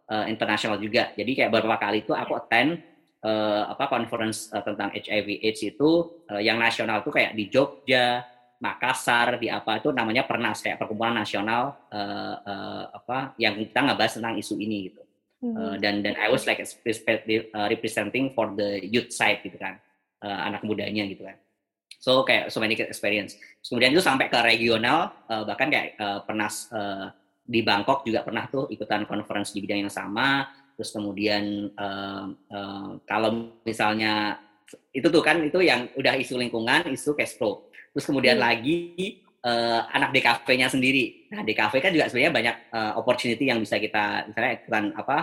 uh, 0.07 0.25
internasional 0.31 0.79
juga. 0.79 1.11
Jadi 1.11 1.43
kayak 1.43 1.51
beberapa 1.51 1.75
kali 1.75 2.07
itu 2.07 2.15
aku 2.15 2.39
attend 2.39 2.79
uh, 3.27 3.67
apa 3.67 3.91
conference 3.91 4.47
uh, 4.55 4.63
tentang 4.63 4.95
HIV 4.95 5.43
AIDS 5.43 5.59
itu 5.67 6.23
uh, 6.31 6.39
yang 6.39 6.55
nasional 6.55 7.03
tuh 7.03 7.11
kayak 7.11 7.35
di 7.35 7.51
Jogja 7.51 8.23
Makassar 8.63 9.41
di 9.41 9.51
apa 9.51 9.83
itu 9.83 9.91
namanya 9.91 10.23
Pernas 10.23 10.63
kayak 10.63 10.79
perkumpulan 10.79 11.19
nasional 11.19 11.89
uh, 11.91 12.35
uh, 12.39 12.83
apa 12.95 13.35
yang 13.41 13.59
kita 13.59 13.83
ngebahas 13.83 14.21
tentang 14.21 14.39
isu 14.39 14.55
ini 14.55 14.89
gitu 14.89 15.01
uh, 15.43 15.75
dan 15.81 16.05
dan 16.05 16.13
I 16.17 16.29
was 16.29 16.45
like 16.45 16.61
representing 17.69 18.31
for 18.31 18.53
the 18.53 18.81
youth 18.85 19.09
side 19.09 19.41
gitu 19.41 19.57
kan 19.57 19.81
uh, 20.21 20.39
anak 20.47 20.61
mudanya 20.61 21.05
gitu 21.09 21.25
kan 21.25 21.37
So 22.01 22.25
kayak 22.25 22.49
so 22.49 22.57
many 22.57 22.73
experience. 22.73 23.37
Kemudian 23.61 23.93
itu 23.93 24.01
sampai 24.01 24.25
ke 24.25 24.41
regional, 24.41 25.13
uh, 25.29 25.45
bahkan 25.45 25.69
kayak 25.69 25.93
uh, 26.01 26.25
pernah 26.25 26.49
uh, 26.73 27.13
di 27.45 27.61
Bangkok 27.61 28.01
juga 28.01 28.25
pernah 28.25 28.49
tuh 28.49 28.65
ikutan 28.73 29.05
conference 29.05 29.53
di 29.53 29.61
bidang 29.61 29.85
yang 29.85 29.93
sama. 29.93 30.49
Terus 30.73 30.89
kemudian 30.97 31.69
uh, 31.77 32.25
uh, 32.33 32.89
kalau 33.05 33.53
misalnya 33.61 34.41
itu 34.89 35.13
tuh 35.13 35.21
kan 35.21 35.45
itu 35.45 35.61
yang 35.61 35.93
udah 35.93 36.17
isu 36.17 36.41
lingkungan, 36.41 36.89
isu 36.89 37.13
cash 37.13 37.37
flow. 37.37 37.69
Terus 37.93 38.09
kemudian 38.09 38.41
hmm. 38.41 38.45
lagi 38.49 38.77
uh, 39.45 39.81
anak 39.91 40.09
DKV-nya 40.13 40.67
sendiri. 40.71 41.29
Nah 41.33 41.41
DKV 41.41 41.73
kan 41.81 41.91
juga 41.93 42.05
sebenarnya 42.09 42.33
banyak 42.33 42.55
uh, 42.73 42.93
opportunity 42.97 43.49
yang 43.49 43.59
bisa 43.61 43.77
kita 43.77 44.29
misalnya 44.29 44.51
ikutan 44.61 44.85
apa 44.95 45.17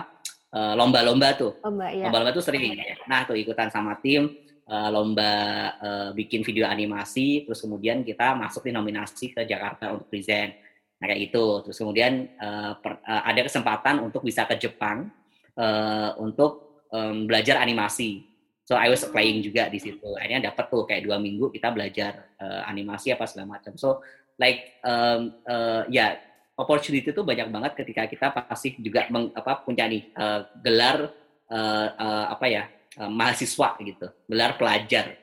lomba-lomba 0.49 1.29
uh, 1.29 1.35
tuh. 1.37 1.51
Lomba, 1.61 1.93
iya. 1.93 2.09
Lomba-lomba 2.09 2.33
tuh 2.33 2.41
sering. 2.41 2.73
Nah 3.05 3.21
tuh 3.29 3.37
ikutan 3.37 3.69
sama 3.69 4.01
tim 4.01 4.33
uh, 4.69 4.89
lomba 4.93 5.33
uh, 5.81 6.09
bikin 6.13 6.45
video 6.45 6.69
animasi, 6.69 7.43
terus 7.43 7.59
kemudian 7.65 8.05
kita 8.05 8.37
masuk 8.37 8.69
di 8.69 8.71
nominasi 8.71 9.33
ke 9.33 9.41
Jakarta 9.43 9.97
untuk 9.97 10.07
present. 10.07 10.53
Nah 11.01 11.05
kayak 11.09 11.33
itu. 11.33 11.45
Terus 11.65 11.77
kemudian 11.81 12.29
uh, 12.37 12.77
per, 12.77 13.01
uh, 13.01 13.23
ada 13.25 13.41
kesempatan 13.41 14.05
untuk 14.05 14.21
bisa 14.21 14.45
ke 14.45 14.55
Jepang 14.61 15.09
uh, 15.57 16.13
untuk 16.21 16.85
um, 16.93 17.25
belajar 17.25 17.57
animasi. 17.59 18.28
So 18.69 18.77
I 18.77 18.85
was 18.85 19.01
playing 19.01 19.41
juga 19.41 19.65
di 19.65 19.81
situ. 19.81 20.13
Akhirnya 20.13 20.53
dapat 20.53 20.69
tuh 20.69 20.85
kayak 20.85 21.01
dua 21.01 21.17
minggu 21.17 21.49
kita 21.49 21.73
belajar 21.73 22.37
uh, 22.37 22.69
animasi 22.69 23.09
apa 23.09 23.25
segala 23.25 23.57
macam. 23.57 23.73
So 23.81 24.05
like 24.37 24.77
um, 24.85 25.41
uh, 25.49 25.89
ya 25.89 25.97
yeah, 25.97 26.09
opportunity 26.53 27.09
itu 27.09 27.25
banyak 27.25 27.49
banget 27.49 27.73
ketika 27.81 28.05
kita 28.05 28.29
pasti 28.29 28.77
juga 28.77 29.09
meng, 29.09 29.33
apa 29.33 29.65
punya 29.65 29.89
nih 29.89 30.13
uh, 30.13 30.45
gelar 30.61 31.09
uh, 31.49 31.87
uh, 31.97 32.25
apa 32.29 32.45
ya 32.45 32.69
uh, 33.01 33.09
mahasiswa 33.09 33.73
gitu, 33.81 34.05
gelar 34.29 34.53
pelajar. 34.53 35.17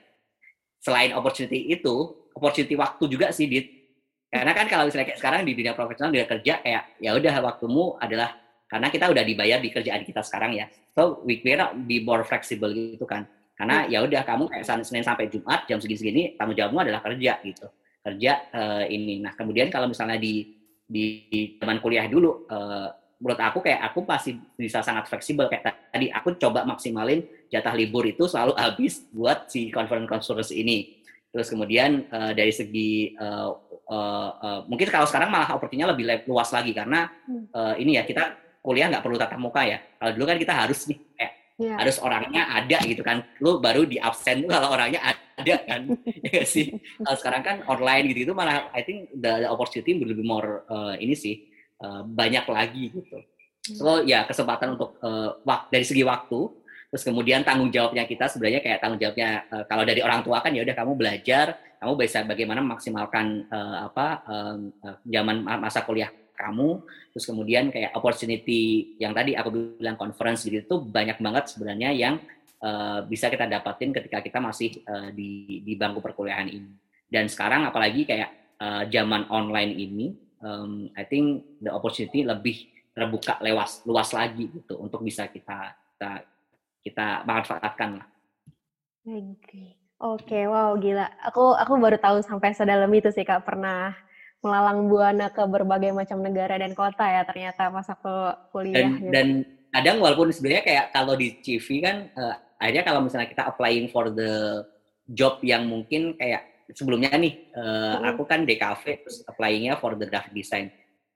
Selain 0.83 1.15
opportunity 1.15 1.71
itu, 1.71 2.27
opportunity 2.35 2.75
waktu 2.75 3.03
juga 3.07 3.31
sih, 3.31 3.47
Dit. 3.47 3.71
Karena 4.27 4.51
kan 4.51 4.67
kalau 4.67 4.91
misalnya 4.91 5.07
kayak 5.07 5.23
sekarang 5.23 5.47
di 5.47 5.55
dunia 5.55 5.71
profesional, 5.71 6.11
dia 6.11 6.27
kerja 6.27 6.59
kayak 6.59 6.99
ya 6.99 7.15
udah 7.15 7.35
waktumu 7.47 7.95
adalah 7.95 8.35
karena 8.67 8.91
kita 8.91 9.07
udah 9.07 9.23
dibayar 9.23 9.63
di 9.63 9.71
kerjaan 9.71 10.03
kita 10.03 10.19
sekarang 10.19 10.51
ya. 10.51 10.67
So 10.91 11.23
we 11.23 11.39
cannot 11.39 11.87
be 11.87 12.03
more 12.03 12.27
flexible 12.27 12.75
gitu 12.75 13.07
kan. 13.07 13.36
Karena 13.57 13.89
ya. 13.89 14.05
udah 14.05 14.21
kamu 14.21 14.53
kayak 14.53 14.85
Senin 14.85 15.01
sampai 15.01 15.33
Jumat 15.33 15.65
jam 15.65 15.81
segini-segini 15.81 16.37
tanggung 16.37 16.53
jawabmu 16.53 16.77
adalah 16.85 17.01
kerja 17.01 17.41
gitu. 17.41 17.65
Kerja 18.05 18.31
uh, 18.53 18.85
ini. 18.85 19.17
Nah, 19.19 19.33
kemudian 19.33 19.73
kalau 19.73 19.89
misalnya 19.89 20.21
di 20.21 20.53
di 20.87 21.03
zaman 21.59 21.81
kuliah 21.81 22.07
dulu 22.07 22.47
uh, 22.47 22.87
menurut 23.17 23.41
aku 23.41 23.59
kayak 23.65 23.81
aku 23.91 24.05
pasti 24.05 24.37
bisa 24.53 24.85
sangat 24.85 25.09
fleksibel. 25.09 25.49
Kayak 25.49 25.89
tadi 25.89 26.13
aku 26.13 26.37
coba 26.37 26.69
maksimalin 26.69 27.25
jatah 27.49 27.73
libur 27.73 28.05
itu 28.05 28.29
selalu 28.29 28.53
habis 28.61 29.01
buat 29.09 29.49
si 29.49 29.73
conference 29.73 30.05
conference 30.05 30.53
ini. 30.53 31.01
Terus 31.33 31.49
kemudian 31.49 32.05
uh, 32.13 32.31
dari 32.37 32.53
segi 32.53 33.17
uh, 33.17 33.51
uh, 33.89 34.29
uh, 34.37 34.59
mungkin 34.69 34.85
kalau 34.93 35.09
sekarang 35.09 35.33
malah 35.33 35.57
opportunity 35.57 35.89
lebih 35.89 36.29
luas 36.29 36.53
lagi. 36.53 36.77
Karena 36.77 37.09
uh, 37.57 37.73
ini 37.73 37.97
ya 37.97 38.05
kita 38.05 38.37
kuliah 38.61 38.85
nggak 38.85 39.01
perlu 39.01 39.17
tatap 39.17 39.41
muka 39.41 39.65
ya. 39.65 39.81
Kalau 39.97 40.11
dulu 40.13 40.25
kan 40.29 40.37
kita 40.37 40.53
harus 40.53 40.85
nih 40.85 41.01
kayak 41.17 41.33
yeah. 41.57 41.77
harus 41.77 41.97
orangnya 41.99 42.47
ada 42.49 42.77
gitu 42.85 43.01
kan 43.01 43.25
lu 43.41 43.57
baru 43.57 43.83
di 43.83 43.97
absen 43.97 44.45
tuh 44.45 44.49
kalau 44.53 44.73
orangnya 44.73 45.01
ada 45.37 45.55
kan 45.65 45.81
ya 46.33 46.43
sih 46.45 46.77
kalau 47.01 47.17
sekarang 47.17 47.41
kan 47.43 47.57
online 47.67 48.13
gitu 48.13 48.29
itu 48.29 48.33
malah 48.33 48.69
I 48.73 48.85
think 48.85 49.11
the, 49.13 49.45
the 49.45 49.49
opportunity 49.49 49.97
lebih 49.97 50.25
more 50.25 50.65
uh, 50.69 50.93
ini 50.97 51.13
sih 51.17 51.49
uh, 51.81 52.05
banyak 52.05 52.45
lagi 52.49 52.83
gitu. 52.93 53.17
Hmm. 53.17 53.75
So 53.75 53.87
ya 54.05 54.23
kesempatan 54.25 54.79
untuk 54.79 54.97
uh, 55.03 55.37
wak 55.43 55.69
dari 55.73 55.83
segi 55.83 56.05
waktu 56.05 56.65
Terus 56.87 57.03
kemudian 57.03 57.43
tanggung 57.43 57.67
jawabnya 57.67 58.07
kita 58.07 58.31
sebenarnya 58.31 58.63
kayak 58.63 58.79
tanggung 58.79 58.95
jawabnya 58.95 59.43
uh, 59.51 59.67
kalau 59.67 59.83
dari 59.83 59.99
orang 59.99 60.23
tua 60.23 60.39
kan 60.39 60.55
ya 60.55 60.63
udah 60.63 60.71
kamu 60.71 60.95
belajar, 60.95 61.59
kamu 61.83 61.93
bisa 61.99 62.23
bagaimana 62.23 62.63
memaksimalkan 62.63 63.43
uh, 63.51 63.91
apa 63.91 64.07
um, 64.23 64.71
uh, 64.79 64.95
zaman 65.03 65.43
masa 65.59 65.83
kuliah 65.83 66.07
kamu. 66.37 66.85
Terus 67.11 67.25
kemudian 67.25 67.73
kayak 67.73 67.97
opportunity 67.97 68.93
yang 69.01 69.11
tadi 69.17 69.33
aku 69.33 69.75
bilang 69.81 69.97
conference 69.97 70.45
gitu 70.45 70.61
itu 70.61 70.75
banyak 70.85 71.17
banget 71.17 71.49
sebenarnya 71.49 71.89
yang 71.91 72.21
uh, 72.61 73.01
bisa 73.09 73.27
kita 73.33 73.49
dapatin 73.49 73.89
ketika 73.89 74.21
kita 74.21 74.37
masih 74.37 74.77
uh, 74.85 75.09
di 75.09 75.61
di 75.65 75.73
bangku 75.73 75.99
perkuliahan 75.99 76.47
ini. 76.47 76.71
Dan 77.09 77.25
sekarang 77.25 77.65
apalagi 77.65 78.05
kayak 78.05 78.57
uh, 78.61 78.83
zaman 78.87 79.25
online 79.33 79.73
ini, 79.73 80.05
um, 80.45 80.87
I 80.93 81.03
think 81.09 81.57
the 81.57 81.73
opportunity 81.73 82.21
lebih 82.21 82.69
terbuka 82.93 83.37
lewas 83.41 83.85
luas 83.85 84.09
lagi 84.13 84.49
gitu 84.49 84.77
untuk 84.77 85.05
bisa 85.05 85.29
kita 85.29 85.73
kita 85.97 86.11
kita 86.81 87.07
manfaatkan 87.25 88.01
lah. 88.01 88.07
Oke, 89.97 90.29
okay, 90.29 90.43
wow 90.45 90.77
gila. 90.77 91.09
Aku 91.25 91.57
aku 91.57 91.73
baru 91.81 91.97
tahu 91.97 92.21
sampai 92.21 92.53
sedalam 92.53 92.89
itu 92.93 93.09
sih 93.09 93.25
kak 93.25 93.41
pernah 93.45 93.97
melalang 94.45 94.85
buana 94.87 95.33
ke 95.33 95.43
berbagai 95.49 95.91
macam 95.91 96.21
negara 96.21 96.55
dan 96.61 96.77
kota 96.77 97.03
ya 97.03 97.25
ternyata 97.25 97.73
pas 97.73 97.87
aku 97.89 98.15
kuliah. 98.53 98.85
Dan, 98.85 98.87
gitu. 98.97 99.11
dan 99.11 99.27
kadang 99.73 99.97
walaupun 99.99 100.29
sebenarnya 100.29 100.63
kayak 100.63 100.85
kalau 100.93 101.13
di 101.17 101.37
CV 101.41 101.67
kan 101.83 102.07
uh, 102.15 102.35
akhirnya 102.61 102.83
kalau 102.85 102.99
misalnya 103.03 103.27
kita 103.29 103.43
applying 103.49 103.89
for 103.89 104.13
the 104.13 104.63
job 105.09 105.41
yang 105.41 105.65
mungkin 105.65 106.15
kayak 106.15 106.67
sebelumnya 106.71 107.11
nih 107.15 107.51
uh, 107.55 107.99
mm. 108.01 108.11
aku 108.15 108.23
kan 108.27 108.43
DKV 108.43 108.83
terus 109.03 109.23
applyingnya 109.27 109.79
for 109.79 109.95
the 109.95 110.07
graphic 110.07 110.35
design 110.35 110.67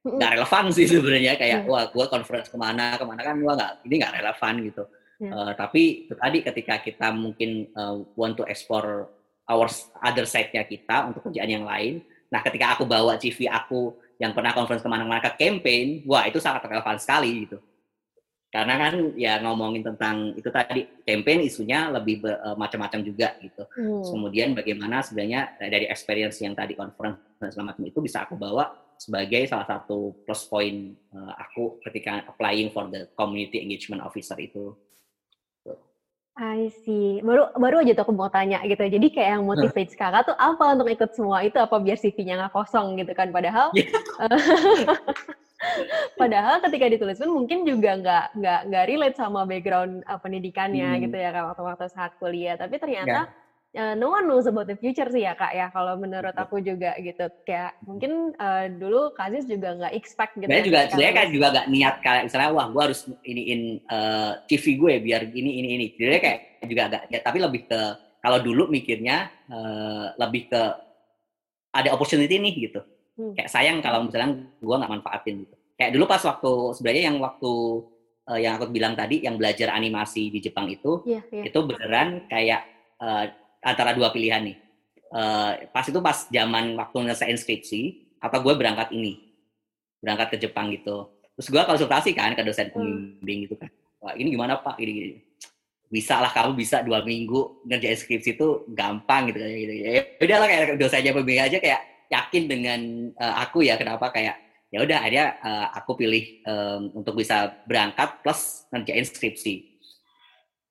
nggak 0.01 0.33
relevan 0.39 0.65
sih 0.73 0.89
sebenarnya 0.89 1.37
kayak 1.37 1.69
wah 1.69 1.85
gue 1.85 2.05
conference 2.09 2.49
ke 2.49 2.57
mana 2.57 2.97
ke 2.97 3.05
mana 3.05 3.21
kan 3.21 3.37
gue 3.37 3.53
nggak 3.53 3.71
ini 3.85 3.95
nggak 4.01 4.15
relevan 4.17 4.55
gitu 4.65 4.83
Yeah. 5.21 5.37
Uh, 5.37 5.53
tapi 5.53 6.09
tadi 6.09 6.41
ketika 6.41 6.81
kita 6.81 7.13
mungkin 7.13 7.69
uh, 7.77 8.01
want 8.17 8.33
to 8.41 8.43
explore 8.49 9.05
our 9.45 9.69
other 10.01 10.25
side-nya 10.25 10.65
kita 10.65 11.13
untuk 11.13 11.29
kerjaan 11.29 11.61
yang 11.61 11.65
lain, 11.69 12.01
nah 12.31 12.39
ketika 12.41 12.79
aku 12.79 12.87
bawa 12.87 13.19
CV 13.19 13.51
aku 13.51 13.99
yang 14.15 14.31
pernah 14.31 14.55
conference 14.55 14.85
ke 14.85 14.89
mana-mana 14.89 15.19
ke 15.19 15.33
campaign, 15.35 16.07
wah 16.07 16.23
itu 16.29 16.37
sangat 16.37 16.63
relevan 16.69 16.95
sekali 17.01 17.43
gitu. 17.43 17.57
Karena 18.51 18.75
kan 18.75 19.15
ya 19.15 19.39
ngomongin 19.39 19.79
tentang 19.79 20.35
itu 20.35 20.51
tadi 20.51 20.83
campaign 21.07 21.47
isunya 21.47 21.87
lebih 21.87 22.19
uh, 22.27 22.53
macam-macam 22.59 22.99
juga 22.99 23.33
gitu. 23.39 23.63
Hmm. 23.63 24.03
Kemudian 24.03 24.51
bagaimana 24.51 24.99
sebenarnya 24.99 25.55
dari 25.55 25.87
experience 25.87 26.43
yang 26.43 26.51
tadi 26.51 26.75
conference 26.75 27.39
dan 27.39 27.47
segala 27.49 27.71
macam 27.71 27.87
itu 27.87 28.03
bisa 28.03 28.27
aku 28.27 28.35
bawa 28.35 28.75
sebagai 28.99 29.47
salah 29.47 29.65
satu 29.65 30.13
plus 30.27 30.45
point 30.51 30.93
uh, 31.15 31.33
aku 31.39 31.79
ketika 31.89 32.27
applying 32.27 32.69
for 32.69 32.85
the 32.91 33.07
community 33.15 33.63
engagement 33.63 34.03
officer 34.03 34.35
itu. 34.37 34.75
I 36.41 36.73
see. 36.81 37.21
Baru 37.21 37.53
baru 37.53 37.85
aja 37.85 37.93
tuh 37.93 38.09
aku 38.09 38.17
mau 38.17 38.33
tanya 38.33 38.65
gitu. 38.65 38.81
Jadi 38.81 39.13
kayak 39.13 39.37
yang 39.37 39.43
motivate 39.45 39.93
kakak 39.93 40.25
tuh 40.25 40.33
apa 40.41 40.73
untuk 40.73 40.89
ikut 40.89 41.13
semua 41.13 41.45
itu 41.45 41.61
apa 41.61 41.77
biar 41.77 42.01
CV-nya 42.01 42.41
nggak 42.41 42.53
kosong 42.57 42.97
gitu 42.97 43.13
kan? 43.13 43.29
Padahal 43.29 43.69
yeah. 43.77 43.93
padahal 46.19 46.57
ketika 46.65 46.89
ditulis 46.89 47.21
pun 47.21 47.29
mungkin 47.29 47.61
juga 47.69 47.93
nggak 47.93 48.25
nggak 48.41 48.59
nggak 48.73 48.85
relate 48.89 49.17
sama 49.21 49.45
background 49.45 50.01
uh, 50.09 50.17
pendidikannya 50.17 50.97
hmm. 50.97 51.01
gitu 51.05 51.17
ya 51.21 51.29
kan 51.29 51.53
waktu-waktu 51.53 51.85
saat 51.93 52.17
kuliah. 52.17 52.57
Tapi 52.57 52.81
ternyata 52.81 53.29
yeah 53.29 53.40
uh, 53.75 53.95
no 53.95 54.11
one 54.11 54.27
knows 54.27 54.47
about 54.47 54.67
the 54.67 54.75
future 54.75 55.07
sih 55.07 55.23
ya 55.23 55.33
kak 55.35 55.55
ya 55.55 55.71
kalau 55.71 55.95
menurut 55.95 56.35
aku 56.35 56.59
juga 56.59 56.95
gitu 56.99 57.27
kayak 57.47 57.79
mungkin 57.87 58.35
uh, 58.35 58.67
dulu 58.67 59.15
Kazis 59.15 59.47
juga 59.47 59.75
nggak 59.77 59.93
expect 59.95 60.35
gitu. 60.39 60.49
Saya 60.49 60.59
ya, 60.59 60.67
juga 60.67 60.79
saya 60.91 61.09
kan 61.15 61.27
juga 61.31 61.47
nggak 61.55 61.67
niat 61.71 61.95
kayak 62.03 62.21
misalnya 62.27 62.49
wah 62.51 62.67
gue 62.67 62.81
harus 62.81 62.99
iniin 63.23 63.61
uh, 63.87 64.31
TV 64.47 64.65
gue 64.75 64.93
biar 64.99 65.21
ini 65.31 65.51
ini 65.63 65.69
ini. 65.79 65.85
Jadi 65.95 66.19
kayak 66.19 66.39
juga 66.67 66.81
agak 66.91 67.01
ya, 67.09 67.19
tapi 67.23 67.37
lebih 67.39 67.61
ke 67.67 67.81
kalau 68.21 68.37
dulu 68.37 68.69
mikirnya 68.69 69.33
uh, 69.49 70.13
lebih 70.19 70.51
ke 70.51 70.61
ada 71.71 71.89
opportunity 71.95 72.37
nih 72.37 72.53
gitu. 72.69 72.81
Hmm. 73.15 73.33
Kayak 73.35 73.49
sayang 73.49 73.77
kalau 73.79 74.05
misalnya 74.05 74.45
gue 74.59 74.75
nggak 74.75 74.91
manfaatin 74.91 75.35
gitu. 75.47 75.55
Kayak 75.79 75.91
dulu 75.97 76.05
pas 76.05 76.21
waktu 76.21 76.51
sebenarnya 76.77 77.03
yang 77.09 77.17
waktu 77.17 77.51
uh, 78.29 78.39
yang 78.39 78.53
aku 78.59 78.69
bilang 78.69 78.93
tadi 78.93 79.25
yang 79.25 79.39
belajar 79.39 79.73
animasi 79.73 80.29
di 80.29 80.39
Jepang 80.43 80.69
itu 80.69 81.01
yeah, 81.09 81.23
yeah. 81.33 81.47
itu 81.47 81.59
beneran 81.65 82.29
kayak 82.29 82.61
uh, 83.01 83.25
antara 83.61 83.93
dua 83.93 84.09
pilihan 84.09 84.41
nih. 84.41 84.57
Uh, 85.11 85.69
pas 85.69 85.85
itu 85.85 85.99
pas 86.01 86.17
zaman 86.27 86.75
waktu 86.75 86.95
nyelesain 87.03 87.37
skripsi, 87.37 87.81
apa 88.17 88.39
gue 88.39 88.53
berangkat 88.55 88.95
ini, 88.95 89.21
berangkat 90.01 90.35
ke 90.35 90.37
Jepang 90.47 90.71
gitu. 90.73 91.07
Terus 91.37 91.47
gue 91.51 91.61
konsultasi 91.63 92.11
kan 92.17 92.33
ke 92.33 92.43
dosen 92.43 92.69
hmm. 92.69 92.75
pembimbing 92.75 93.39
gitu 93.47 93.55
kan. 93.59 93.69
Wah 94.01 94.17
ini 94.17 94.33
gimana 94.33 94.57
pak? 94.59 94.81
Ini, 94.81 94.91
gini. 94.91 95.17
Bisa 95.91 96.23
lah 96.23 96.31
kamu 96.31 96.55
bisa 96.55 96.79
dua 96.81 97.03
minggu 97.03 97.67
ngerjain 97.67 97.99
skripsi 97.99 98.39
itu 98.39 98.63
gampang 98.71 99.29
gitu. 99.29 99.39
gitu. 99.43 99.73
Ya 99.83 100.01
udahlah 100.23 100.47
kayak 100.47 100.79
dosennya 100.79 101.11
pembimbing 101.11 101.43
aja 101.43 101.57
kayak 101.59 101.81
yakin 102.11 102.43
dengan 102.47 102.79
uh, 103.19 103.35
aku 103.43 103.63
ya 103.63 103.75
kenapa 103.79 104.11
kayak 104.11 104.35
ya 104.71 104.79
udah 104.83 104.97
akhirnya 105.03 105.25
uh, 105.43 105.67
aku 105.75 105.99
pilih 105.99 106.23
um, 106.47 107.03
untuk 107.03 107.19
bisa 107.19 107.51
berangkat 107.67 108.23
plus 108.23 108.67
ngerjain 108.71 109.03
skripsi 109.03 109.70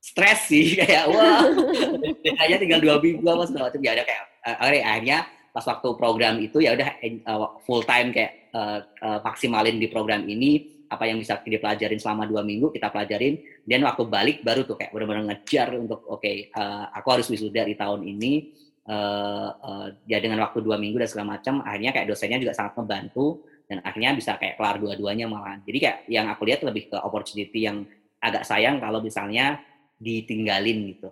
stres 0.01 0.49
sih 0.49 0.73
kayak 0.81 1.05
wah. 1.13 1.45
Hanya 2.41 2.57
tinggal 2.57 2.81
dua 2.81 2.97
minggu 2.97 3.23
apa 3.23 3.45
segala 3.47 3.69
macam 3.69 3.81
ya 3.85 3.91
ada 3.93 4.03
kayak 4.03 4.23
uh, 4.43 4.57
akhirnya 4.65 5.19
pas 5.51 5.65
waktu 5.67 5.89
program 5.99 6.35
itu 6.41 6.57
ya 6.63 6.73
udah 6.73 6.89
uh, 7.29 7.61
full 7.63 7.85
time 7.85 8.09
kayak 8.09 8.49
uh, 8.51 8.81
uh, 9.05 9.19
maksimalin 9.21 9.77
di 9.77 9.87
program 9.87 10.25
ini 10.25 10.81
apa 10.91 11.07
yang 11.07 11.23
bisa 11.23 11.39
dipelajarin 11.39 12.01
selama 12.03 12.27
dua 12.27 12.43
minggu 12.43 12.73
kita 12.73 12.91
pelajarin. 12.91 13.39
Dan 13.63 13.85
waktu 13.87 14.03
balik 14.09 14.37
baru 14.43 14.67
tuh 14.67 14.75
kayak 14.75 14.91
benar-benar 14.91 15.23
ngejar 15.31 15.71
untuk 15.77 16.03
oke 16.09 16.19
okay, 16.19 16.49
uh, 16.57 16.91
aku 16.91 17.07
harus 17.15 17.27
wisuda 17.31 17.63
di 17.63 17.77
tahun 17.77 18.03
ini 18.03 18.51
uh, 18.89 19.49
uh, 19.53 19.87
ya 20.09 20.17
dengan 20.17 20.41
waktu 20.41 20.59
dua 20.65 20.75
minggu 20.81 20.97
dan 20.97 21.07
segala 21.07 21.37
macam 21.37 21.61
akhirnya 21.61 21.93
kayak 21.93 22.07
dosennya 22.09 22.41
juga 22.41 22.57
sangat 22.57 22.73
membantu 22.81 23.45
dan 23.69 23.79
akhirnya 23.87 24.11
bisa 24.17 24.35
kayak 24.35 24.59
kelar 24.59 24.75
dua-duanya 24.81 25.31
malah 25.31 25.55
jadi 25.63 25.77
kayak 25.79 25.97
yang 26.11 26.25
aku 26.27 26.43
lihat 26.43 26.65
lebih 26.65 26.91
ke 26.91 26.97
opportunity 26.99 27.59
yang 27.69 27.87
agak 28.21 28.43
sayang 28.43 28.77
kalau 28.83 28.99
misalnya 28.99 29.63
ditinggalin 30.01 30.97
gitu. 30.97 31.09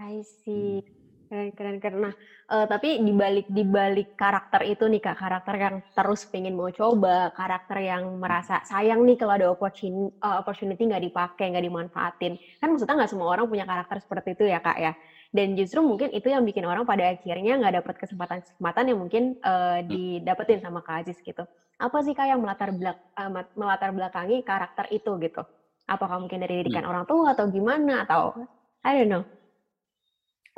I 0.00 0.24
see. 0.24 0.80
Hmm. 0.80 0.96
Keren, 1.28 1.52
keren, 1.52 1.76
keren. 1.76 2.00
Nah, 2.08 2.14
uh, 2.48 2.64
tapi 2.64 3.04
dibalik 3.04 3.44
dibalik 3.52 4.16
karakter 4.16 4.64
itu 4.64 4.88
nih 4.88 4.96
kak, 4.96 5.20
karakter 5.20 5.54
yang 5.60 5.76
terus 5.92 6.24
pengen 6.24 6.56
mau 6.56 6.72
coba, 6.72 7.28
karakter 7.36 7.84
yang 7.84 8.16
merasa 8.16 8.64
sayang 8.64 9.04
nih 9.04 9.20
kalau 9.20 9.36
ada 9.36 9.46
opportunity 9.52 10.08
uh, 10.24 10.40
opportunity 10.40 10.88
nggak 10.88 11.04
dipakai, 11.04 11.52
nggak 11.52 11.68
dimanfaatin. 11.68 12.32
Kan 12.56 12.72
maksudnya 12.72 12.96
nggak 13.04 13.12
semua 13.12 13.28
orang 13.28 13.44
punya 13.44 13.68
karakter 13.68 14.00
seperti 14.00 14.40
itu 14.40 14.44
ya 14.48 14.64
kak 14.64 14.80
ya. 14.80 14.96
Dan 15.28 15.52
justru 15.52 15.84
mungkin 15.84 16.08
itu 16.16 16.32
yang 16.32 16.48
bikin 16.48 16.64
orang 16.64 16.88
pada 16.88 17.12
akhirnya 17.12 17.60
nggak 17.60 17.84
dapat 17.84 17.94
kesempatan-kesempatan 18.00 18.84
yang 18.88 18.98
mungkin 18.98 19.36
uh, 19.44 19.84
didapetin 19.84 20.64
sama 20.64 20.80
kak 20.80 21.04
Aziz 21.04 21.20
gitu. 21.20 21.44
Apa 21.76 22.00
sih 22.00 22.16
kak 22.16 22.32
yang 22.32 22.40
melatar 22.40 22.72
belak 22.72 22.96
uh, 23.20 23.28
melatar 23.52 23.92
belakangi 23.92 24.40
karakter 24.48 24.88
itu 24.96 25.12
gitu? 25.20 25.44
Apakah 25.88 26.20
mungkin 26.20 26.44
dari 26.44 26.60
didikan 26.60 26.84
hmm. 26.84 26.92
orang 26.92 27.04
tua 27.08 27.32
atau 27.32 27.48
gimana 27.48 28.04
atau 28.04 28.36
I 28.84 28.92
don't 29.00 29.08
know. 29.08 29.24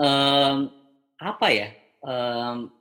Um, 0.01 0.75
apa 1.23 1.47
ya? 1.55 1.69
Um, 2.03 2.75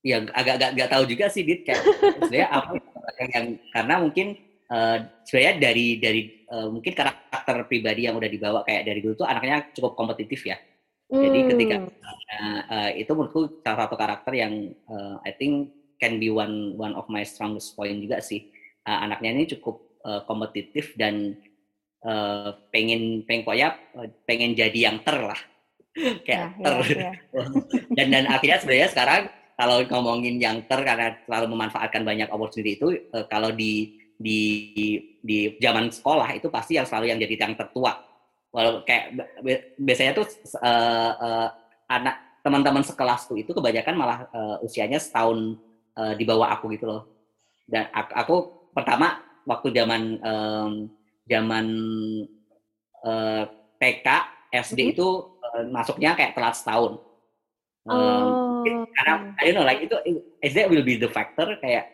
ya 0.00 0.24
agak-agak 0.32 0.70
nggak 0.76 0.90
tahu 0.90 1.04
juga 1.04 1.28
sih 1.28 1.44
dit 1.44 1.60
kayak 1.64 1.80
sebenarnya 2.24 2.48
apa 2.48 2.70
yang, 3.20 3.30
yang 3.30 3.46
karena 3.72 3.94
mungkin 4.00 4.26
uh, 4.72 4.98
sebenarnya 5.28 5.54
dari 5.60 5.86
dari 6.00 6.20
uh, 6.48 6.68
mungkin 6.72 6.92
karakter 6.96 7.56
pribadi 7.68 8.08
yang 8.08 8.16
udah 8.16 8.30
dibawa 8.30 8.60
kayak 8.64 8.88
dari 8.88 9.00
dulu 9.04 9.20
tuh 9.20 9.28
anaknya 9.28 9.68
cukup 9.76 9.92
kompetitif 10.00 10.40
ya 10.48 10.56
hmm. 11.12 11.20
jadi 11.20 11.38
ketika 11.52 11.76
uh, 11.84 12.60
uh, 12.64 12.90
itu 12.96 13.12
menurutku 13.12 13.60
salah 13.60 13.86
satu 13.86 13.96
karakter 14.00 14.32
yang 14.32 14.72
uh, 14.88 15.20
I 15.20 15.36
think 15.36 15.76
can 16.00 16.16
be 16.16 16.32
one 16.32 16.80
one 16.80 16.96
of 16.96 17.04
my 17.12 17.20
strongest 17.28 17.76
point 17.76 18.00
juga 18.00 18.24
sih 18.24 18.48
uh, 18.90 18.98
anaknya 19.06 19.30
ini 19.38 19.44
cukup 19.54 20.02
uh, 20.02 20.26
kompetitif 20.26 20.98
dan 20.98 21.38
uh, 22.02 22.58
pengen 22.74 23.22
pengen 23.22 23.46
pokoknya 23.46 23.78
pengen 24.26 24.58
jadi 24.58 24.90
yang 24.90 24.98
ter 25.06 25.22
lah. 25.22 25.40
Kayak 26.26 26.58
ya, 26.58 26.62
ter. 26.62 26.74
ya, 26.90 27.12
ya. 27.14 27.44
dan 27.96 28.06
dan 28.10 28.24
akhirnya 28.26 28.58
sebenarnya 28.58 28.90
sekarang 28.90 29.22
kalau 29.54 29.76
ngomongin 29.86 30.40
yang 30.42 30.64
ter 30.66 30.80
karena 30.82 31.14
selalu 31.28 31.46
memanfaatkan 31.54 32.02
banyak 32.02 32.28
opportunity 32.34 32.80
itu 32.80 32.88
uh, 33.14 33.28
kalau 33.30 33.54
di 33.54 34.00
di 34.20 34.40
di 35.20 35.56
zaman 35.56 35.88
sekolah 35.88 36.36
itu 36.36 36.52
pasti 36.52 36.76
yang 36.76 36.84
selalu 36.84 37.14
yang 37.14 37.18
jadi 37.22 37.48
yang 37.48 37.54
tertua. 37.56 37.96
Walau 38.50 38.82
kayak 38.82 39.14
biasanya 39.78 40.12
tuh 40.18 40.26
uh, 40.58 41.12
uh, 41.14 41.48
anak 41.86 42.40
teman-teman 42.42 42.82
sekelasku 42.82 43.38
itu 43.38 43.52
kebanyakan 43.54 43.94
malah 43.94 44.18
uh, 44.32 44.56
usianya 44.64 44.98
setahun 44.98 45.60
uh, 45.94 46.12
di 46.16 46.24
bawah 46.26 46.50
aku 46.50 46.72
gitu 46.74 46.88
loh. 46.88 47.02
Dan 47.68 47.86
aku, 47.94 48.10
aku 48.16 48.36
pertama 48.70 49.20
waktu 49.46 49.68
zaman 49.74 50.02
um, 50.22 50.72
zaman 51.26 51.66
uh, 53.04 53.44
TK 53.80 54.06
SD 54.50 54.78
mm 54.78 54.84
-hmm. 54.86 54.92
itu 54.94 55.08
uh, 55.40 55.64
masuknya 55.70 56.14
kayak 56.18 56.34
telat 56.34 56.54
setahun. 56.58 56.98
Um, 57.88 57.94
oh. 57.96 58.86
Karena 58.92 59.32
I 59.40 59.42
don't 59.48 59.56
know 59.56 59.64
like 59.64 59.80
itu 59.80 59.96
SD 60.44 60.68
will 60.68 60.84
be 60.84 61.00
the 61.00 61.08
factor 61.08 61.56
kayak 61.64 61.88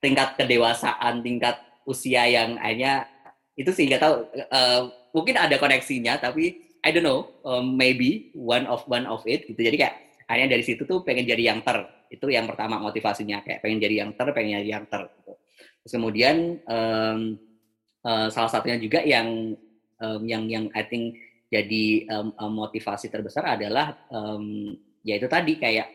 tingkat 0.00 0.36
kedewasaan, 0.36 1.24
tingkat 1.24 1.56
usia 1.88 2.28
yang 2.28 2.60
akhirnya 2.60 3.08
itu 3.56 3.70
sih 3.72 3.88
nggak 3.88 4.00
tahu 4.00 4.14
uh, 4.52 4.88
mungkin 5.12 5.36
ada 5.36 5.56
koneksinya 5.60 6.16
tapi 6.20 6.70
I 6.80 6.90
don't 6.94 7.04
know 7.04 7.28
um, 7.44 7.76
maybe 7.76 8.32
one 8.32 8.64
of 8.64 8.84
one 8.88 9.04
of 9.04 9.20
it 9.28 9.44
gitu 9.44 9.60
jadi 9.60 9.76
kayak 9.76 9.94
hanya 10.30 10.56
dari 10.56 10.64
situ 10.64 10.86
tuh 10.86 11.02
pengen 11.02 11.26
jadi 11.26 11.52
yang 11.52 11.60
ter 11.60 11.84
itu 12.08 12.26
yang 12.30 12.46
pertama 12.46 12.80
motivasinya 12.80 13.42
kayak 13.44 13.60
pengen 13.60 13.78
jadi 13.82 14.06
yang 14.06 14.10
ter 14.14 14.26
pengen 14.32 14.62
jadi 14.62 14.70
yang 14.80 14.86
ter 14.88 15.10
gitu. 15.10 15.32
Terus 15.82 15.92
kemudian 15.96 16.60
um, 16.68 17.40
uh, 18.04 18.28
salah 18.28 18.50
satunya 18.52 18.76
juga 18.76 19.00
yang 19.04 19.56
um, 20.00 20.20
yang 20.24 20.44
yang 20.48 20.64
I 20.76 20.84
think 20.88 21.16
jadi 21.50 22.06
um, 22.14 22.32
motivasi 22.54 23.10
terbesar 23.10 23.58
adalah 23.58 23.96
um, 24.12 24.76
ya 25.02 25.18
itu 25.18 25.26
tadi 25.26 25.58
kayak 25.58 25.88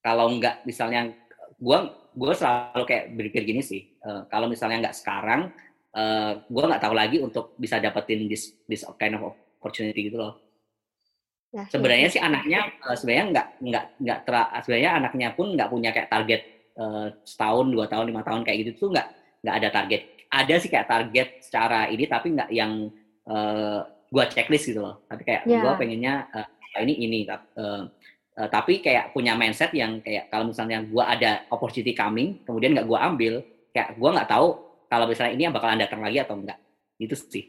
kalau 0.00 0.30
nggak 0.38 0.62
misalnya 0.64 1.12
gue 1.58 1.78
gue 2.16 2.32
selalu 2.32 2.84
kayak 2.88 3.04
berpikir 3.12 3.42
gini 3.44 3.60
sih 3.60 3.82
uh, 4.06 4.24
kalau 4.30 4.48
misalnya 4.48 4.88
nggak 4.88 4.96
sekarang 4.96 5.52
uh, 5.96 6.00
eh, 6.00 6.32
gue 6.44 6.62
nggak 6.62 6.82
tahu 6.82 6.94
lagi 6.94 7.16
untuk 7.20 7.56
bisa 7.56 7.80
dapetin 7.80 8.28
this 8.28 8.52
this 8.68 8.84
kind 9.00 9.16
of 9.16 9.32
opportunity 9.32 10.12
gitu 10.12 10.20
loh. 10.20 10.36
Nah, 11.56 11.64
sebenarnya 11.72 12.08
sih. 12.12 12.20
anaknya 12.20 12.68
uh, 12.84 12.92
sebenarnya 12.92 13.24
nggak 13.32 13.46
nggak 13.64 13.84
nggak 14.04 14.18
sebenarnya 14.60 14.90
anaknya 15.00 15.28
pun 15.32 15.46
nggak 15.56 15.70
punya 15.72 15.90
kayak 15.96 16.12
target 16.12 16.42
uh, 16.78 17.08
setahun 17.24 17.66
dua 17.72 17.88
tahun 17.88 18.12
lima 18.12 18.22
tahun 18.22 18.44
kayak 18.44 18.58
gitu 18.64 18.70
tuh 18.86 18.88
nggak 18.94 19.08
nggak 19.42 19.56
ada 19.62 19.68
target 19.72 20.02
ada 20.30 20.54
sih 20.58 20.70
kayak 20.70 20.88
target 20.88 21.28
secara 21.40 21.88
ini 21.88 22.04
tapi 22.06 22.26
nggak 22.34 22.50
yang 22.52 22.92
uh, 23.26 23.80
gue 24.06 24.24
checklist 24.30 24.70
gitu 24.70 24.80
loh 24.84 25.02
tapi 25.10 25.22
kayak 25.26 25.42
yeah. 25.48 25.62
gue 25.62 25.72
pengennya 25.74 26.14
uh, 26.30 26.46
ini 26.82 26.94
ini 27.08 27.18
uh, 27.26 27.38
uh, 27.56 28.48
tapi 28.52 28.84
kayak 28.84 29.16
punya 29.16 29.34
mindset 29.34 29.72
yang 29.72 29.98
kayak 30.04 30.28
kalau 30.28 30.52
misalnya 30.52 30.84
gue 30.84 31.02
ada 31.04 31.48
opportunity 31.50 31.96
coming 31.96 32.44
kemudian 32.44 32.76
nggak 32.76 32.86
gue 32.86 32.98
ambil 32.98 33.34
kayak 33.72 33.96
gue 33.96 34.10
nggak 34.12 34.30
tahu 34.30 34.48
kalau 34.86 35.06
misalnya 35.10 35.32
ini 35.34 35.42
yang 35.48 35.54
bakalan 35.56 35.80
datang 35.82 36.00
lagi 36.04 36.18
atau 36.22 36.36
enggak 36.38 36.58
itu 37.00 37.14
sih 37.16 37.44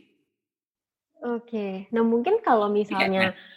oke 1.21 1.45
okay. 1.45 1.73
nah 1.93 2.01
mungkin 2.01 2.39
kalau 2.41 2.71
misalnya 2.71 3.31
Ya, 3.31 3.56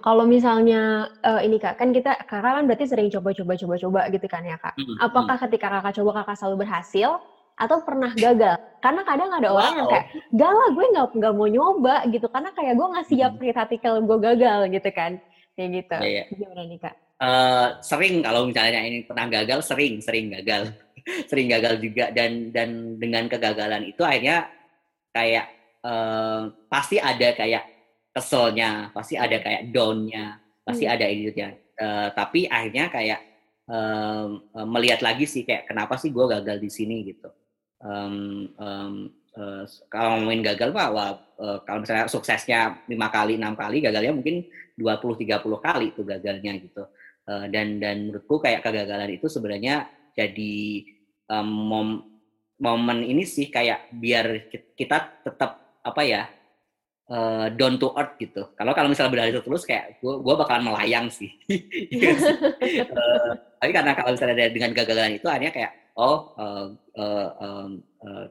kalau 0.00 0.24
misalnya 0.24 1.12
uh, 1.20 1.40
ini 1.44 1.60
kak, 1.60 1.76
kan 1.76 1.92
kita 1.92 2.16
kakak 2.24 2.40
kan 2.56 2.64
berarti 2.64 2.88
sering 2.88 3.12
coba-coba 3.12 3.52
coba-coba 3.60 4.00
gitu 4.08 4.24
kan 4.24 4.40
ya 4.48 4.56
kak. 4.56 4.72
Mm 4.80 4.84
-hmm. 4.88 4.96
Apakah 5.04 5.36
ketika 5.36 5.68
kakak 5.68 6.00
coba 6.00 6.10
kakak 6.24 6.36
selalu 6.40 6.64
berhasil 6.64 7.20
atau 7.56 7.80
pernah 7.80 8.12
gagal 8.12 8.60
karena 8.84 9.02
kadang 9.08 9.32
ada 9.32 9.48
wow. 9.48 9.56
orang 9.64 9.74
yang 9.80 9.88
kayak 9.88 10.06
gak 10.36 10.52
lah 10.52 10.68
gue 10.76 10.86
nggak 10.92 11.06
nggak 11.16 11.32
mau 11.32 11.48
nyoba 11.48 11.96
gitu 12.12 12.26
karena 12.28 12.50
kayak 12.52 12.74
gue 12.76 12.86
nggak 12.92 13.06
siap 13.08 13.32
hmm. 13.40 13.56
artikel 13.56 13.94
gue 14.04 14.18
gagal 14.20 14.60
gitu 14.76 14.90
kan 14.92 15.12
kayak 15.56 15.68
gitu 15.80 15.96
yeah, 16.04 16.24
yeah. 16.28 16.36
gimana 16.36 16.62
nih 16.68 16.78
kak 16.84 16.94
uh, 17.16 17.80
sering 17.80 18.20
kalau 18.20 18.44
misalnya 18.44 18.80
ini 18.84 19.08
pernah 19.08 19.26
gagal 19.32 19.64
sering 19.64 20.04
sering 20.04 20.28
gagal 20.36 20.68
sering 21.32 21.48
gagal 21.48 21.80
juga 21.80 22.12
dan 22.12 22.52
dan 22.52 23.00
dengan 23.00 23.24
kegagalan 23.24 23.88
itu 23.88 24.04
akhirnya 24.04 24.52
kayak 25.16 25.48
uh, 25.80 26.52
pasti 26.68 27.00
ada 27.00 27.32
kayak 27.32 27.75
keselnya 28.16 28.88
pasti 28.96 29.20
ada 29.20 29.36
kayak 29.36 29.68
downnya 29.68 30.40
pasti 30.64 30.88
hmm. 30.88 30.94
ada 30.96 31.04
itu 31.12 31.36
ya 31.36 31.52
uh, 31.52 32.08
tapi 32.16 32.48
akhirnya 32.48 32.88
kayak 32.88 33.20
um, 33.68 34.40
melihat 34.72 35.04
lagi 35.04 35.28
sih 35.28 35.44
kayak 35.44 35.68
kenapa 35.68 36.00
sih 36.00 36.08
gue 36.08 36.24
gagal 36.24 36.56
di 36.56 36.70
sini 36.72 37.04
gitu 37.04 37.28
um, 37.84 38.48
um, 38.56 39.12
uh, 39.36 39.64
kalau 39.92 40.18
ngomongin 40.18 40.42
gagal 40.52 40.72
pak, 40.72 40.88
wah, 40.90 41.12
uh, 41.38 41.58
kalau 41.62 41.84
misalnya 41.84 42.08
suksesnya 42.08 42.82
lima 42.88 43.08
kali 43.12 43.36
enam 43.36 43.54
kali, 43.54 43.84
gagalnya 43.84 44.12
mungkin 44.16 44.48
20-30 44.76 45.44
kali 45.60 45.86
itu 45.92 46.02
gagalnya 46.02 46.52
gitu. 46.60 46.84
Uh, 47.26 47.46
dan 47.50 47.82
dan 47.82 48.06
menurutku 48.06 48.38
kayak 48.38 48.62
kegagalan 48.62 49.10
itu 49.18 49.26
sebenarnya 49.26 49.90
jadi 50.14 50.86
um, 51.26 51.48
mom, 51.50 51.88
momen 52.62 53.02
ini 53.02 53.26
sih 53.26 53.50
kayak 53.50 53.90
biar 53.90 54.46
kita 54.78 55.26
tetap 55.26 55.82
apa 55.82 56.02
ya 56.06 56.22
uh, 57.10 57.46
down 57.54 57.78
to 57.78 57.90
earth 57.94 58.14
gitu. 58.18 58.48
Kalau 58.54 58.72
kalau 58.74 58.88
misalnya 58.90 59.12
berlari 59.12 59.32
terus 59.34 59.64
kayak 59.66 59.98
gue 60.02 60.14
gue 60.22 60.34
bakalan 60.34 60.70
melayang 60.70 61.06
sih. 61.10 61.30
uh, 62.92 63.30
tapi 63.58 63.70
karena 63.72 63.92
kalau 63.94 64.10
misalnya 64.14 64.50
dengan 64.52 64.70
kegagalan 64.74 65.18
itu 65.18 65.26
hanya 65.30 65.50
kayak 65.50 65.72
oh 65.96 66.36
uh, 66.36 66.66
uh, 66.98 67.28
um, 67.40 67.70
uh, 68.04 68.26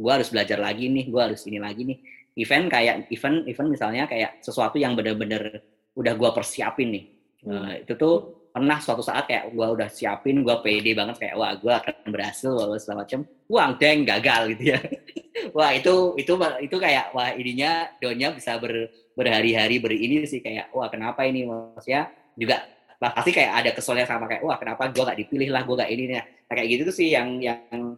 gue 0.00 0.12
harus 0.12 0.28
belajar 0.32 0.56
lagi 0.56 0.88
nih 0.88 1.12
gue 1.12 1.20
harus 1.20 1.44
ini 1.44 1.60
lagi 1.60 1.84
nih 1.84 1.98
event 2.40 2.66
kayak 2.72 2.94
event 3.12 3.44
event 3.44 3.68
misalnya 3.68 4.08
kayak 4.08 4.40
sesuatu 4.40 4.80
yang 4.80 4.96
bener-bener 4.96 5.60
udah 5.92 6.14
gue 6.16 6.30
persiapin 6.32 6.88
nih 6.88 7.04
hmm. 7.44 7.52
uh, 7.52 7.72
itu 7.84 7.92
tuh 8.00 8.14
pernah 8.50 8.82
suatu 8.82 9.04
saat 9.04 9.30
kayak 9.30 9.54
gue 9.54 9.66
udah 9.66 9.88
siapin 9.92 10.42
gue 10.42 10.56
pede 10.64 10.96
banget 10.96 11.22
kayak 11.22 11.36
wah 11.38 11.54
gue 11.54 11.70
akan 11.70 11.94
berhasil 12.10 12.50
wah 12.50 12.74
segala 12.80 13.06
macam 13.06 13.20
uang 13.46 13.70
deng 13.78 14.02
gagal 14.08 14.42
gitu 14.56 14.64
ya 14.74 14.80
wah 15.56 15.70
itu 15.74 16.14
itu 16.18 16.32
itu 16.62 16.76
kayak 16.76 17.14
wah 17.14 17.30
ininya 17.34 17.86
donya 18.02 18.34
bisa 18.34 18.58
ber, 18.58 18.90
berhari-hari 19.14 19.78
berini 19.78 20.26
sih 20.26 20.42
kayak 20.42 20.74
wah 20.74 20.90
kenapa 20.90 21.26
ini 21.26 21.46
maksudnya 21.46 22.10
juga 22.34 22.66
pasti 23.00 23.32
kayak 23.32 23.52
ada 23.64 23.70
keselnya 23.72 24.04
sama 24.04 24.28
kayak 24.28 24.44
wah 24.44 24.60
kenapa 24.60 24.92
gue 24.92 25.00
gak 25.00 25.20
dipilih 25.24 25.48
lah 25.48 25.64
gue 25.64 25.72
gak 25.72 25.88
ini 25.88 26.04
nih 26.12 26.24
kayak 26.52 26.66
gitu 26.68 26.82
tuh 26.92 26.96
sih 27.00 27.08
yang 27.16 27.40
yang 27.40 27.96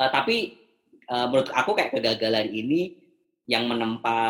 uh, 0.00 0.10
tapi 0.10 0.56
uh, 1.12 1.28
menurut 1.28 1.52
aku 1.52 1.76
kayak 1.76 1.92
kegagalan 1.92 2.48
ini 2.48 2.96
yang 3.50 3.66
menempa 3.66 4.20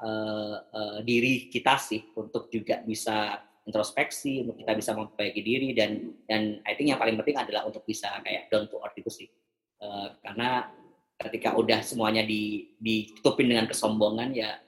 uh, 0.00 0.56
uh, 0.64 0.98
diri 1.04 1.52
kita 1.52 1.78
sih 1.78 2.02
untuk 2.16 2.48
juga 2.48 2.80
bisa 2.82 3.38
introspeksi 3.62 4.42
untuk 4.42 4.58
kita 4.58 4.72
bisa 4.74 4.90
memperbaiki 4.96 5.40
diri 5.44 5.68
dan 5.70 6.10
dan 6.26 6.58
I 6.66 6.74
think 6.74 6.90
yang 6.90 6.98
paling 6.98 7.14
penting 7.20 7.38
adalah 7.38 7.62
untuk 7.68 7.86
bisa 7.86 8.10
kayak 8.26 8.50
down 8.50 8.66
to 8.66 8.80
earth 8.82 8.98
itu 8.98 9.12
sih. 9.12 9.28
Uh, 9.82 10.14
karena 10.24 10.66
ketika 11.28 11.54
udah 11.54 11.80
semuanya 11.80 12.26
di 12.26 12.74
ditutupin 12.82 13.50
dengan 13.50 13.66
kesombongan 13.70 14.34
ya 14.34 14.58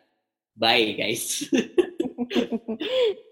bye 0.55 0.95
guys 0.95 1.45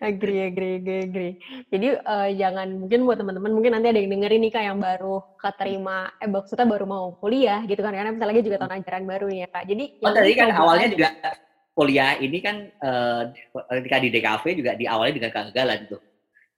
agree, 0.00 0.50
agree, 0.50 0.80
agree, 0.80 1.02
agree. 1.06 1.34
Jadi 1.70 1.88
uh, 2.00 2.28
jangan 2.34 2.68
mungkin 2.80 3.06
buat 3.06 3.18
teman-teman 3.20 3.52
mungkin 3.52 3.72
nanti 3.76 3.92
ada 3.92 3.98
yang 4.00 4.10
dengerin 4.10 4.40
nih 4.42 4.52
kak 4.52 4.64
yang 4.64 4.78
baru 4.80 5.22
keterima, 5.38 6.10
eh 6.18 6.28
maksudnya 6.28 6.66
baru 6.66 6.86
mau 6.88 7.14
kuliah 7.20 7.62
gitu 7.68 7.80
kan 7.80 7.92
karena 7.94 8.12
misalnya 8.12 8.30
lagi 8.34 8.42
juga 8.46 8.58
tahun 8.60 8.74
ajaran 8.80 9.04
baru 9.06 9.26
nih 9.30 9.40
ya 9.44 9.48
kak. 9.52 9.64
Jadi 9.68 9.84
oh, 10.00 10.12
tadi 10.12 10.32
kan 10.34 10.48
awalnya 10.54 10.88
juga 10.90 11.08
kuliah 11.76 12.12
ini 12.18 12.38
kan 12.42 12.56
uh, 12.82 13.22
ketika 13.80 13.96
di 14.02 14.08
DKV 14.12 14.44
juga 14.58 14.72
di 14.76 14.84
awalnya 14.84 15.14
dengan 15.22 15.30
kegagalan 15.32 15.80
tuh. 15.88 16.02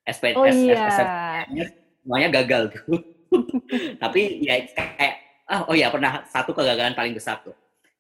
SPS, 0.03 0.35
oh, 0.35 0.47
iya. 0.51 0.91
semuanya 2.03 2.29
gagal 2.43 2.75
tuh. 2.75 2.99
Tapi 4.03 4.43
ya 4.43 4.67
kayak 4.75 5.22
ah, 5.53 5.69
oh 5.69 5.77
ya 5.77 5.93
pernah 5.93 6.25
satu 6.25 6.57
kegagalan 6.57 6.97
paling 6.97 7.13
besar 7.13 7.45
tuh. 7.45 7.53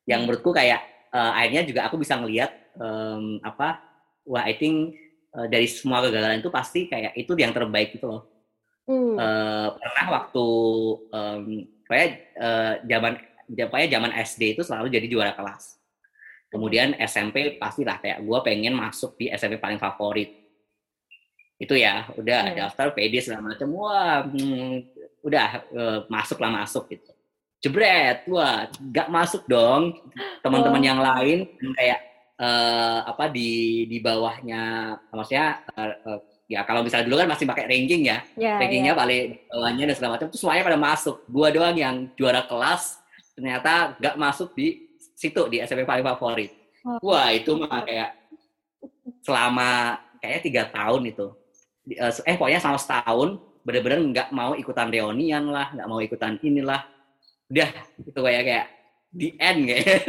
Yang 0.08 0.18
hmm. 0.18 0.24
menurutku 0.24 0.50
kayak 0.56 0.80
uh, 1.12 1.36
akhirnya 1.36 1.62
juga 1.68 1.84
aku 1.84 2.00
bisa 2.00 2.16
ngelihat 2.16 2.50
um, 2.80 3.36
apa 3.44 3.84
wah 4.24 4.48
I 4.48 4.56
think 4.56 4.96
uh, 5.36 5.44
dari 5.52 5.68
semua 5.68 6.00
kegagalan 6.00 6.40
itu 6.40 6.48
pasti 6.48 6.88
kayak 6.88 7.12
itu 7.12 7.36
yang 7.36 7.52
terbaik 7.52 7.92
gitu 7.92 8.08
loh. 8.08 8.22
Hmm. 8.88 9.14
Uh, 9.20 9.68
pernah 9.78 10.06
waktu 10.18 10.46
um, 11.12 11.44
kayak 11.86 12.32
uh, 12.40 12.80
zaman 12.88 13.20
pokoknya 13.52 13.88
zaman 14.00 14.10
SD 14.16 14.56
itu 14.56 14.62
selalu 14.64 14.88
jadi 14.88 15.06
juara 15.06 15.36
kelas. 15.36 15.76
Kemudian 16.48 16.96
SMP 17.00 17.56
pastilah 17.56 17.96
kayak 18.00 18.20
gue 18.20 18.38
pengen 18.44 18.76
masuk 18.76 19.16
di 19.16 19.32
SMP 19.32 19.56
paling 19.56 19.80
favorit. 19.80 20.36
Itu 21.56 21.78
ya, 21.78 22.10
udah 22.18 22.40
hmm. 22.52 22.56
daftar 22.58 22.92
PD 22.92 23.22
segala 23.22 23.54
macam. 23.54 23.68
Wah, 23.72 24.26
hmm, 24.26 24.84
udah 25.22 25.48
uh, 25.72 25.98
masuk 26.10 26.36
lah 26.42 26.50
masuk 26.50 26.90
gitu. 26.92 27.11
Jebret, 27.62 28.26
wah, 28.26 28.66
gak 28.90 29.06
masuk 29.06 29.46
dong. 29.46 29.94
Teman-teman 30.42 30.82
oh. 30.82 30.86
yang 30.86 30.98
lain 30.98 31.46
kayak 31.78 32.00
uh, 32.42 33.06
apa 33.06 33.30
di 33.30 33.86
di 33.86 34.02
bawahnya 34.02 34.98
maksudnya 35.14 35.62
uh, 35.78 35.94
uh, 36.02 36.18
ya 36.50 36.66
kalau 36.66 36.82
misalnya 36.82 37.06
dulu 37.06 37.22
kan 37.22 37.30
masih 37.30 37.46
pakai 37.46 37.70
ranking 37.70 38.02
ya, 38.10 38.18
yeah, 38.34 38.58
rankingnya 38.58 38.92
yeah. 38.92 38.98
paling 38.98 39.22
bawahnya 39.46 39.84
dan 39.88 39.94
segala 39.94 40.12
macam 40.18 40.26
itu 40.26 40.38
semuanya 40.42 40.66
pada 40.66 40.80
masuk. 40.82 41.16
Gua 41.30 41.48
doang 41.54 41.76
yang 41.78 42.10
juara 42.18 42.42
kelas 42.50 42.98
ternyata 43.38 43.94
nggak 43.96 44.16
masuk 44.18 44.52
di 44.58 44.90
situ 45.14 45.46
di 45.46 45.62
SMP 45.62 45.86
paling 45.86 46.02
favorit. 46.02 46.50
Oh. 46.82 47.14
Wah 47.14 47.30
itu 47.30 47.54
mah 47.54 47.86
kayak 47.86 48.10
selama 49.22 50.02
kayak 50.18 50.42
tiga 50.42 50.66
tahun 50.66 51.14
itu 51.14 51.30
eh 52.26 52.36
pokoknya 52.38 52.62
selama 52.62 52.78
setahun 52.78 53.28
bener-bener 53.62 53.98
nggak 54.10 54.28
mau 54.34 54.54
ikutan 54.58 54.90
reunian 54.90 55.46
lah 55.50 55.70
nggak 55.70 55.88
mau 55.90 55.98
ikutan 56.02 56.38
inilah 56.42 56.82
udah 57.52 57.70
itu 58.00 58.20
kayak 58.24 58.42
kayak 58.48 58.66
di 59.12 59.28
end 59.36 59.60
kayak. 59.68 59.86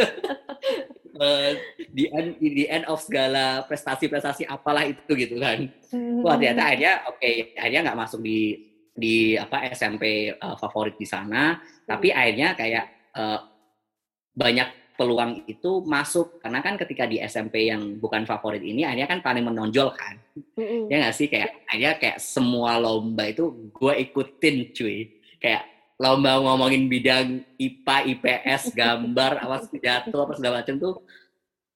Uh, 1.13 1.53
di 1.93 2.09
end 2.09 2.41
di 2.41 2.65
end 2.65 2.89
of 2.89 2.97
segala 2.97 3.61
prestasi-prestasi 3.69 4.49
apalah 4.49 4.81
itu 4.81 5.13
gitu 5.13 5.37
kan. 5.37 5.69
Hmm. 5.93 6.25
Wah 6.25 6.41
ternyata 6.41 6.73
akhirnya 6.73 6.93
oke 7.05 7.21
okay, 7.21 7.53
akhirnya 7.53 7.81
nggak 7.85 7.99
masuk 8.01 8.25
di 8.25 8.57
di 8.97 9.37
apa 9.37 9.69
SMP 9.77 10.33
uh, 10.33 10.33
eh, 10.33 10.55
favorit 10.57 10.97
di 10.97 11.05
sana, 11.05 11.61
tapi 11.85 12.09
akhirnya 12.09 12.57
kayak 12.57 13.13
uh, 13.13 13.45
banyak 14.33 14.97
peluang 14.97 15.45
itu 15.45 15.85
masuk. 15.85 16.41
Karena 16.41 16.65
kan 16.65 16.81
ketika 16.81 17.05
di 17.05 17.21
SMP 17.21 17.69
yang 17.69 18.01
bukan 18.01 18.25
favorit 18.25 18.65
ini 18.65 18.81
akhirnya 18.81 19.05
kan 19.05 19.21
paling 19.21 19.45
menonjol 19.45 19.93
kan. 19.93 20.17
Mm-hmm. 20.57 20.89
ya 20.89 20.95
nggak 20.97 21.13
sih? 21.13 21.27
Kayak 21.29 21.61
akhirnya 21.69 21.93
kayak 22.01 22.17
semua 22.21 22.81
lomba 22.81 23.29
itu 23.29 23.69
gue 23.69 23.93
ikutin 24.09 24.55
cuy. 24.73 24.97
Kayak 25.37 25.72
lomba 26.01 26.41
ngomongin 26.41 26.89
bidang 26.89 27.45
IPA, 27.57 27.97
IPS, 28.17 28.73
gambar, 28.73 29.45
apa 29.45 29.55
pidato, 29.69 30.17
apa 30.17 30.33
segala 30.33 30.65
macam 30.65 30.75
tuh 30.81 30.95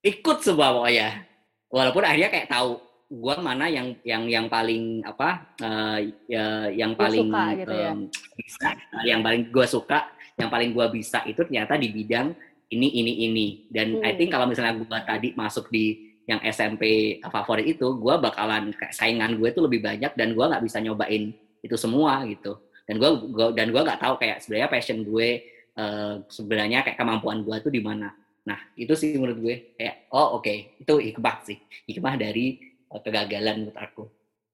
ikut 0.01 0.37
semua 0.41 0.73
pokoknya. 0.73 1.25
Walaupun 1.67 2.03
akhirnya 2.07 2.31
kayak 2.31 2.49
tahu 2.49 2.79
gua 3.07 3.39
mana 3.39 3.69
yang 3.71 3.95
yang 4.03 4.23
yang 4.27 4.45
paling 4.47 5.03
apa 5.05 5.55
uh, 5.63 5.99
ya, 6.27 6.71
yang 6.71 6.95
paling 6.95 7.29
suka, 7.29 7.43
gitu 7.55 7.75
ya? 7.75 7.91
bisa, 8.35 8.69
yang 9.05 9.19
paling 9.21 9.41
gua 9.53 9.65
suka, 9.67 9.99
yang 10.39 10.49
paling 10.49 10.69
gua 10.73 10.87
bisa 10.89 11.21
itu 11.27 11.43
ternyata 11.45 11.77
di 11.77 11.91
bidang 11.93 12.33
ini 12.73 12.87
ini 12.99 13.13
ini. 13.29 13.47
Dan 13.69 14.01
hmm. 14.01 14.07
I 14.07 14.11
think 14.17 14.33
kalau 14.33 14.49
misalnya 14.49 14.79
gua 14.81 15.03
tadi 15.05 15.37
masuk 15.37 15.69
di 15.69 16.07
yang 16.27 16.43
SMP 16.43 17.15
favorit 17.23 17.77
itu, 17.77 17.87
gua 17.95 18.19
bakalan 18.19 18.75
kayak 18.75 18.91
saingan 18.91 19.39
gue 19.39 19.47
itu 19.47 19.63
lebih 19.63 19.79
banyak 19.79 20.11
dan 20.19 20.35
gua 20.35 20.51
nggak 20.51 20.63
bisa 20.67 20.83
nyobain 20.83 21.31
itu 21.63 21.75
semua 21.79 22.23
gitu 22.27 22.66
dan 22.87 22.95
gue 23.03 23.11
dan 23.51 23.67
gue 23.75 23.81
nggak 23.83 23.99
tahu 23.99 24.15
kayak 24.15 24.39
sebenarnya 24.39 24.69
passion 24.71 25.03
gue 25.03 25.29
uh, 25.75 26.23
sebenarnya 26.31 26.87
kayak 26.87 26.97
kemampuan 26.97 27.43
gue 27.43 27.55
tuh 27.59 27.71
di 27.71 27.83
mana. 27.83 28.15
Nah 28.47 28.59
itu 28.79 28.95
sih 28.95 29.19
menurut 29.19 29.37
gue. 29.43 29.55
Kayak 29.75 30.07
oh 30.15 30.39
oke 30.39 30.47
okay. 30.47 30.79
itu 30.79 30.93
hikmah 30.95 31.37
sih. 31.43 31.59
Hikmah 31.83 32.15
dari 32.15 32.63
uh, 32.87 33.03
kegagalan 33.03 33.67
menurut 33.67 33.77
aku. 33.77 34.03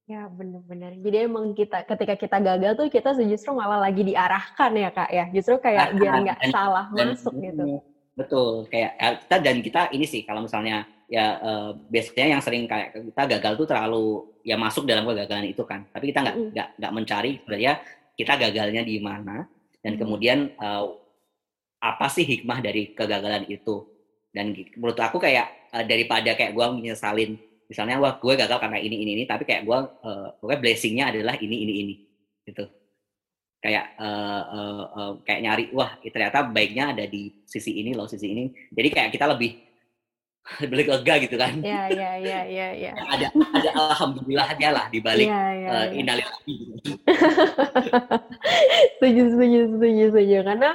Ya 0.04 0.28
benar-benar 0.28 0.98
jadi 1.00 1.32
emang 1.32 1.56
kita 1.56 1.88
ketika 1.88 2.20
kita 2.20 2.38
gagal 2.44 2.76
tuh 2.76 2.88
kita 2.92 3.16
justru 3.24 3.56
malah 3.56 3.80
lagi 3.80 4.02
diarahkan 4.02 4.72
ya 4.76 4.90
kak 4.90 5.10
ya. 5.14 5.26
Justru 5.30 5.62
kayak 5.62 5.94
nah, 5.94 5.98
biar 6.02 6.14
nggak 6.26 6.40
salah 6.50 6.86
dan, 6.98 7.14
masuk 7.14 7.34
gitu. 7.38 7.64
Betul. 8.18 8.66
Kayak 8.74 8.92
ya, 8.98 9.10
kita 9.22 9.38
dan 9.46 9.58
kita 9.62 9.82
ini 9.94 10.06
sih 10.10 10.26
kalau 10.26 10.42
misalnya 10.50 10.90
ya 11.06 11.38
uh, 11.38 11.78
biasanya 11.94 12.34
yang 12.34 12.42
sering 12.42 12.66
kayak 12.66 12.98
kita 12.98 13.38
gagal 13.38 13.54
tuh 13.62 13.68
terlalu 13.70 14.26
ya 14.42 14.58
masuk 14.58 14.90
dalam 14.90 15.06
kegagalan 15.06 15.54
itu 15.54 15.62
kan. 15.62 15.86
Tapi 15.94 16.10
kita 16.10 16.26
nggak 16.26 16.36
nggak 16.50 16.68
mm. 16.74 16.78
nggak 16.82 16.94
mencari 16.98 17.32
sebenarnya 17.46 17.74
kita 18.14 18.38
gagalnya 18.38 18.86
di 18.86 19.02
mana 19.02 19.46
dan 19.84 19.98
hmm. 19.98 20.02
kemudian 20.02 20.40
uh, 20.58 20.88
apa 21.84 22.08
sih 22.08 22.24
hikmah 22.24 22.64
dari 22.64 22.96
kegagalan 22.96 23.44
itu? 23.52 23.84
Dan 24.34 24.56
menurut 24.80 24.98
aku 24.98 25.22
kayak 25.22 25.70
uh, 25.76 25.84
daripada 25.86 26.34
kayak 26.34 26.56
gue 26.56 26.66
menyesalin 26.80 27.38
misalnya 27.68 27.98
wah 28.00 28.18
gue 28.18 28.34
gagal 28.38 28.60
karena 28.60 28.80
ini 28.80 28.96
ini 29.02 29.12
ini 29.20 29.24
tapi 29.26 29.44
kayak 29.44 29.66
gue 29.66 29.78
uh, 30.06 30.28
pokoknya 30.40 30.60
blessingnya 30.62 31.06
adalah 31.12 31.36
ini 31.38 31.56
ini 31.68 31.74
ini 31.84 31.96
gitu. 32.48 32.66
Kayak 33.64 33.96
uh, 33.96 34.44
uh, 34.52 34.84
uh, 34.92 35.12
kayak 35.24 35.42
nyari 35.44 35.64
wah 35.72 35.96
ternyata 36.04 36.48
baiknya 36.48 36.96
ada 36.96 37.06
di 37.08 37.44
sisi 37.44 37.80
ini 37.84 37.92
loh 37.92 38.08
sisi 38.08 38.32
ini. 38.32 38.52
Jadi 38.72 38.90
kayak 38.92 39.10
kita 39.12 39.26
lebih 39.28 39.73
balik 40.72 40.88
lega 40.92 41.14
gitu 41.24 41.36
kan. 41.40 41.54
Iya, 41.64 41.82
iya, 41.90 42.12
iya, 42.20 42.40
iya, 42.48 42.68
ya. 42.76 42.92
Ada 43.00 43.28
ada 43.32 43.70
alhamdulillahnya 43.92 44.70
lah 44.76 44.86
di 44.92 45.00
balik 45.00 45.28
ya, 45.32 45.44
ya, 45.56 45.70
uh, 45.72 45.86
ya. 45.96 46.28
setuju, 49.00 49.22
setuju, 49.32 49.60
setuju, 49.72 50.04
setuju. 50.12 50.38
Karena 50.44 50.70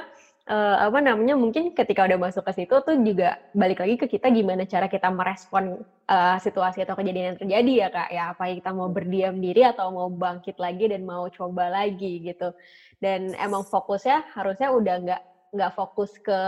uh, 0.49 0.75
apa 0.89 0.99
namanya 0.99 1.37
mungkin 1.37 1.71
ketika 1.77 2.09
udah 2.09 2.17
masuk 2.17 2.43
ke 2.49 2.65
situ 2.65 2.75
tuh 2.81 2.97
juga 3.05 3.37
balik 3.53 3.85
lagi 3.85 3.95
ke 4.01 4.09
kita 4.09 4.33
gimana 4.33 4.65
cara 4.65 4.89
kita 4.89 5.07
merespon 5.13 5.85
uh, 6.09 6.37
situasi 6.41 6.81
atau 6.83 6.97
kejadian 6.97 7.33
yang 7.33 7.39
terjadi 7.39 7.73
ya 7.85 7.87
kak 7.93 8.09
ya 8.09 8.23
apa 8.33 8.43
kita 8.57 8.73
mau 8.73 8.89
berdiam 8.89 9.37
diri 9.37 9.61
atau 9.63 9.93
mau 9.93 10.09
bangkit 10.09 10.57
lagi 10.57 10.89
dan 10.89 11.05
mau 11.05 11.29
coba 11.29 11.69
lagi 11.69 12.25
gitu 12.25 12.51
dan 12.99 13.31
emang 13.37 13.61
fokusnya 13.63 14.33
harusnya 14.33 14.73
udah 14.73 14.95
nggak 15.05 15.21
nggak 15.53 15.71
fokus 15.77 16.11
ke 16.19 16.39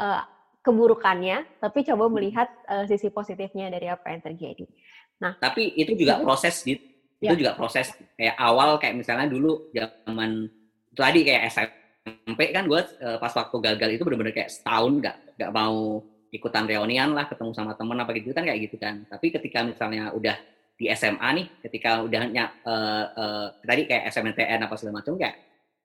uh, 0.00 0.22
keburukannya, 0.66 1.62
tapi 1.62 1.86
coba 1.86 2.10
hmm. 2.10 2.14
melihat 2.18 2.48
uh, 2.66 2.82
sisi 2.90 3.14
positifnya 3.14 3.70
dari 3.70 3.86
apa 3.86 4.10
yang 4.10 4.22
terjadi. 4.26 4.66
Nah, 5.22 5.38
tapi 5.38 5.70
itu 5.78 5.94
juga 5.94 6.18
proses, 6.18 6.66
gitu. 6.66 6.82
Itu 7.22 7.32
ya. 7.32 7.38
juga 7.38 7.52
proses. 7.54 7.94
Kayak 8.18 8.36
awal 8.36 8.76
kayak 8.82 8.98
misalnya 8.98 9.30
dulu 9.30 9.70
zaman 9.72 10.50
itu 10.92 11.00
tadi 11.00 11.20
kayak 11.22 11.42
SMP 11.52 12.40
kan 12.50 12.64
gue 12.66 12.80
uh, 12.80 13.18
pas 13.22 13.32
waktu 13.32 13.56
gagal 13.62 13.90
itu 13.96 14.02
benar-benar 14.02 14.34
kayak 14.34 14.50
setahun 14.52 14.92
nggak 15.00 15.16
nggak 15.36 15.52
mau 15.54 16.02
ikutan 16.34 16.64
reunian 16.68 17.14
lah, 17.14 17.30
ketemu 17.30 17.54
sama 17.54 17.72
temen 17.78 17.96
apa 17.96 18.10
gitu 18.12 18.34
kan 18.34 18.44
kayak 18.44 18.60
gitu 18.68 18.76
kan. 18.76 19.06
Tapi 19.08 19.26
ketika 19.30 19.62
misalnya 19.64 20.10
udah 20.12 20.36
di 20.76 20.92
SMA 20.92 21.28
nih, 21.40 21.46
ketika 21.64 22.04
udah 22.04 22.20
uh, 22.28 23.04
uh, 23.16 23.46
tadi 23.64 23.88
kayak 23.88 24.12
SMTN 24.12 24.60
apa 24.68 24.74
segala 24.76 25.00
macam 25.00 25.16
kayak 25.16 25.36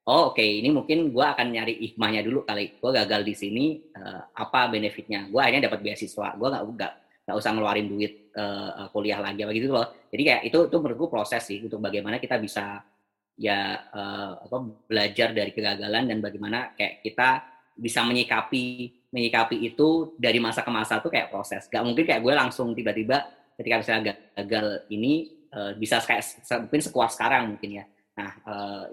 oh 0.08 0.34
oke. 0.34 0.40
Okay, 0.40 0.64
ini 0.64 0.70
mungkin 0.74 1.14
gue 1.14 1.26
akan 1.26 1.48
nyari 1.54 1.74
hikmahnya 1.78 2.22
dulu 2.26 2.48
kali. 2.48 2.80
Gue 2.82 2.92
gagal 2.96 3.22
di 3.22 3.34
sini 3.38 3.66
uh, 3.98 4.32
apa 4.34 4.72
benefitnya? 4.72 5.30
Gue 5.30 5.42
akhirnya 5.44 5.70
dapat 5.70 5.86
beasiswa. 5.86 6.38
Gue 6.40 6.48
nggak 6.50 6.64
nggak 6.64 6.94
nggak 7.22 7.38
usah 7.38 7.52
ngeluarin 7.54 7.88
duit 7.88 8.14
uh, 8.34 8.90
kuliah 8.90 9.22
lagi 9.22 9.46
apa 9.46 9.52
gitu 9.54 9.72
loh. 9.72 9.88
Jadi 10.10 10.22
kayak 10.26 10.42
itu 10.50 10.58
itu 10.68 10.76
menurut 10.82 10.98
gue 10.98 11.10
proses 11.10 11.42
sih 11.46 11.62
untuk 11.62 11.78
bagaimana 11.78 12.18
kita 12.18 12.42
bisa 12.42 12.82
ya 13.38 13.90
uh, 13.94 14.42
apa 14.42 14.58
belajar 14.90 15.34
dari 15.34 15.52
kegagalan 15.54 16.10
dan 16.10 16.18
bagaimana 16.20 16.74
kayak 16.76 17.02
kita 17.02 17.30
bisa 17.78 18.04
menyikapi 18.04 18.94
menyikapi 19.10 19.64
itu 19.64 20.14
dari 20.20 20.38
masa 20.38 20.62
ke 20.62 20.72
masa 20.72 21.00
tuh 21.00 21.12
kayak 21.14 21.32
proses. 21.32 21.68
Gak 21.68 21.84
mungkin 21.84 22.04
kayak 22.04 22.22
gue 22.22 22.34
langsung 22.34 22.72
tiba-tiba 22.76 23.28
ketika 23.58 23.76
misalnya 23.82 24.14
gagal 24.38 24.88
ini 24.90 25.30
uh, 25.54 25.72
bisa 25.78 26.02
kayak 26.02 26.26
mungkin 26.68 26.84
sekuat 26.84 27.10
sekarang 27.14 27.56
mungkin 27.56 27.82
ya. 27.82 27.86
Nah 28.18 28.32
uh, 28.44 28.84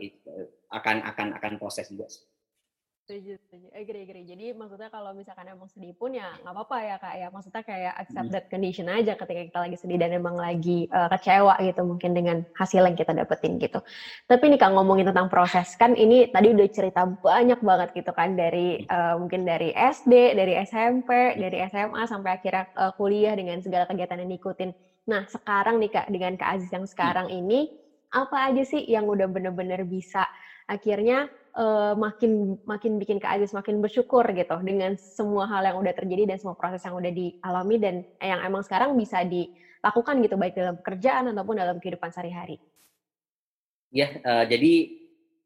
akan 0.68 1.04
akan 1.04 1.28
akan 1.40 1.52
proses 1.56 1.88
juga 1.88 2.08
sih. 2.08 2.24
Setuju, 3.08 3.40
setuju. 3.40 3.72
Agree, 3.72 4.04
agree. 4.04 4.28
Jadi 4.28 4.52
maksudnya 4.52 4.92
kalau 4.92 5.16
misalkan 5.16 5.48
emang 5.48 5.64
sedih 5.72 5.96
pun 5.96 6.12
ya 6.12 6.28
nggak 6.44 6.52
apa-apa 6.52 6.76
ya 6.84 6.96
kak 7.00 7.14
ya. 7.16 7.28
Maksudnya 7.32 7.62
kayak 7.64 7.94
accept 8.04 8.28
hmm. 8.28 8.34
that 8.36 8.46
condition 8.52 8.84
aja 8.84 9.16
ketika 9.16 9.40
kita 9.48 9.58
lagi 9.64 9.76
sedih 9.80 9.96
dan 9.96 10.12
emang 10.12 10.36
lagi 10.36 10.92
uh, 10.92 11.08
kecewa 11.08 11.56
gitu 11.64 11.88
mungkin 11.88 12.12
dengan 12.12 12.44
hasil 12.52 12.84
yang 12.84 12.92
kita 13.00 13.16
dapetin 13.16 13.56
gitu. 13.56 13.80
Tapi 14.28 14.44
nih 14.52 14.60
kak 14.60 14.76
ngomongin 14.76 15.08
tentang 15.08 15.32
proses 15.32 15.72
kan 15.80 15.96
ini 15.96 16.28
tadi 16.28 16.52
udah 16.52 16.68
cerita 16.68 17.08
banyak 17.08 17.64
banget 17.64 17.88
gitu 17.96 18.12
kan 18.12 18.36
dari 18.36 18.84
uh, 18.92 19.16
mungkin 19.16 19.48
dari 19.48 19.72
SD, 19.72 20.36
dari 20.36 20.60
SMP, 20.68 21.40
dari 21.40 21.64
SMA 21.64 22.04
sampai 22.04 22.30
akhirnya 22.36 22.68
uh, 22.76 22.92
kuliah 22.92 23.32
dengan 23.32 23.56
segala 23.64 23.88
kegiatan 23.88 24.20
yang 24.20 24.36
diikutin. 24.36 24.76
Nah 25.08 25.24
sekarang 25.32 25.80
nih 25.80 25.96
kak 25.96 26.12
dengan 26.12 26.36
kak 26.36 26.60
Aziz 26.60 26.68
yang 26.68 26.84
sekarang 26.84 27.32
hmm. 27.32 27.40
ini 27.40 27.72
apa 28.12 28.52
aja 28.52 28.68
sih 28.68 28.84
yang 28.84 29.08
udah 29.08 29.32
bener-bener 29.32 29.80
bisa 29.88 30.28
akhirnya 30.68 31.32
uh, 31.56 31.96
makin 31.96 32.60
makin 32.68 33.00
bikin 33.00 33.16
Kak 33.16 33.40
Aziz 33.40 33.56
makin 33.56 33.80
bersyukur 33.80 34.22
gitu 34.36 34.56
dengan 34.60 34.94
semua 35.00 35.48
hal 35.48 35.64
yang 35.64 35.80
udah 35.80 35.96
terjadi 35.96 36.28
dan 36.28 36.36
semua 36.36 36.54
proses 36.54 36.84
yang 36.84 36.94
udah 36.94 37.08
dialami 37.08 37.76
dan 37.80 37.94
yang 38.20 38.44
emang 38.44 38.60
sekarang 38.60 38.92
bisa 38.94 39.24
dilakukan 39.24 40.20
gitu 40.20 40.36
baik 40.36 40.54
dalam 40.54 40.76
pekerjaan 40.76 41.32
ataupun 41.32 41.56
dalam 41.56 41.80
kehidupan 41.80 42.12
sehari-hari. 42.12 42.60
Ya, 43.88 44.20
uh, 44.20 44.44
jadi 44.44 44.92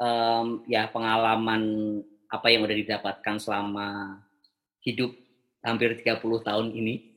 um, 0.02 0.66
ya 0.66 0.90
pengalaman 0.90 1.62
apa 2.26 2.46
yang 2.50 2.66
udah 2.66 2.74
didapatkan 2.74 3.36
selama 3.38 4.18
hidup 4.82 5.14
hampir 5.62 5.94
30 5.94 6.18
tahun 6.18 6.68
ini. 6.74 7.14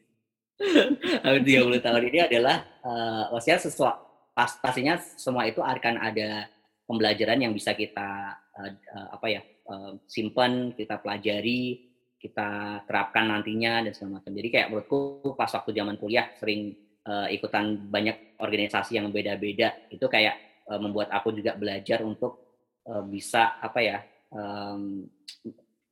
hampir 1.25 1.59
30 1.59 1.83
tahun 1.83 2.03
ini 2.13 2.19
adalah 2.31 2.63
uh, 2.85 3.33
maksudnya 3.33 3.59
sesuatu 3.59 4.05
pas, 4.35 4.51
pastinya 4.59 4.99
semua 5.15 5.47
itu 5.47 5.63
akan 5.63 5.95
ada 5.99 6.47
pembelajaran 6.85 7.41
yang 7.41 7.53
bisa 7.53 7.73
kita 7.73 8.37
uh, 8.55 9.07
apa 9.13 9.27
ya 9.29 9.41
uh, 9.69 9.97
simpan, 10.05 10.73
kita 10.77 11.01
pelajari, 11.01 11.91
kita 12.25 12.81
terapkan 12.89 13.29
nantinya 13.29 13.85
dan 13.85 13.91
segala 13.93 14.21
macam. 14.21 14.33
Jadi 14.33 14.47
kayak 14.49 14.67
menurutku 14.73 15.33
pas 15.37 15.49
waktu 15.51 15.71
zaman 15.75 15.97
kuliah 16.01 16.31
sering 16.37 16.73
uh, 17.05 17.27
ikutan 17.29 17.85
banyak 17.89 18.37
organisasi 18.41 18.97
yang 18.97 19.13
beda-beda 19.13 19.89
itu 19.93 20.05
kayak 20.09 20.65
uh, 20.69 20.79
membuat 20.81 21.13
aku 21.13 21.35
juga 21.35 21.53
belajar 21.53 22.01
untuk 22.01 22.61
uh, 22.89 23.03
bisa 23.05 23.61
apa 23.61 23.79
ya 23.81 23.97
um, 24.33 25.05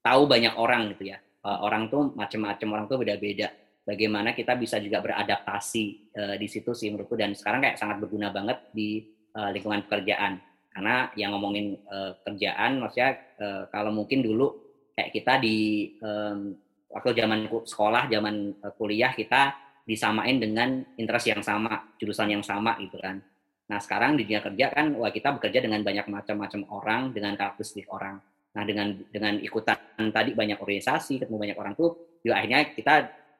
tahu 0.01 0.21
banyak 0.25 0.53
orang 0.57 0.93
gitu 0.97 1.13
ya. 1.13 1.17
Uh, 1.43 1.59
orang 1.67 1.91
tuh 1.91 2.15
macam-macam 2.15 2.69
orang 2.71 2.85
tuh 2.87 2.97
beda-beda. 3.03 3.51
Bagaimana 3.83 4.31
kita 4.31 4.55
bisa 4.55 4.79
juga 4.79 5.03
beradaptasi 5.03 6.15
uh, 6.15 6.35
di 6.39 6.47
situ 6.47 6.71
sih 6.71 6.87
menurutku 6.87 7.19
dan 7.19 7.35
sekarang 7.35 7.59
kayak 7.67 7.75
sangat 7.75 7.99
berguna 7.99 8.31
banget 8.31 8.71
di 8.71 9.03
uh, 9.35 9.51
lingkungan 9.51 9.83
pekerjaan 9.83 10.39
karena 10.73 11.13
yang 11.13 11.37
ngomongin 11.37 11.77
uh, 11.85 12.17
kerjaan 12.25 12.81
maksudnya 12.81 13.37
uh, 13.37 13.63
kalau 13.69 13.93
mungkin 13.93 14.25
dulu 14.25 14.57
kayak 14.97 15.13
kita 15.13 15.37
di 15.37 15.89
um, 16.01 16.57
waktu 16.89 17.13
zaman 17.13 17.45
sekolah 17.45 18.09
zaman 18.09 18.57
uh, 18.57 18.73
kuliah 18.73 19.13
kita 19.13 19.53
disamain 19.85 20.41
dengan 20.41 20.81
interest 20.97 21.29
yang 21.29 21.41
sama 21.45 21.93
jurusan 22.01 22.33
yang 22.33 22.43
sama 22.43 22.73
gitu 22.81 22.97
kan. 22.97 23.21
Nah 23.69 23.79
sekarang 23.79 24.17
di 24.17 24.25
dunia 24.25 24.41
kerja 24.41 24.65
kan 24.71 24.95
wah 24.97 25.11
kita 25.13 25.35
bekerja 25.37 25.59
dengan 25.61 25.85
banyak 25.85 26.09
macam-macam 26.09 26.61
orang 26.71 27.01
dengan 27.13 27.37
karakteristik 27.37 27.85
orang. 27.93 28.17
Nah 28.53 28.63
dengan 28.63 28.97
dengan 29.11 29.37
ikutan 29.43 29.77
tadi 30.09 30.33
banyak 30.33 30.57
organisasi 30.57 31.21
ketemu 31.21 31.37
banyak 31.37 31.57
orang 31.59 31.73
tuh 31.77 32.19
juga 32.23 32.39
akhirnya 32.41 32.71
kita 32.73 32.93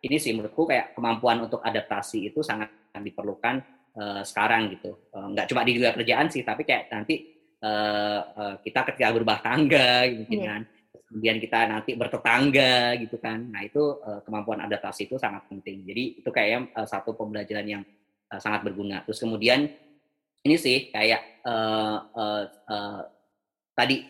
ini 0.04 0.20
sih 0.20 0.36
menurutku 0.36 0.68
kayak 0.68 0.94
kemampuan 0.94 1.48
untuk 1.48 1.64
adaptasi 1.64 2.28
itu 2.28 2.44
sangat 2.44 2.70
diperlukan 2.94 3.64
uh, 3.98 4.22
sekarang 4.22 4.74
gitu. 4.78 4.98
Uh, 5.14 5.34
nggak 5.34 5.48
cuma 5.50 5.66
di 5.66 5.78
dunia 5.78 5.94
kerjaan 5.94 6.28
sih, 6.30 6.42
tapi 6.46 6.66
kayak 6.66 6.90
nanti 6.94 7.34
uh, 7.62 8.20
uh, 8.34 8.56
kita 8.62 8.86
ketika 8.94 9.10
berubah 9.14 9.40
tangga 9.42 10.06
gitu 10.10 10.42
yeah. 10.42 10.48
kan, 10.50 10.62
kemudian 11.10 11.38
kita 11.38 11.60
nanti 11.70 11.92
bertetangga 11.94 12.98
gitu 12.98 13.18
kan. 13.22 13.50
Nah 13.50 13.62
itu 13.62 13.82
uh, 14.02 14.22
kemampuan 14.26 14.66
adaptasi 14.66 15.06
itu 15.06 15.16
sangat 15.22 15.46
penting. 15.46 15.86
Jadi 15.86 16.04
itu 16.22 16.30
kayaknya 16.30 16.70
uh, 16.74 16.88
satu 16.90 17.14
pembelajaran 17.14 17.66
yang 17.66 17.84
uh, 18.34 18.40
sangat 18.42 18.66
berguna. 18.66 19.06
Terus 19.06 19.22
kemudian 19.22 19.70
ini 20.44 20.56
sih 20.60 20.92
kayak 20.92 21.44
uh, 21.48 21.98
uh, 22.14 22.44
uh, 22.68 23.02
tadi 23.74 24.06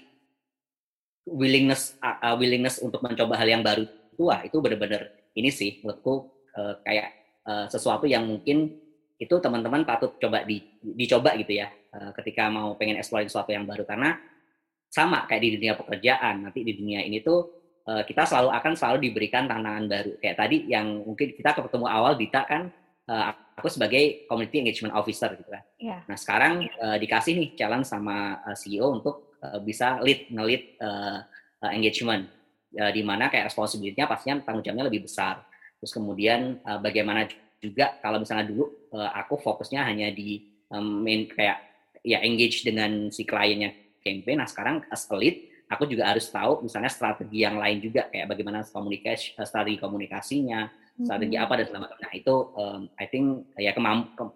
willingness 1.28 1.96
uh, 2.04 2.36
willingness 2.36 2.84
untuk 2.84 3.00
mencoba 3.00 3.40
hal 3.40 3.48
yang 3.48 3.64
baru 3.64 3.88
itu 3.88 4.24
wah 4.28 4.42
itu 4.44 4.58
benar-benar 4.60 5.10
ini 5.34 5.50
sih 5.50 5.82
menurutku 5.82 6.30
uh, 6.58 6.78
kayak 6.84 7.10
uh, 7.48 7.66
sesuatu 7.72 8.06
yang 8.06 8.28
mungkin 8.28 8.78
itu 9.24 9.40
teman-teman 9.40 9.88
patut 9.88 10.20
coba 10.20 10.44
di, 10.44 10.60
dicoba 10.84 11.40
gitu 11.40 11.56
ya 11.56 11.72
uh, 11.96 12.12
ketika 12.20 12.52
mau 12.52 12.76
pengen 12.76 13.00
explore 13.00 13.24
sesuatu 13.24 13.56
yang 13.56 13.64
baru 13.64 13.88
karena 13.88 14.20
sama 14.92 15.26
kayak 15.26 15.42
di 15.42 15.50
dunia 15.58 15.74
pekerjaan 15.80 16.44
nanti 16.46 16.62
di 16.62 16.76
dunia 16.76 17.02
ini 17.02 17.24
tuh 17.24 17.40
uh, 17.88 18.04
kita 18.04 18.28
selalu 18.28 18.50
akan 18.52 18.74
selalu 18.76 18.98
diberikan 19.10 19.48
tantangan 19.48 19.86
baru 19.88 20.12
kayak 20.20 20.38
tadi 20.38 20.58
yang 20.68 21.02
mungkin 21.08 21.34
kita 21.34 21.56
ketemu 21.56 21.88
awal 21.88 22.14
Dita 22.20 22.44
kan 22.44 22.68
uh, 23.08 23.24
aku 23.56 23.72
sebagai 23.72 24.28
community 24.28 24.60
engagement 24.60 24.94
officer 24.94 25.32
gitu 25.40 25.50
kan 25.50 25.64
yeah. 25.80 26.04
nah 26.06 26.20
sekarang 26.20 26.68
uh, 26.84 27.00
dikasih 27.00 27.40
nih 27.40 27.50
challenge 27.56 27.88
sama 27.88 28.44
CEO 28.60 29.00
untuk 29.00 29.32
bisa 29.68 30.00
lead 30.00 30.32
ngelit 30.32 30.80
engagement 31.68 32.32
di 32.72 33.04
mana 33.04 33.28
kayak 33.28 33.52
responsibility-nya 33.52 34.08
pastinya 34.08 34.40
tanggung 34.40 34.64
jawabnya 34.64 34.88
lebih 34.88 35.04
besar. 35.04 35.44
Terus 35.84 35.92
kemudian 35.92 36.64
bagaimana 36.80 37.28
juga 37.64 37.96
kalau 38.04 38.20
misalnya 38.20 38.52
dulu 38.52 38.92
uh, 38.92 39.12
aku 39.16 39.40
fokusnya 39.40 39.88
hanya 39.88 40.12
di 40.12 40.44
um, 40.68 41.08
main 41.08 41.32
kayak 41.32 41.64
ya 42.04 42.20
engage 42.20 42.68
dengan 42.68 43.08
si 43.08 43.24
kliennya 43.24 43.72
campaign. 44.04 44.44
Nah 44.44 44.48
sekarang 44.52 44.84
as 44.92 45.08
a 45.08 45.16
lead 45.16 45.48
aku 45.72 45.88
juga 45.88 46.12
harus 46.12 46.28
tahu 46.28 46.68
misalnya 46.68 46.92
strategi 46.92 47.48
yang 47.48 47.56
lain 47.56 47.80
juga 47.80 48.12
kayak 48.12 48.28
bagaimana 48.28 48.62
komunikasi 48.68 49.40
strategi 49.42 49.80
komunikasinya 49.80 50.68
strategi 50.94 51.36
apa 51.42 51.58
dan 51.58 51.66
segala 51.66 51.82
macam. 51.90 51.98
Nah 51.98 52.14
itu 52.14 52.36
um, 52.54 52.82
I 53.02 53.06
think 53.10 53.26
ya 53.58 53.74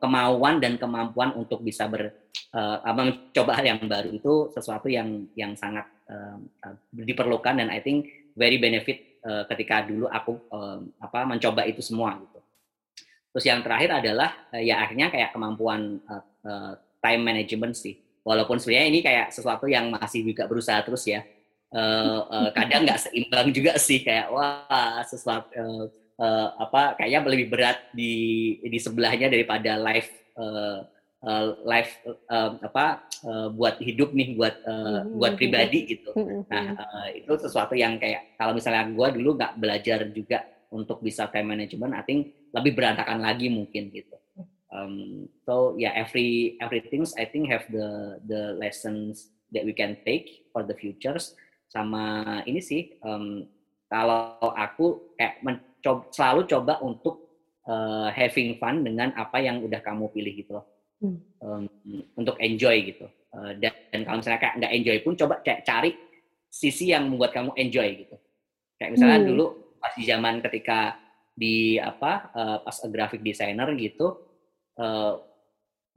kemauan 0.01 0.57
dan 0.57 0.81
kemampuan 0.81 1.37
untuk 1.37 1.61
bisa 1.61 1.85
ber 1.85 2.09
uh, 2.57 2.81
mencoba 2.97 3.61
hal 3.61 3.77
yang 3.77 3.79
baru 3.85 4.09
itu 4.09 4.49
sesuatu 4.57 4.89
yang 4.89 5.29
yang 5.37 5.53
sangat 5.53 5.85
uh, 6.09 6.37
diperlukan 6.97 7.61
dan 7.61 7.69
I 7.69 7.85
think 7.85 8.09
very 8.33 8.57
benefit 8.57 9.21
uh, 9.21 9.45
ketika 9.53 9.85
dulu 9.85 10.09
aku 10.09 10.33
um, 10.49 10.89
apa 10.97 11.29
mencoba 11.29 11.61
itu 11.69 11.85
semua 11.85 12.17
gitu. 12.17 12.36
Terus 13.37 13.53
yang 13.53 13.61
terakhir 13.61 14.01
adalah 14.01 14.49
uh, 14.49 14.57
ya 14.57 14.81
akhirnya 14.81 15.13
kayak 15.13 15.29
kemampuan 15.29 16.01
uh, 16.09 16.25
uh, 16.41 16.73
time 16.97 17.21
management 17.21 17.77
sih. 17.77 18.01
Walaupun 18.25 18.57
sebenarnya 18.57 18.89
ini 18.89 18.99
kayak 19.05 19.29
sesuatu 19.29 19.69
yang 19.69 19.93
masih 19.93 20.25
juga 20.25 20.49
berusaha 20.49 20.81
terus 20.81 21.05
ya. 21.05 21.21
Uh, 21.69 22.25
uh, 22.33 22.49
kadang 22.57 22.89
nggak 22.89 22.97
seimbang 22.97 23.53
juga 23.53 23.77
sih 23.77 24.01
kayak 24.01 24.33
wah 24.33 25.05
sesuatu 25.05 25.53
uh, 25.53 25.85
uh, 26.17 26.47
apa 26.65 26.97
kayaknya 26.97 27.29
lebih 27.29 27.53
berat 27.53 27.77
di 27.93 28.57
di 28.65 28.79
sebelahnya 28.81 29.29
daripada 29.29 29.77
live 29.85 30.09
uh, 30.33 30.81
uh, 31.21 31.45
live 31.61 31.91
uh, 32.33 32.57
apa 32.57 33.05
uh, 33.21 33.53
buat 33.53 33.77
hidup 33.77 34.17
nih 34.17 34.33
buat 34.33 34.65
uh, 34.65 34.73
mm-hmm. 34.73 35.13
buat 35.13 35.33
pribadi 35.37 35.79
gitu. 35.93 36.09
Nah 36.49 36.73
uh, 36.73 37.07
itu 37.13 37.37
sesuatu 37.37 37.77
yang 37.77 38.01
kayak 38.01 38.33
kalau 38.33 38.57
misalnya 38.57 38.89
gue 38.89 39.07
dulu 39.21 39.37
nggak 39.37 39.53
belajar 39.61 40.09
juga 40.09 40.41
untuk 40.73 41.05
bisa 41.05 41.29
time 41.29 41.53
management, 41.53 41.93
I 41.95 42.03
think 42.03 42.36
lebih 42.55 42.77
berantakan 42.77 43.19
lagi 43.23 43.51
mungkin 43.51 43.91
gitu. 43.91 44.15
Um, 44.67 45.25
so 45.47 45.79
yeah, 45.79 45.95
every 45.95 46.59
everything 46.59 47.07
I 47.15 47.23
think 47.23 47.47
have 47.47 47.65
the 47.71 48.19
the 48.27 48.55
lessons 48.59 49.31
that 49.55 49.63
we 49.63 49.71
can 49.71 49.95
take 50.03 50.47
for 50.51 50.63
the 50.63 50.75
futures. 50.75 51.33
Sama 51.67 52.23
ini 52.47 52.59
sih, 52.63 52.95
um, 53.03 53.47
kalau 53.87 54.39
aku 54.39 55.15
kayak 55.15 55.43
coba, 55.83 56.01
selalu 56.11 56.41
coba 56.47 56.73
untuk 56.83 57.15
uh, 57.67 58.11
having 58.11 58.59
fun 58.59 58.83
dengan 58.83 59.15
apa 59.15 59.39
yang 59.39 59.63
udah 59.63 59.79
kamu 59.79 60.11
pilih 60.11 60.33
gitu 60.35 60.51
loh. 60.59 60.65
Hmm. 60.99 61.17
Um, 61.39 61.63
untuk 62.19 62.35
enjoy 62.41 62.91
gitu. 62.91 63.07
Uh, 63.31 63.55
dan, 63.59 63.75
dan 63.91 64.01
kalau 64.07 64.17
misalnya 64.19 64.41
kayak 64.41 64.55
nggak 64.59 64.73
enjoy 64.73 64.97
pun 65.03 65.13
coba 65.15 65.35
kayak 65.43 65.61
cari 65.63 65.91
sisi 66.47 66.91
yang 66.91 67.07
membuat 67.07 67.31
kamu 67.35 67.51
enjoy 67.55 67.87
gitu. 68.03 68.15
Kayak 68.79 68.91
misalnya 68.99 69.19
hmm. 69.23 69.29
dulu 69.31 69.45
pas 69.77 69.93
di 69.93 70.03
zaman 70.03 70.43
ketika 70.43 71.06
di 71.37 71.77
apa 71.77 72.33
uh, 72.33 72.57
pas 72.65 72.77
a 72.81 72.87
graphic 72.89 73.21
designer 73.21 73.69
gitu 73.77 74.17
uh, 74.81 75.21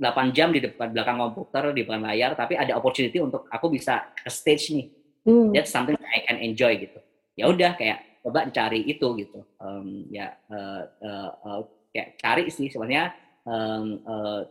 8 0.01 0.37
jam 0.37 0.53
di 0.53 0.61
depan 0.61 0.93
belakang 0.93 1.17
komputer 1.17 1.73
di 1.73 1.85
depan 1.85 2.01
layar 2.05 2.37
tapi 2.37 2.57
ada 2.57 2.77
opportunity 2.77 3.21
untuk 3.21 3.49
aku 3.53 3.69
bisa 3.69 4.13
ke 4.17 4.33
stage 4.33 4.73
nih. 4.73 4.87
Hmm. 5.29 5.53
That's 5.53 5.69
something 5.69 5.97
I 6.01 6.25
can 6.25 6.41
enjoy 6.41 6.81
gitu. 6.81 6.97
Ya 7.37 7.53
udah 7.53 7.77
kayak 7.77 8.11
coba 8.21 8.49
cari 8.53 8.85
itu 8.85 9.07
gitu 9.17 9.41
um, 9.61 10.05
ya 10.13 10.37
uh, 10.53 10.85
uh, 11.01 11.31
uh, 11.41 11.61
ya 11.93 12.13
cari 12.21 12.53
sih 12.53 12.69
sebenarnya 12.69 13.17
um, 13.49 13.97
uh, 14.05 14.45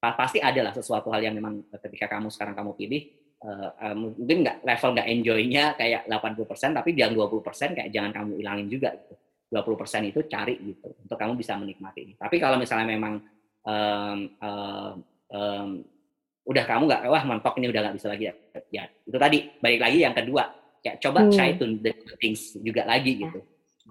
pasti 0.00 0.40
ada 0.40 0.64
lah 0.64 0.72
sesuatu 0.72 1.12
hal 1.12 1.20
yang 1.20 1.36
memang 1.36 1.62
ketika 1.86 2.16
kamu 2.16 2.32
sekarang 2.32 2.56
kamu 2.56 2.72
pilih 2.74 3.02
uh, 3.44 3.70
uh, 3.76 3.94
mungkin 3.94 4.48
nggak 4.48 4.64
level 4.64 4.90
nggak 4.96 5.08
enjoynya 5.12 5.64
kayak 5.76 6.08
80% 6.08 6.80
tapi 6.80 6.90
jangan 6.96 7.14
20% 7.20 7.76
kayak 7.76 7.90
jangan 7.92 8.10
kamu 8.16 8.32
ilangin 8.40 8.68
juga 8.72 8.96
gitu 8.96 9.14
20% 9.52 10.08
itu 10.08 10.20
cari 10.32 10.56
gitu 10.64 10.88
untuk 10.96 11.16
kamu 11.20 11.36
bisa 11.36 11.60
menikmati. 11.60 12.00
Ini 12.08 12.14
tapi 12.16 12.40
kalau 12.40 12.56
misalnya 12.56 12.88
memang 12.88 13.20
um, 13.68 14.18
uh, 14.40 14.92
um, 15.28 15.68
udah 16.48 16.64
kamu 16.64 16.88
nggak 16.88 17.00
wah 17.06 17.24
mentok 17.28 17.54
ini 17.60 17.68
udah 17.68 17.80
nggak 17.84 17.96
bisa 18.00 18.08
lagi 18.08 18.24
ya, 18.32 18.34
ya 18.72 18.84
itu 18.88 19.18
tadi. 19.20 19.38
Balik 19.60 19.80
lagi 19.84 19.98
yang 20.00 20.16
kedua 20.16 20.48
ya 20.82 20.96
coba 20.98 21.28
hmm. 21.28 21.30
try 21.36 21.54
to 21.54 21.78
the 21.84 21.92
things 22.16 22.56
juga 22.64 22.88
lagi 22.88 23.20
ya. 23.20 23.28
gitu. 23.28 23.40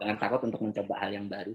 Jangan 0.01 0.17
takut 0.17 0.41
untuk 0.49 0.59
mencoba 0.65 0.93
hal 0.97 1.13
yang 1.13 1.29
baru 1.29 1.53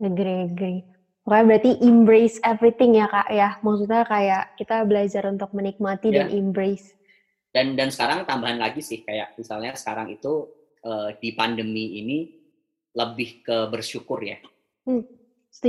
agree 0.00 0.48
agree. 0.48 0.80
Pokoknya 1.20 1.44
berarti 1.46 1.70
embrace 1.84 2.36
everything 2.42 2.96
ya 2.96 3.06
kak 3.06 3.28
ya. 3.28 3.60
Maksudnya 3.60 4.02
kayak 4.08 4.44
kita 4.56 4.76
belajar 4.88 5.22
untuk 5.28 5.52
menikmati 5.52 6.08
ya. 6.10 6.24
dan 6.24 6.28
embrace. 6.32 6.96
Dan 7.52 7.76
dan 7.76 7.92
sekarang 7.92 8.24
tambahan 8.24 8.56
lagi 8.56 8.80
sih 8.80 9.04
kayak 9.04 9.36
misalnya 9.36 9.76
sekarang 9.76 10.08
itu 10.10 10.48
uh, 10.86 11.12
di 11.20 11.36
pandemi 11.36 12.00
ini 12.00 12.18
lebih 12.96 13.44
ke 13.46 13.56
bersyukur 13.70 14.18
ya 14.22 14.38
hmm, 14.86 15.04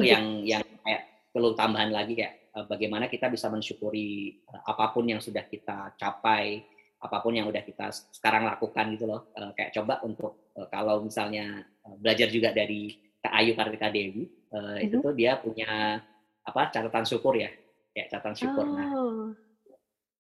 yang 0.01 0.41
yang 0.45 0.63
kayak 0.81 1.29
perlu 1.31 1.55
tambahan 1.55 1.89
lagi 1.89 2.13
kayak 2.17 2.41
uh, 2.55 2.65
bagaimana 2.67 3.07
kita 3.07 3.31
bisa 3.31 3.47
mensyukuri 3.47 4.43
uh, 4.51 4.61
apa 4.67 4.91
pun 4.91 5.07
yang 5.07 5.23
sudah 5.23 5.47
kita 5.47 5.95
capai 5.95 6.61
apa 7.01 7.17
pun 7.17 7.33
yang 7.33 7.49
udah 7.49 7.65
kita 7.65 7.89
sekarang 8.13 8.45
lakukan 8.45 8.93
gitu 8.93 9.09
loh. 9.09 9.33
Uh, 9.33 9.49
kayak 9.57 9.73
coba 9.73 10.05
untuk 10.05 10.53
kalau 10.69 11.01
misalnya 11.01 11.65
belajar 11.97 12.29
juga 12.29 12.53
dari 12.53 12.93
Kak 13.17 13.33
Ayu 13.33 13.55
Kartika 13.57 13.87
Dewi, 13.89 14.27
mm-hmm. 14.27 14.85
itu 14.85 14.95
tuh 14.99 15.13
dia 15.15 15.39
punya 15.39 15.97
apa 16.43 16.61
catatan 16.69 17.07
syukur 17.07 17.39
ya, 17.39 17.49
kayak 17.95 18.11
catatan 18.11 18.35
syukur. 18.35 18.67
Nah, 18.67 18.91
oh. 18.93 19.31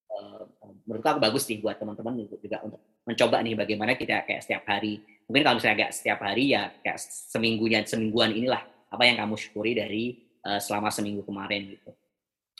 Nah, 0.09 0.47
menurut 0.87 1.05
aku 1.05 1.19
bagus 1.19 1.43
nih 1.51 1.59
buat 1.59 1.77
teman-teman 1.77 2.25
juga 2.25 2.57
untuk 2.63 2.81
mencoba 3.05 3.37
nih 3.43 3.55
bagaimana 3.57 3.91
kita 3.99 4.23
kayak 4.23 4.41
setiap 4.41 4.63
hari. 4.65 5.03
Mungkin 5.31 5.47
kalau 5.47 5.55
misalnya 5.63 5.87
kayak 5.87 5.95
setiap 5.95 6.19
hari 6.27 6.51
ya 6.51 6.67
kayak 6.83 6.99
seminggunya 7.31 7.79
semingguan 7.87 8.35
inilah 8.35 8.59
apa 8.91 9.03
yang 9.07 9.15
kamu 9.15 9.39
syukuri 9.39 9.71
dari 9.71 10.19
uh, 10.43 10.59
selama 10.59 10.91
seminggu 10.91 11.23
kemarin 11.23 11.71
gitu. 11.71 11.95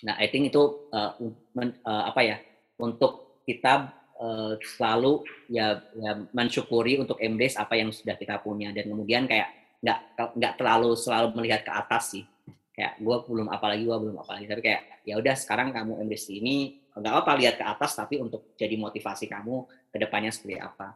Nah, 0.08 0.16
I 0.16 0.32
think 0.32 0.56
itu 0.56 0.88
uh, 0.96 1.20
men, 1.52 1.76
uh, 1.84 2.08
apa 2.08 2.24
ya 2.24 2.40
untuk 2.80 3.44
kita 3.44 3.92
uh, 4.16 4.56
selalu 4.80 5.20
ya, 5.52 5.84
ya 6.00 6.12
mensyukuri 6.32 6.96
untuk 6.96 7.20
embrace 7.20 7.60
apa 7.60 7.76
yang 7.76 7.92
sudah 7.92 8.16
kita 8.16 8.40
punya. 8.40 8.72
Dan 8.72 8.88
kemudian 8.88 9.28
kayak 9.28 9.52
nggak 9.84 10.00
nggak 10.40 10.54
terlalu 10.56 10.96
selalu 10.96 11.28
melihat 11.44 11.68
ke 11.68 11.76
atas 11.76 12.16
sih. 12.16 12.24
Kayak 12.72 13.04
gue 13.04 13.16
belum 13.28 13.52
apa 13.52 13.76
lagi 13.76 13.84
gue 13.84 13.98
belum 14.00 14.16
apa 14.16 14.40
lagi. 14.40 14.48
Tapi 14.48 14.62
kayak 14.64 14.82
ya 15.04 15.20
udah 15.20 15.36
sekarang 15.36 15.76
kamu 15.76 16.00
embrace 16.08 16.32
ini 16.32 16.80
nggak 16.96 17.16
apa 17.20 17.32
lihat 17.36 17.56
ke 17.60 17.66
atas 17.68 18.00
tapi 18.00 18.16
untuk 18.16 18.56
jadi 18.56 18.80
motivasi 18.80 19.28
kamu 19.28 19.68
ke 19.92 19.98
depannya 20.00 20.32
seperti 20.32 20.60
apa 20.60 20.92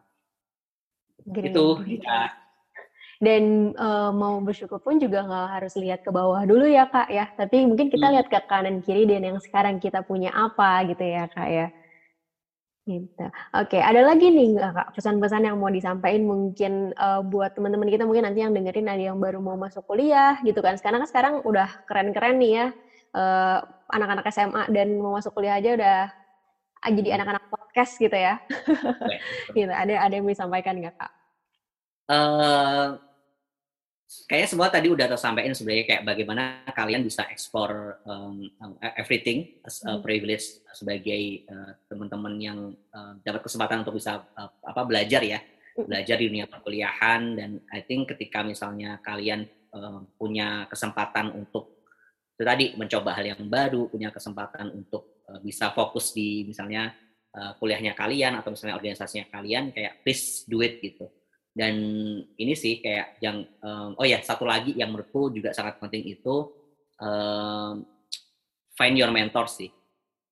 Great. 1.23 1.55
itu 1.55 1.65
ya 2.03 2.33
dan 3.23 3.71
uh, 3.79 4.11
mau 4.11 4.43
bersyukur 4.43 4.83
pun 4.83 4.99
juga 4.99 5.23
nggak 5.23 5.47
harus 5.55 5.73
lihat 5.79 6.03
ke 6.03 6.11
bawah 6.11 6.43
dulu 6.43 6.67
ya 6.67 6.91
kak 6.91 7.07
ya 7.07 7.31
tapi 7.39 7.63
mungkin 7.63 7.87
kita 7.87 8.11
hmm. 8.11 8.13
lihat 8.19 8.27
ke 8.27 8.39
kanan 8.51 8.83
kiri 8.83 9.07
dan 9.07 9.23
yang 9.23 9.39
sekarang 9.39 9.79
kita 9.79 10.03
punya 10.03 10.35
apa 10.35 10.83
gitu 10.91 11.03
ya 11.03 11.25
kak 11.31 11.49
ya 11.49 11.67
Gitu. 12.85 13.25
Oke, 13.57 13.81
ada 13.81 13.97
lagi 14.05 14.29
nih 14.29 14.61
Kak 14.61 14.93
pesan-pesan 14.93 15.49
yang 15.49 15.57
mau 15.57 15.73
disampaikan 15.73 16.21
mungkin 16.21 16.93
uh, 16.93 17.25
buat 17.25 17.57
teman-teman 17.57 17.89
kita 17.89 18.05
mungkin 18.05 18.29
nanti 18.29 18.45
yang 18.45 18.53
dengerin 18.53 18.85
ada 18.85 19.03
yang 19.09 19.17
baru 19.17 19.41
mau 19.41 19.57
masuk 19.57 19.89
kuliah 19.89 20.37
gitu 20.45 20.61
kan. 20.61 20.77
Sekarang 20.77 21.01
kan 21.01 21.09
sekarang 21.09 21.33
udah 21.49 21.65
keren-keren 21.89 22.37
nih 22.37 22.51
ya 22.61 22.65
uh, 23.17 23.65
anak-anak 23.89 24.29
SMA 24.29 24.69
dan 24.69 25.01
mau 25.01 25.17
masuk 25.17 25.33
kuliah 25.33 25.57
aja 25.57 25.73
udah 25.73 25.97
ah, 26.05 26.24
jadi 26.91 27.09
hmm. 27.11 27.17
anak-anak 27.21 27.43
podcast 27.49 27.93
gitu 27.97 28.17
ya. 28.17 28.41
gitu. 29.57 29.71
Ada 29.71 29.93
ada 30.05 30.13
yang 30.13 30.25
mau 30.25 30.33
disampaikan 30.33 30.77
nggak 30.77 30.95
Kak? 30.95 31.11
Uh, 32.05 33.01
kayaknya 34.29 34.49
semua 34.49 34.67
tadi 34.69 34.87
udah 34.93 35.09
tersampaikan 35.09 35.57
sebenarnya 35.57 35.85
kayak 35.89 36.03
bagaimana 36.05 36.43
kalian 36.71 37.01
bisa 37.01 37.25
ekspor 37.29 37.97
um, 38.05 38.45
everything 38.95 39.57
as 39.65 39.81
a 39.85 39.97
hmm. 39.97 40.01
privilege 40.05 40.61
sebagai 40.71 41.45
uh, 41.49 41.73
teman-teman 41.89 42.33
yang 42.37 42.59
uh, 42.93 43.17
dapat 43.25 43.41
kesempatan 43.41 43.81
untuk 43.81 43.97
bisa 43.97 44.21
uh, 44.37 44.49
apa 44.61 44.81
belajar 44.85 45.25
ya 45.25 45.41
hmm. 45.41 45.89
belajar 45.89 46.15
di 46.21 46.25
dunia 46.29 46.45
perkuliahan 46.45 47.21
dan 47.33 47.51
I 47.73 47.81
think 47.81 48.13
ketika 48.13 48.45
misalnya 48.45 49.01
kalian 49.01 49.49
uh, 49.73 50.05
punya 50.21 50.69
kesempatan 50.69 51.33
untuk 51.33 51.75
itu 52.35 52.43
tadi 52.43 52.65
mencoba 52.75 53.15
hal 53.15 53.25
yang 53.31 53.47
baru 53.47 53.87
punya 53.87 54.11
kesempatan 54.11 54.69
untuk 54.75 55.14
bisa 55.41 55.73
fokus 55.73 56.13
di 56.13 56.45
misalnya 56.45 56.93
uh, 57.35 57.53
kuliahnya 57.59 57.93
kalian 57.93 58.39
atau 58.39 58.55
misalnya 58.55 58.79
organisasinya 58.79 59.27
kalian 59.29 59.75
kayak 59.75 60.01
please 60.01 60.47
do 60.47 60.63
it 60.63 60.79
gitu. 60.79 61.11
Dan 61.55 61.75
ini 62.35 62.51
sih 62.51 62.83
kayak 62.83 63.19
yang 63.23 63.47
um, 63.63 63.95
oh 63.95 64.03
ya 64.03 64.19
satu 64.19 64.43
lagi 64.43 64.75
yang 64.75 64.91
menurutku 64.91 65.31
juga 65.31 65.55
sangat 65.55 65.79
penting 65.79 66.03
itu 66.03 66.51
um, 66.99 67.83
find 68.75 68.95
your 68.99 69.11
mentor 69.11 69.47
sih. 69.47 69.71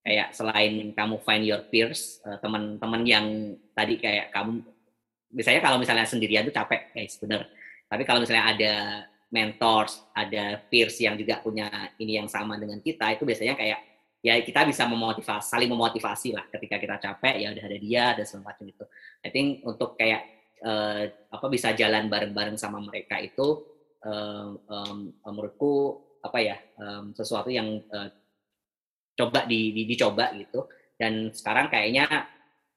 Kayak 0.04 0.36
selain 0.36 0.92
kamu 0.92 1.16
find 1.24 1.48
your 1.48 1.64
peers 1.72 2.20
uh, 2.28 2.36
teman-teman 2.44 3.02
yang 3.08 3.26
tadi 3.72 3.96
kayak 3.96 4.36
kamu 4.36 4.68
misalnya 5.32 5.62
kalau 5.64 5.80
misalnya 5.80 6.04
sendirian 6.04 6.44
tuh 6.44 6.56
capek 6.56 6.92
guys 6.92 7.16
bener. 7.24 7.48
Tapi 7.88 8.04
kalau 8.04 8.20
misalnya 8.20 8.46
ada 8.52 8.74
mentors 9.32 10.04
ada 10.12 10.60
peers 10.68 11.00
yang 11.00 11.16
juga 11.16 11.40
punya 11.40 11.72
ini 11.98 12.20
yang 12.20 12.28
sama 12.28 12.60
dengan 12.60 12.84
kita 12.84 13.16
itu 13.16 13.24
biasanya 13.24 13.56
kayak 13.56 13.93
ya 14.24 14.40
kita 14.40 14.64
bisa 14.64 14.88
memotivasi 14.88 15.52
saling 15.52 15.68
memotivasi 15.68 16.32
lah 16.32 16.48
ketika 16.48 16.80
kita 16.80 16.96
capek 16.96 17.44
ya 17.44 17.52
udah 17.52 17.64
ada 17.68 17.78
dia 17.78 18.04
ada 18.16 18.24
segala 18.24 18.56
macam 18.56 18.66
itu. 18.72 18.86
I 19.20 19.30
think 19.36 19.68
untuk 19.68 20.00
kayak 20.00 20.22
uh, 20.64 21.04
apa 21.28 21.46
bisa 21.52 21.76
jalan 21.76 22.08
bareng-bareng 22.08 22.56
sama 22.56 22.80
mereka 22.80 23.20
itu 23.20 23.68
um, 24.00 24.64
um, 24.64 24.98
menurutku 25.28 26.00
apa 26.24 26.40
ya 26.40 26.56
um, 26.80 27.12
sesuatu 27.12 27.52
yang 27.52 27.84
uh, 27.92 28.08
coba 29.20 29.44
di, 29.44 29.76
di, 29.76 29.84
dicoba 29.84 30.32
gitu. 30.40 30.72
Dan 30.96 31.36
sekarang 31.36 31.68
kayaknya 31.68 32.08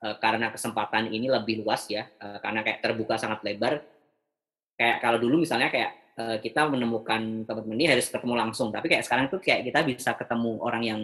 uh, 0.03 0.19
karena 0.19 0.51
kesempatan 0.51 1.15
ini 1.15 1.31
lebih 1.31 1.63
luas 1.63 1.87
ya 1.87 2.11
uh, 2.27 2.43
karena 2.43 2.67
kayak 2.67 2.83
terbuka 2.83 3.15
sangat 3.23 3.47
lebar. 3.47 3.87
Kayak 4.75 4.99
kalau 4.99 5.23
dulu 5.23 5.47
misalnya 5.47 5.71
kayak 5.71 6.19
uh, 6.19 6.37
kita 6.43 6.67
menemukan 6.67 7.47
teman-teman 7.47 7.79
ini 7.79 7.87
harus 7.95 8.11
ketemu 8.11 8.35
langsung. 8.35 8.75
Tapi 8.75 8.91
kayak 8.91 9.07
sekarang 9.07 9.31
tuh 9.31 9.39
kayak 9.39 9.63
kita 9.63 9.87
bisa 9.87 10.11
ketemu 10.19 10.59
orang 10.59 10.83
yang 10.83 11.01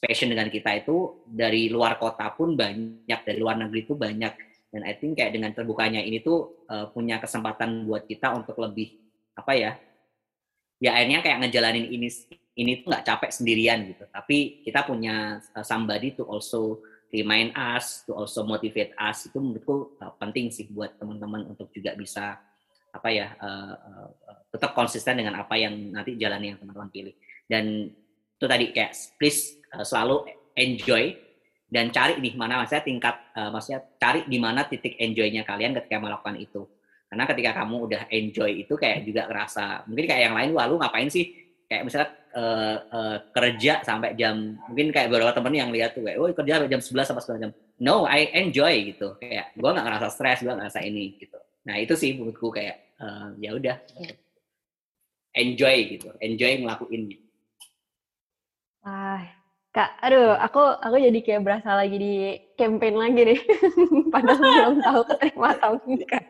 passion 0.00 0.32
dengan 0.32 0.48
kita 0.48 0.80
itu 0.80 1.26
dari 1.28 1.68
luar 1.68 2.00
kota 2.00 2.32
pun 2.32 2.56
banyak 2.56 3.20
dari 3.24 3.38
luar 3.38 3.60
negeri 3.60 3.84
itu 3.84 3.94
banyak. 3.94 4.32
Dan 4.74 4.82
I 4.82 4.98
think 4.98 5.20
kayak 5.20 5.36
dengan 5.36 5.54
terbukanya 5.54 6.02
ini 6.02 6.18
tuh 6.18 6.66
uh, 6.66 6.90
punya 6.90 7.22
kesempatan 7.22 7.86
buat 7.86 8.08
kita 8.10 8.34
untuk 8.34 8.58
lebih 8.58 8.98
apa 9.34 9.52
ya 9.54 9.72
ya 10.82 10.90
akhirnya 10.98 11.22
kayak 11.22 11.38
ngejalanin 11.46 11.86
ini 11.90 12.08
ini 12.54 12.82
tuh 12.82 12.90
nggak 12.90 13.06
capek 13.06 13.30
sendirian 13.30 13.78
gitu. 13.86 14.04
Tapi 14.10 14.64
kita 14.66 14.82
punya 14.82 15.38
uh, 15.54 15.62
somebody 15.62 16.16
to 16.16 16.26
also 16.26 16.82
remind 17.14 17.54
us 17.54 18.02
to 18.08 18.16
also 18.16 18.42
motivate 18.42 18.90
us 18.98 19.30
itu 19.30 19.38
menurutku 19.38 19.94
uh, 20.02 20.10
penting 20.18 20.50
sih 20.50 20.66
buat 20.66 20.98
teman-teman 20.98 21.46
untuk 21.54 21.70
juga 21.70 21.94
bisa 21.94 22.42
apa 22.94 23.08
ya 23.10 23.34
uh, 23.38 23.74
uh, 23.78 24.08
tetap 24.50 24.74
konsisten 24.74 25.18
dengan 25.18 25.38
apa 25.38 25.54
yang 25.58 25.74
nanti 25.94 26.18
jalan 26.18 26.42
yang 26.42 26.56
teman-teman 26.58 26.90
pilih. 26.90 27.14
Dan 27.46 27.90
itu 28.34 28.46
tadi 28.50 28.66
kayak 28.74 28.92
please 29.18 29.62
uh, 29.76 29.86
selalu 29.86 30.30
enjoy 30.54 31.14
dan 31.74 31.90
cari 31.90 32.22
di 32.22 32.30
mana 32.38 32.62
maksudnya 32.62 32.86
tingkat 32.86 33.16
uh, 33.34 33.50
maksudnya 33.50 33.82
cari 33.98 34.22
di 34.30 34.38
mana 34.38 34.62
titik 34.62 34.94
enjoynya 34.94 35.42
kalian 35.42 35.74
ketika 35.74 35.98
melakukan 35.98 36.38
itu. 36.38 36.62
Karena 37.10 37.24
ketika 37.30 37.50
kamu 37.62 37.76
udah 37.90 38.02
enjoy 38.10 38.50
itu 38.66 38.74
kayak 38.74 39.06
juga 39.06 39.26
ngerasa 39.26 39.86
mungkin 39.90 40.06
kayak 40.06 40.22
yang 40.30 40.34
lain 40.34 40.50
wah 40.54 40.66
lu 40.70 40.78
ngapain 40.78 41.10
sih? 41.10 41.34
Kayak 41.66 41.82
misalnya 41.88 42.08
uh, 42.36 42.76
uh, 42.90 43.16
kerja 43.34 43.82
sampai 43.82 44.14
jam 44.14 44.54
mungkin 44.70 44.94
kayak 44.94 45.10
beberapa 45.10 45.34
temen 45.34 45.54
yang 45.54 45.70
lihat 45.74 45.98
tuh 45.98 46.06
kayak 46.06 46.18
oh 46.22 46.30
kerja 46.30 46.62
sampai 46.62 46.70
jam 46.70 46.82
11 46.82 47.08
sampai 47.10 47.24
9 47.38 47.42
jam. 47.42 47.52
No 47.82 48.06
I 48.06 48.30
enjoy 48.38 48.94
gitu. 48.94 49.18
Kayak 49.18 49.50
gue 49.58 49.70
nggak 49.74 49.86
ngerasa 49.90 50.06
stres 50.14 50.38
gue 50.46 50.54
ngerasa 50.54 50.78
ini 50.86 51.18
gitu. 51.18 51.38
Nah 51.66 51.74
itu 51.80 51.94
sih 51.98 52.14
menurutku 52.14 52.54
kayak 52.54 52.94
uh, 53.02 53.34
ya 53.42 53.50
udah. 53.54 53.76
Enjoy 55.34 55.98
gitu 55.98 56.14
enjoy 56.22 56.62
ngelakuin 56.62 57.10
gitu. 57.10 57.26
ah 58.86 59.43
Kak, 59.74 59.90
aduh, 60.06 60.38
aku 60.38 60.62
aku 60.62 61.02
jadi 61.02 61.18
kayak 61.18 61.42
berasa 61.42 61.74
lagi 61.74 61.98
di 61.98 62.14
campaign 62.54 62.94
lagi 62.94 63.26
nih. 63.26 63.40
Padahal 64.14 64.38
belum 64.54 64.76
tahu 64.86 65.00
keterima 65.10 65.50
atau 65.50 65.74
enggak. 65.82 66.22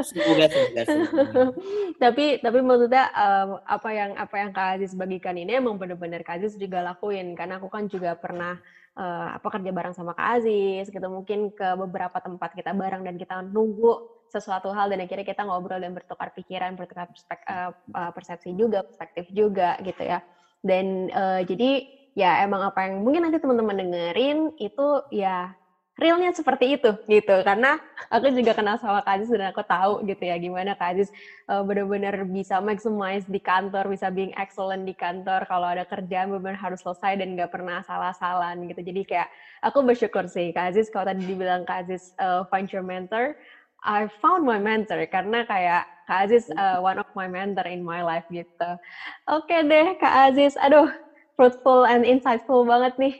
Semoga, 0.00 0.46
semoga, 0.48 0.82
semoga. 0.88 1.44
tapi 2.02 2.40
tapi 2.40 2.58
maksudnya 2.64 3.12
um, 3.12 3.60
apa 3.60 3.88
yang 3.92 4.16
apa 4.16 4.34
yang 4.40 4.50
Kak 4.56 4.80
Aziz 4.80 4.96
bagikan 4.96 5.36
ini 5.36 5.52
emang 5.52 5.76
benar-benar 5.76 6.24
Kak 6.24 6.40
Aziz 6.40 6.56
juga 6.56 6.80
lakuin 6.80 7.36
karena 7.36 7.60
aku 7.60 7.68
kan 7.68 7.92
juga 7.92 8.16
pernah 8.16 8.56
uh, 8.96 9.36
apa 9.36 9.48
kerja 9.52 9.70
bareng 9.76 9.92
sama 9.92 10.16
Kak 10.16 10.40
Aziz 10.40 10.88
gitu 10.88 11.08
mungkin 11.12 11.52
ke 11.52 11.76
beberapa 11.76 12.24
tempat 12.24 12.56
kita 12.56 12.72
bareng 12.72 13.04
dan 13.04 13.20
kita 13.20 13.44
nunggu 13.52 14.24
sesuatu 14.32 14.72
hal 14.72 14.88
dan 14.88 15.04
akhirnya 15.04 15.28
kita 15.28 15.44
ngobrol 15.44 15.76
dan 15.76 15.92
bertukar 15.92 16.32
pikiran, 16.32 16.72
bertukar 16.72 17.04
perspek, 17.12 17.36
uh, 17.52 17.76
persepsi 18.16 18.56
juga, 18.56 18.80
perspektif 18.80 19.28
juga 19.28 19.76
gitu 19.84 20.08
ya. 20.08 20.24
Dan 20.64 21.12
uh, 21.12 21.44
jadi 21.44 21.96
ya 22.16 22.40
emang 22.42 22.64
apa 22.64 22.88
yang 22.88 23.04
mungkin 23.04 23.28
nanti 23.28 23.36
teman-teman 23.36 23.76
dengerin 23.76 24.56
itu 24.56 25.04
ya 25.12 25.52
realnya 25.96 26.32
seperti 26.32 26.76
itu 26.76 26.92
gitu. 27.08 27.36
Karena 27.44 27.80
aku 28.12 28.28
juga 28.32 28.52
kenal 28.52 28.76
sama 28.76 29.00
Kak 29.00 29.16
Aziz 29.20 29.28
dan 29.32 29.52
aku 29.52 29.64
tahu 29.64 30.04
gitu 30.04 30.22
ya 30.28 30.36
gimana 30.36 30.76
Kak 30.76 30.96
Aziz 30.96 31.08
uh, 31.48 31.64
benar-benar 31.64 32.20
bisa 32.28 32.60
maximize 32.60 33.24
di 33.28 33.40
kantor 33.40 33.88
bisa 33.88 34.12
being 34.12 34.32
excellent 34.36 34.84
di 34.84 34.92
kantor. 34.92 35.48
Kalau 35.48 35.68
ada 35.68 35.88
kerjaan 35.88 36.32
benar-benar 36.32 36.60
harus 36.60 36.84
selesai 36.84 37.20
dan 37.20 37.36
nggak 37.36 37.52
pernah 37.52 37.80
salah-salan 37.84 38.68
gitu. 38.68 38.80
Jadi 38.84 39.00
kayak 39.08 39.28
aku 39.64 39.80
bersyukur 39.84 40.28
sih 40.28 40.52
Kak 40.52 40.76
Aziz 40.76 40.92
kalau 40.92 41.08
tadi 41.08 41.24
dibilang 41.24 41.64
Kak 41.64 41.88
Aziz 41.88 42.12
uh, 42.20 42.44
find 42.52 42.68
your 42.72 42.84
mentor 42.84 43.36
I 43.80 44.08
found 44.20 44.44
my 44.44 44.60
mentor. 44.60 45.00
Karena 45.08 45.48
kayak 45.48 45.88
Kak 46.04 46.28
Aziz 46.28 46.52
uh, 46.52 46.76
one 46.80 47.00
of 47.00 47.08
my 47.16 47.24
mentor 47.24 47.64
in 47.64 47.80
my 47.80 48.04
life 48.04 48.28
gitu. 48.28 48.70
Oke 49.32 49.48
okay 49.48 49.60
deh 49.64 49.96
Kak 49.96 50.32
Aziz, 50.32 50.60
aduh 50.60 51.05
fruitful 51.36 51.84
and 51.84 52.02
insightful 52.02 52.64
banget 52.64 52.96
nih 52.96 53.14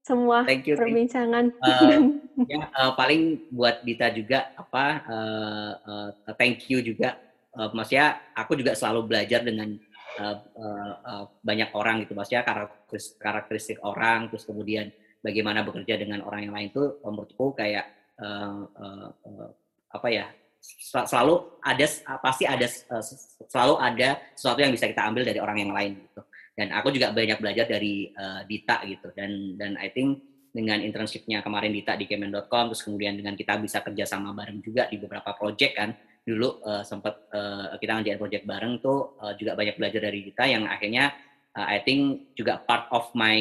semua 0.00 0.42
thank 0.48 0.64
you, 0.64 0.74
perbincangan. 0.74 1.52
Uh, 1.60 2.18
ya, 2.48 2.66
uh, 2.72 2.96
paling 2.96 3.46
buat 3.52 3.84
Dita 3.84 4.08
juga 4.10 4.50
apa 4.56 4.84
uh, 5.06 5.72
uh, 6.26 6.34
thank 6.40 6.66
you 6.72 6.80
juga. 6.80 7.20
Uh, 7.52 7.68
maksudnya 7.76 8.18
aku 8.32 8.56
juga 8.56 8.72
selalu 8.72 9.12
belajar 9.12 9.44
dengan 9.44 9.76
uh, 10.18 10.36
uh, 10.56 10.92
uh, 11.04 11.24
banyak 11.44 11.70
orang 11.76 12.02
gitu. 12.02 12.16
Maksudnya 12.16 12.42
karakteristik, 12.42 13.20
karakteristik 13.20 13.78
orang, 13.84 14.32
terus 14.32 14.48
kemudian 14.48 14.88
bagaimana 15.20 15.60
bekerja 15.62 16.00
dengan 16.00 16.24
orang 16.24 16.48
yang 16.48 16.54
lain 16.56 16.68
itu 16.72 16.84
menurutku 17.04 17.52
kayak 17.52 18.16
uh, 18.16 18.64
uh, 18.72 19.08
uh, 19.12 19.48
apa 19.90 20.08
ya 20.08 20.26
selalu 20.80 21.60
ada 21.64 21.86
pasti 22.20 22.44
ada 22.44 22.68
selalu 23.48 23.74
ada 23.80 24.20
sesuatu 24.36 24.60
yang 24.60 24.72
bisa 24.76 24.92
kita 24.92 25.08
ambil 25.08 25.24
dari 25.24 25.40
orang 25.40 25.56
yang 25.56 25.72
lain 25.72 25.96
gitu 26.04 26.20
dan 26.60 26.76
aku 26.76 26.92
juga 26.92 27.08
banyak 27.08 27.40
belajar 27.40 27.64
dari 27.64 28.12
uh, 28.12 28.44
Dita 28.44 28.84
gitu. 28.84 29.08
Dan 29.16 29.56
dan 29.56 29.80
I 29.80 29.88
think 29.88 30.20
dengan 30.52 30.84
internshipnya 30.84 31.40
kemarin 31.40 31.72
Dita 31.72 31.96
di 31.96 32.04
kemen.com 32.04 32.68
terus 32.68 32.84
kemudian 32.84 33.16
dengan 33.16 33.32
kita 33.32 33.56
bisa 33.56 33.80
kerja 33.80 34.04
sama 34.04 34.36
bareng 34.36 34.60
juga 34.60 34.84
di 34.92 35.00
beberapa 35.00 35.32
project 35.32 35.72
kan. 35.72 35.96
Dulu 36.20 36.60
uh, 36.60 36.84
sempat 36.84 37.32
uh, 37.32 37.80
kita 37.80 37.96
ngerjain 37.96 38.20
project 38.20 38.44
bareng 38.44 38.76
tuh 38.84 39.16
uh, 39.24 39.32
juga 39.40 39.56
banyak 39.56 39.80
belajar 39.80 40.04
dari 40.04 40.20
Dita 40.20 40.44
yang 40.44 40.68
akhirnya 40.68 41.16
uh, 41.56 41.64
I 41.64 41.80
think 41.80 42.36
juga 42.36 42.60
part 42.60 42.92
of 42.92 43.08
my 43.16 43.40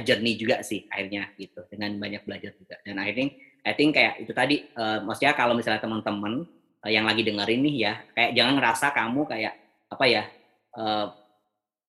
journey 0.00 0.40
juga 0.40 0.64
sih 0.64 0.88
akhirnya 0.88 1.36
gitu. 1.36 1.68
Dengan 1.68 2.00
banyak 2.00 2.24
belajar 2.24 2.56
juga. 2.56 2.80
Dan 2.80 2.96
I 2.96 3.12
think 3.12 3.36
I 3.60 3.76
think 3.76 3.92
kayak 3.92 4.24
itu 4.24 4.32
tadi 4.32 4.64
uh, 4.72 5.04
maksudnya 5.04 5.36
kalau 5.36 5.52
misalnya 5.52 5.84
teman-teman 5.84 6.48
yang 6.88 7.04
lagi 7.04 7.24
dengerin 7.24 7.60
nih 7.64 7.76
ya 7.80 7.92
kayak 8.12 8.36
jangan 8.36 8.60
ngerasa 8.60 8.92
kamu 8.92 9.24
kayak 9.24 9.52
apa 9.88 10.04
ya 10.04 10.22
uh, 10.76 11.23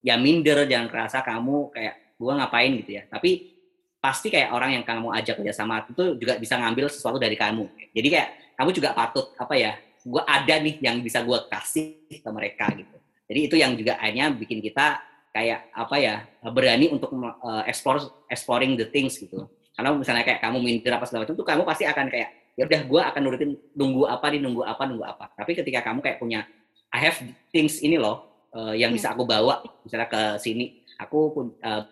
ya 0.06 0.22
minder 0.22 0.70
jangan 0.70 0.86
kerasa 0.86 1.26
kamu 1.26 1.74
kayak 1.74 2.14
gua 2.22 2.38
ngapain? 2.38 2.78
gitu 2.78 3.02
ya. 3.02 3.10
Tapi 3.10 3.58
pasti 3.98 4.30
kayak 4.30 4.54
orang 4.54 4.78
yang 4.78 4.86
kamu 4.86 5.10
ajak 5.18 5.42
kerja 5.42 5.54
sama 5.58 5.82
itu 5.82 6.14
juga 6.22 6.38
bisa 6.38 6.62
ngambil 6.62 6.86
sesuatu 6.94 7.18
dari 7.18 7.34
kamu. 7.34 7.66
Jadi 7.90 8.08
kayak 8.14 8.30
kamu 8.54 8.70
juga 8.70 8.94
patut 8.94 9.34
apa 9.34 9.58
ya 9.58 9.74
gua 10.06 10.22
ada 10.30 10.62
nih 10.62 10.78
yang 10.78 11.02
bisa 11.02 11.26
gua 11.26 11.50
kasih 11.50 12.06
ke 12.22 12.30
mereka 12.30 12.70
gitu. 12.78 12.96
Jadi 13.26 13.40
itu 13.50 13.56
yang 13.58 13.74
juga 13.74 13.98
akhirnya 13.98 14.30
bikin 14.30 14.62
kita 14.62 15.02
kayak 15.34 15.74
apa 15.74 15.96
ya 15.98 16.24
berani 16.54 16.94
untuk 16.94 17.10
uh, 17.18 17.66
explore 17.66 18.00
exploring 18.30 18.78
the 18.78 18.86
things 18.86 19.18
gitu. 19.18 19.50
Karena 19.76 19.92
misalnya 19.92 20.24
kayak 20.24 20.40
kamu 20.40 20.62
minder 20.62 20.96
apa 20.96 21.10
segala 21.10 21.26
macam 21.26 21.36
itu 21.36 21.44
kamu 21.44 21.62
pasti 21.66 21.84
akan 21.90 22.06
kayak 22.08 22.30
ya 22.56 22.64
udah 22.64 22.82
gue 22.88 23.02
akan 23.04 23.22
nurutin 23.26 23.52
nunggu 23.76 24.08
apa 24.08 24.32
nih 24.32 24.40
nunggu 24.40 24.62
apa 24.64 24.84
nunggu 24.88 25.04
apa. 25.04 25.26
Tapi 25.36 25.52
ketika 25.58 25.84
kamu 25.84 26.00
kayak 26.00 26.18
punya 26.22 26.48
I 26.94 27.12
have 27.12 27.20
things 27.52 27.84
ini 27.84 28.00
loh 28.00 28.35
uh, 28.56 28.74
yang 28.74 28.96
bisa 28.96 29.12
hmm. 29.12 29.16
aku 29.20 29.24
bawa 29.28 29.56
misalnya 29.84 30.08
ke 30.08 30.22
sini 30.40 30.82
aku 30.96 31.20
pun 31.36 31.46
uh, 31.60 31.84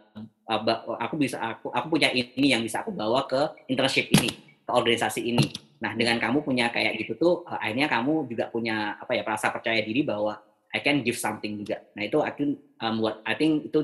aku 1.00 1.16
bisa 1.20 1.38
aku 1.40 1.68
aku 1.70 1.88
punya 1.92 2.10
ini 2.12 2.56
yang 2.56 2.64
bisa 2.64 2.82
aku 2.82 2.96
bawa 2.96 3.28
ke 3.28 3.68
internship 3.68 4.08
ini 4.16 4.32
ke 4.64 4.72
organisasi 4.72 5.22
ini 5.28 5.52
nah 5.84 5.92
dengan 5.92 6.16
kamu 6.16 6.40
punya 6.48 6.72
kayak 6.72 6.96
gitu 7.04 7.20
tuh 7.20 7.36
uh, 7.44 7.60
akhirnya 7.60 7.92
kamu 7.92 8.32
juga 8.32 8.48
punya 8.48 8.96
apa 8.96 9.12
ya 9.20 9.24
rasa 9.28 9.52
percaya 9.52 9.84
diri 9.84 10.08
bahwa 10.08 10.40
I 10.74 10.80
can 10.80 11.04
give 11.04 11.20
something 11.20 11.60
juga 11.60 11.84
nah 11.94 12.08
itu 12.08 12.24
I 12.24 12.32
think 12.32 12.64
um, 12.80 13.04
what 13.04 13.20
I 13.28 13.36
think 13.36 13.68
itu 13.68 13.84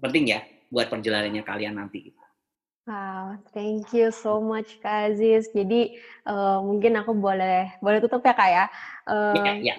penting 0.00 0.32
ya 0.32 0.40
buat 0.72 0.88
perjalanannya 0.88 1.44
kalian 1.44 1.76
nanti 1.76 2.16
Wow, 2.88 3.36
thank 3.52 3.92
you 3.92 4.08
so 4.08 4.40
much 4.40 4.80
Kak 4.80 5.12
Aziz. 5.12 5.52
Jadi 5.52 6.00
uh, 6.24 6.64
mungkin 6.64 6.96
aku 6.96 7.12
boleh 7.12 7.76
boleh 7.84 8.00
tutup 8.00 8.24
ya 8.24 8.32
Kak 8.32 8.48
ya. 8.48 8.64
Uh, 9.04 9.36
ya, 9.44 9.52
ya 9.60 9.76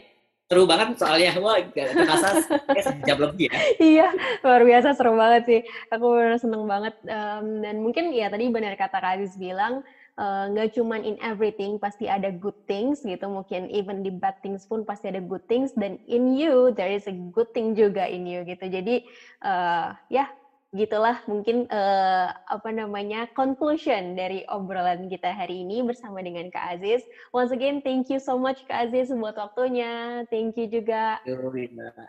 seru 0.49 0.65
banget 0.65 0.97
soalnya. 0.97 1.37
Wah 1.37 1.61
terasa 1.69 2.41
ya 2.73 2.81
sejam 2.81 3.17
lebih 3.21 3.53
ya. 3.53 3.59
Iya 3.93 4.07
luar 4.41 4.61
biasa 4.65 4.97
seru 4.97 5.13
banget 5.13 5.43
sih. 5.45 5.61
Aku 5.93 6.17
benar 6.17 6.41
seneng 6.41 6.65
banget. 6.65 6.97
Um, 7.05 7.61
dan 7.61 7.85
mungkin 7.85 8.09
ya 8.09 8.33
tadi 8.33 8.49
benar 8.49 8.73
kata 8.73 8.97
Aziz 8.97 9.37
bilang 9.37 9.85
nggak 10.19 10.67
uh, 10.67 10.73
cuman 10.75 11.07
in 11.07 11.15
everything 11.23 11.79
pasti 11.79 12.09
ada 12.09 12.33
good 12.33 12.57
things 12.65 13.05
gitu. 13.05 13.29
Mungkin 13.29 13.69
even 13.69 14.01
di 14.01 14.09
bad 14.09 14.41
things 14.41 14.65
pun 14.65 14.81
pasti 14.81 15.13
ada 15.13 15.21
good 15.21 15.45
things. 15.45 15.69
Dan 15.77 16.01
in 16.09 16.33
you 16.33 16.73
there 16.73 16.89
is 16.89 17.05
a 17.05 17.13
good 17.13 17.53
thing 17.53 17.77
juga 17.77 18.09
in 18.09 18.25
you 18.25 18.41
gitu. 18.41 18.65
Jadi 18.65 19.05
uh, 19.45 19.93
ya 20.09 20.33
gitulah 20.69 21.17
mungkin 21.25 21.65
uh, 21.73 22.29
apa 22.45 22.69
namanya 22.69 23.25
conclusion 23.33 24.13
dari 24.13 24.45
obrolan 24.45 25.09
kita 25.09 25.33
hari 25.33 25.65
ini 25.65 25.81
bersama 25.81 26.21
dengan 26.21 26.53
Kak 26.53 26.77
Aziz. 26.77 27.01
Once 27.33 27.49
again, 27.49 27.81
thank 27.81 28.05
you 28.13 28.21
so 28.21 28.37
much 28.37 28.61
Kak 28.69 28.89
Aziz 28.89 29.09
buat 29.09 29.33
waktunya. 29.33 30.21
Thank 30.29 30.61
you 30.61 30.69
juga 30.69 31.17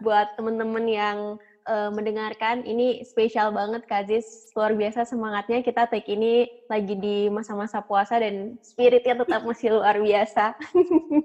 buat 0.05 0.37
teman-teman 0.37 0.85
yang 0.85 1.19
uh, 1.71 1.91
mendengarkan. 1.95 2.67
Ini 2.67 3.07
spesial 3.07 3.55
banget 3.55 3.87
Kak 3.87 4.11
Aziz, 4.11 4.51
luar 4.59 4.75
biasa 4.75 5.07
semangatnya. 5.07 5.63
Kita 5.63 5.87
take 5.87 6.11
ini 6.11 6.51
lagi 6.67 6.99
di 6.99 7.31
masa-masa 7.31 7.79
puasa 7.79 8.19
dan 8.19 8.59
spiritnya 8.61 9.23
tetap 9.23 9.47
masih 9.47 9.79
luar 9.79 10.03
biasa. 10.03 10.59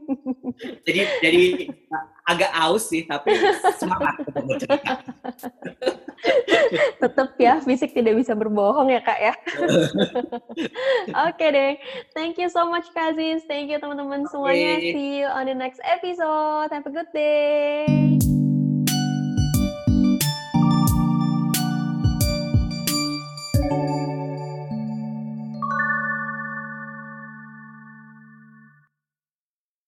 jadi 0.85 1.01
jadi 1.25 1.43
agak 2.25 2.51
aus 2.53 2.93
sih, 2.93 3.05
tapi 3.09 3.33
semangat 3.77 4.13
Tetap 7.01 7.37
ya, 7.37 7.61
fisik 7.61 7.93
tidak 7.93 8.17
bisa 8.17 8.33
berbohong 8.33 8.89
ya 8.89 9.01
kak 9.01 9.19
ya. 9.21 9.33
Oke 11.25 11.37
okay 11.37 11.49
deh, 11.53 11.73
thank 12.17 12.37
you 12.41 12.49
so 12.49 12.65
much 12.65 12.89
Kak 12.93 13.13
Aziz, 13.13 13.45
thank 13.45 13.69
you 13.69 13.77
teman-teman 13.77 14.25
okay. 14.25 14.31
semuanya. 14.33 14.73
See 14.81 15.09
you 15.21 15.27
on 15.29 15.45
the 15.45 15.53
next 15.57 15.81
episode. 15.85 16.69
Have 16.73 16.85
a 16.85 16.93
good 16.93 17.09
day. 17.13 17.85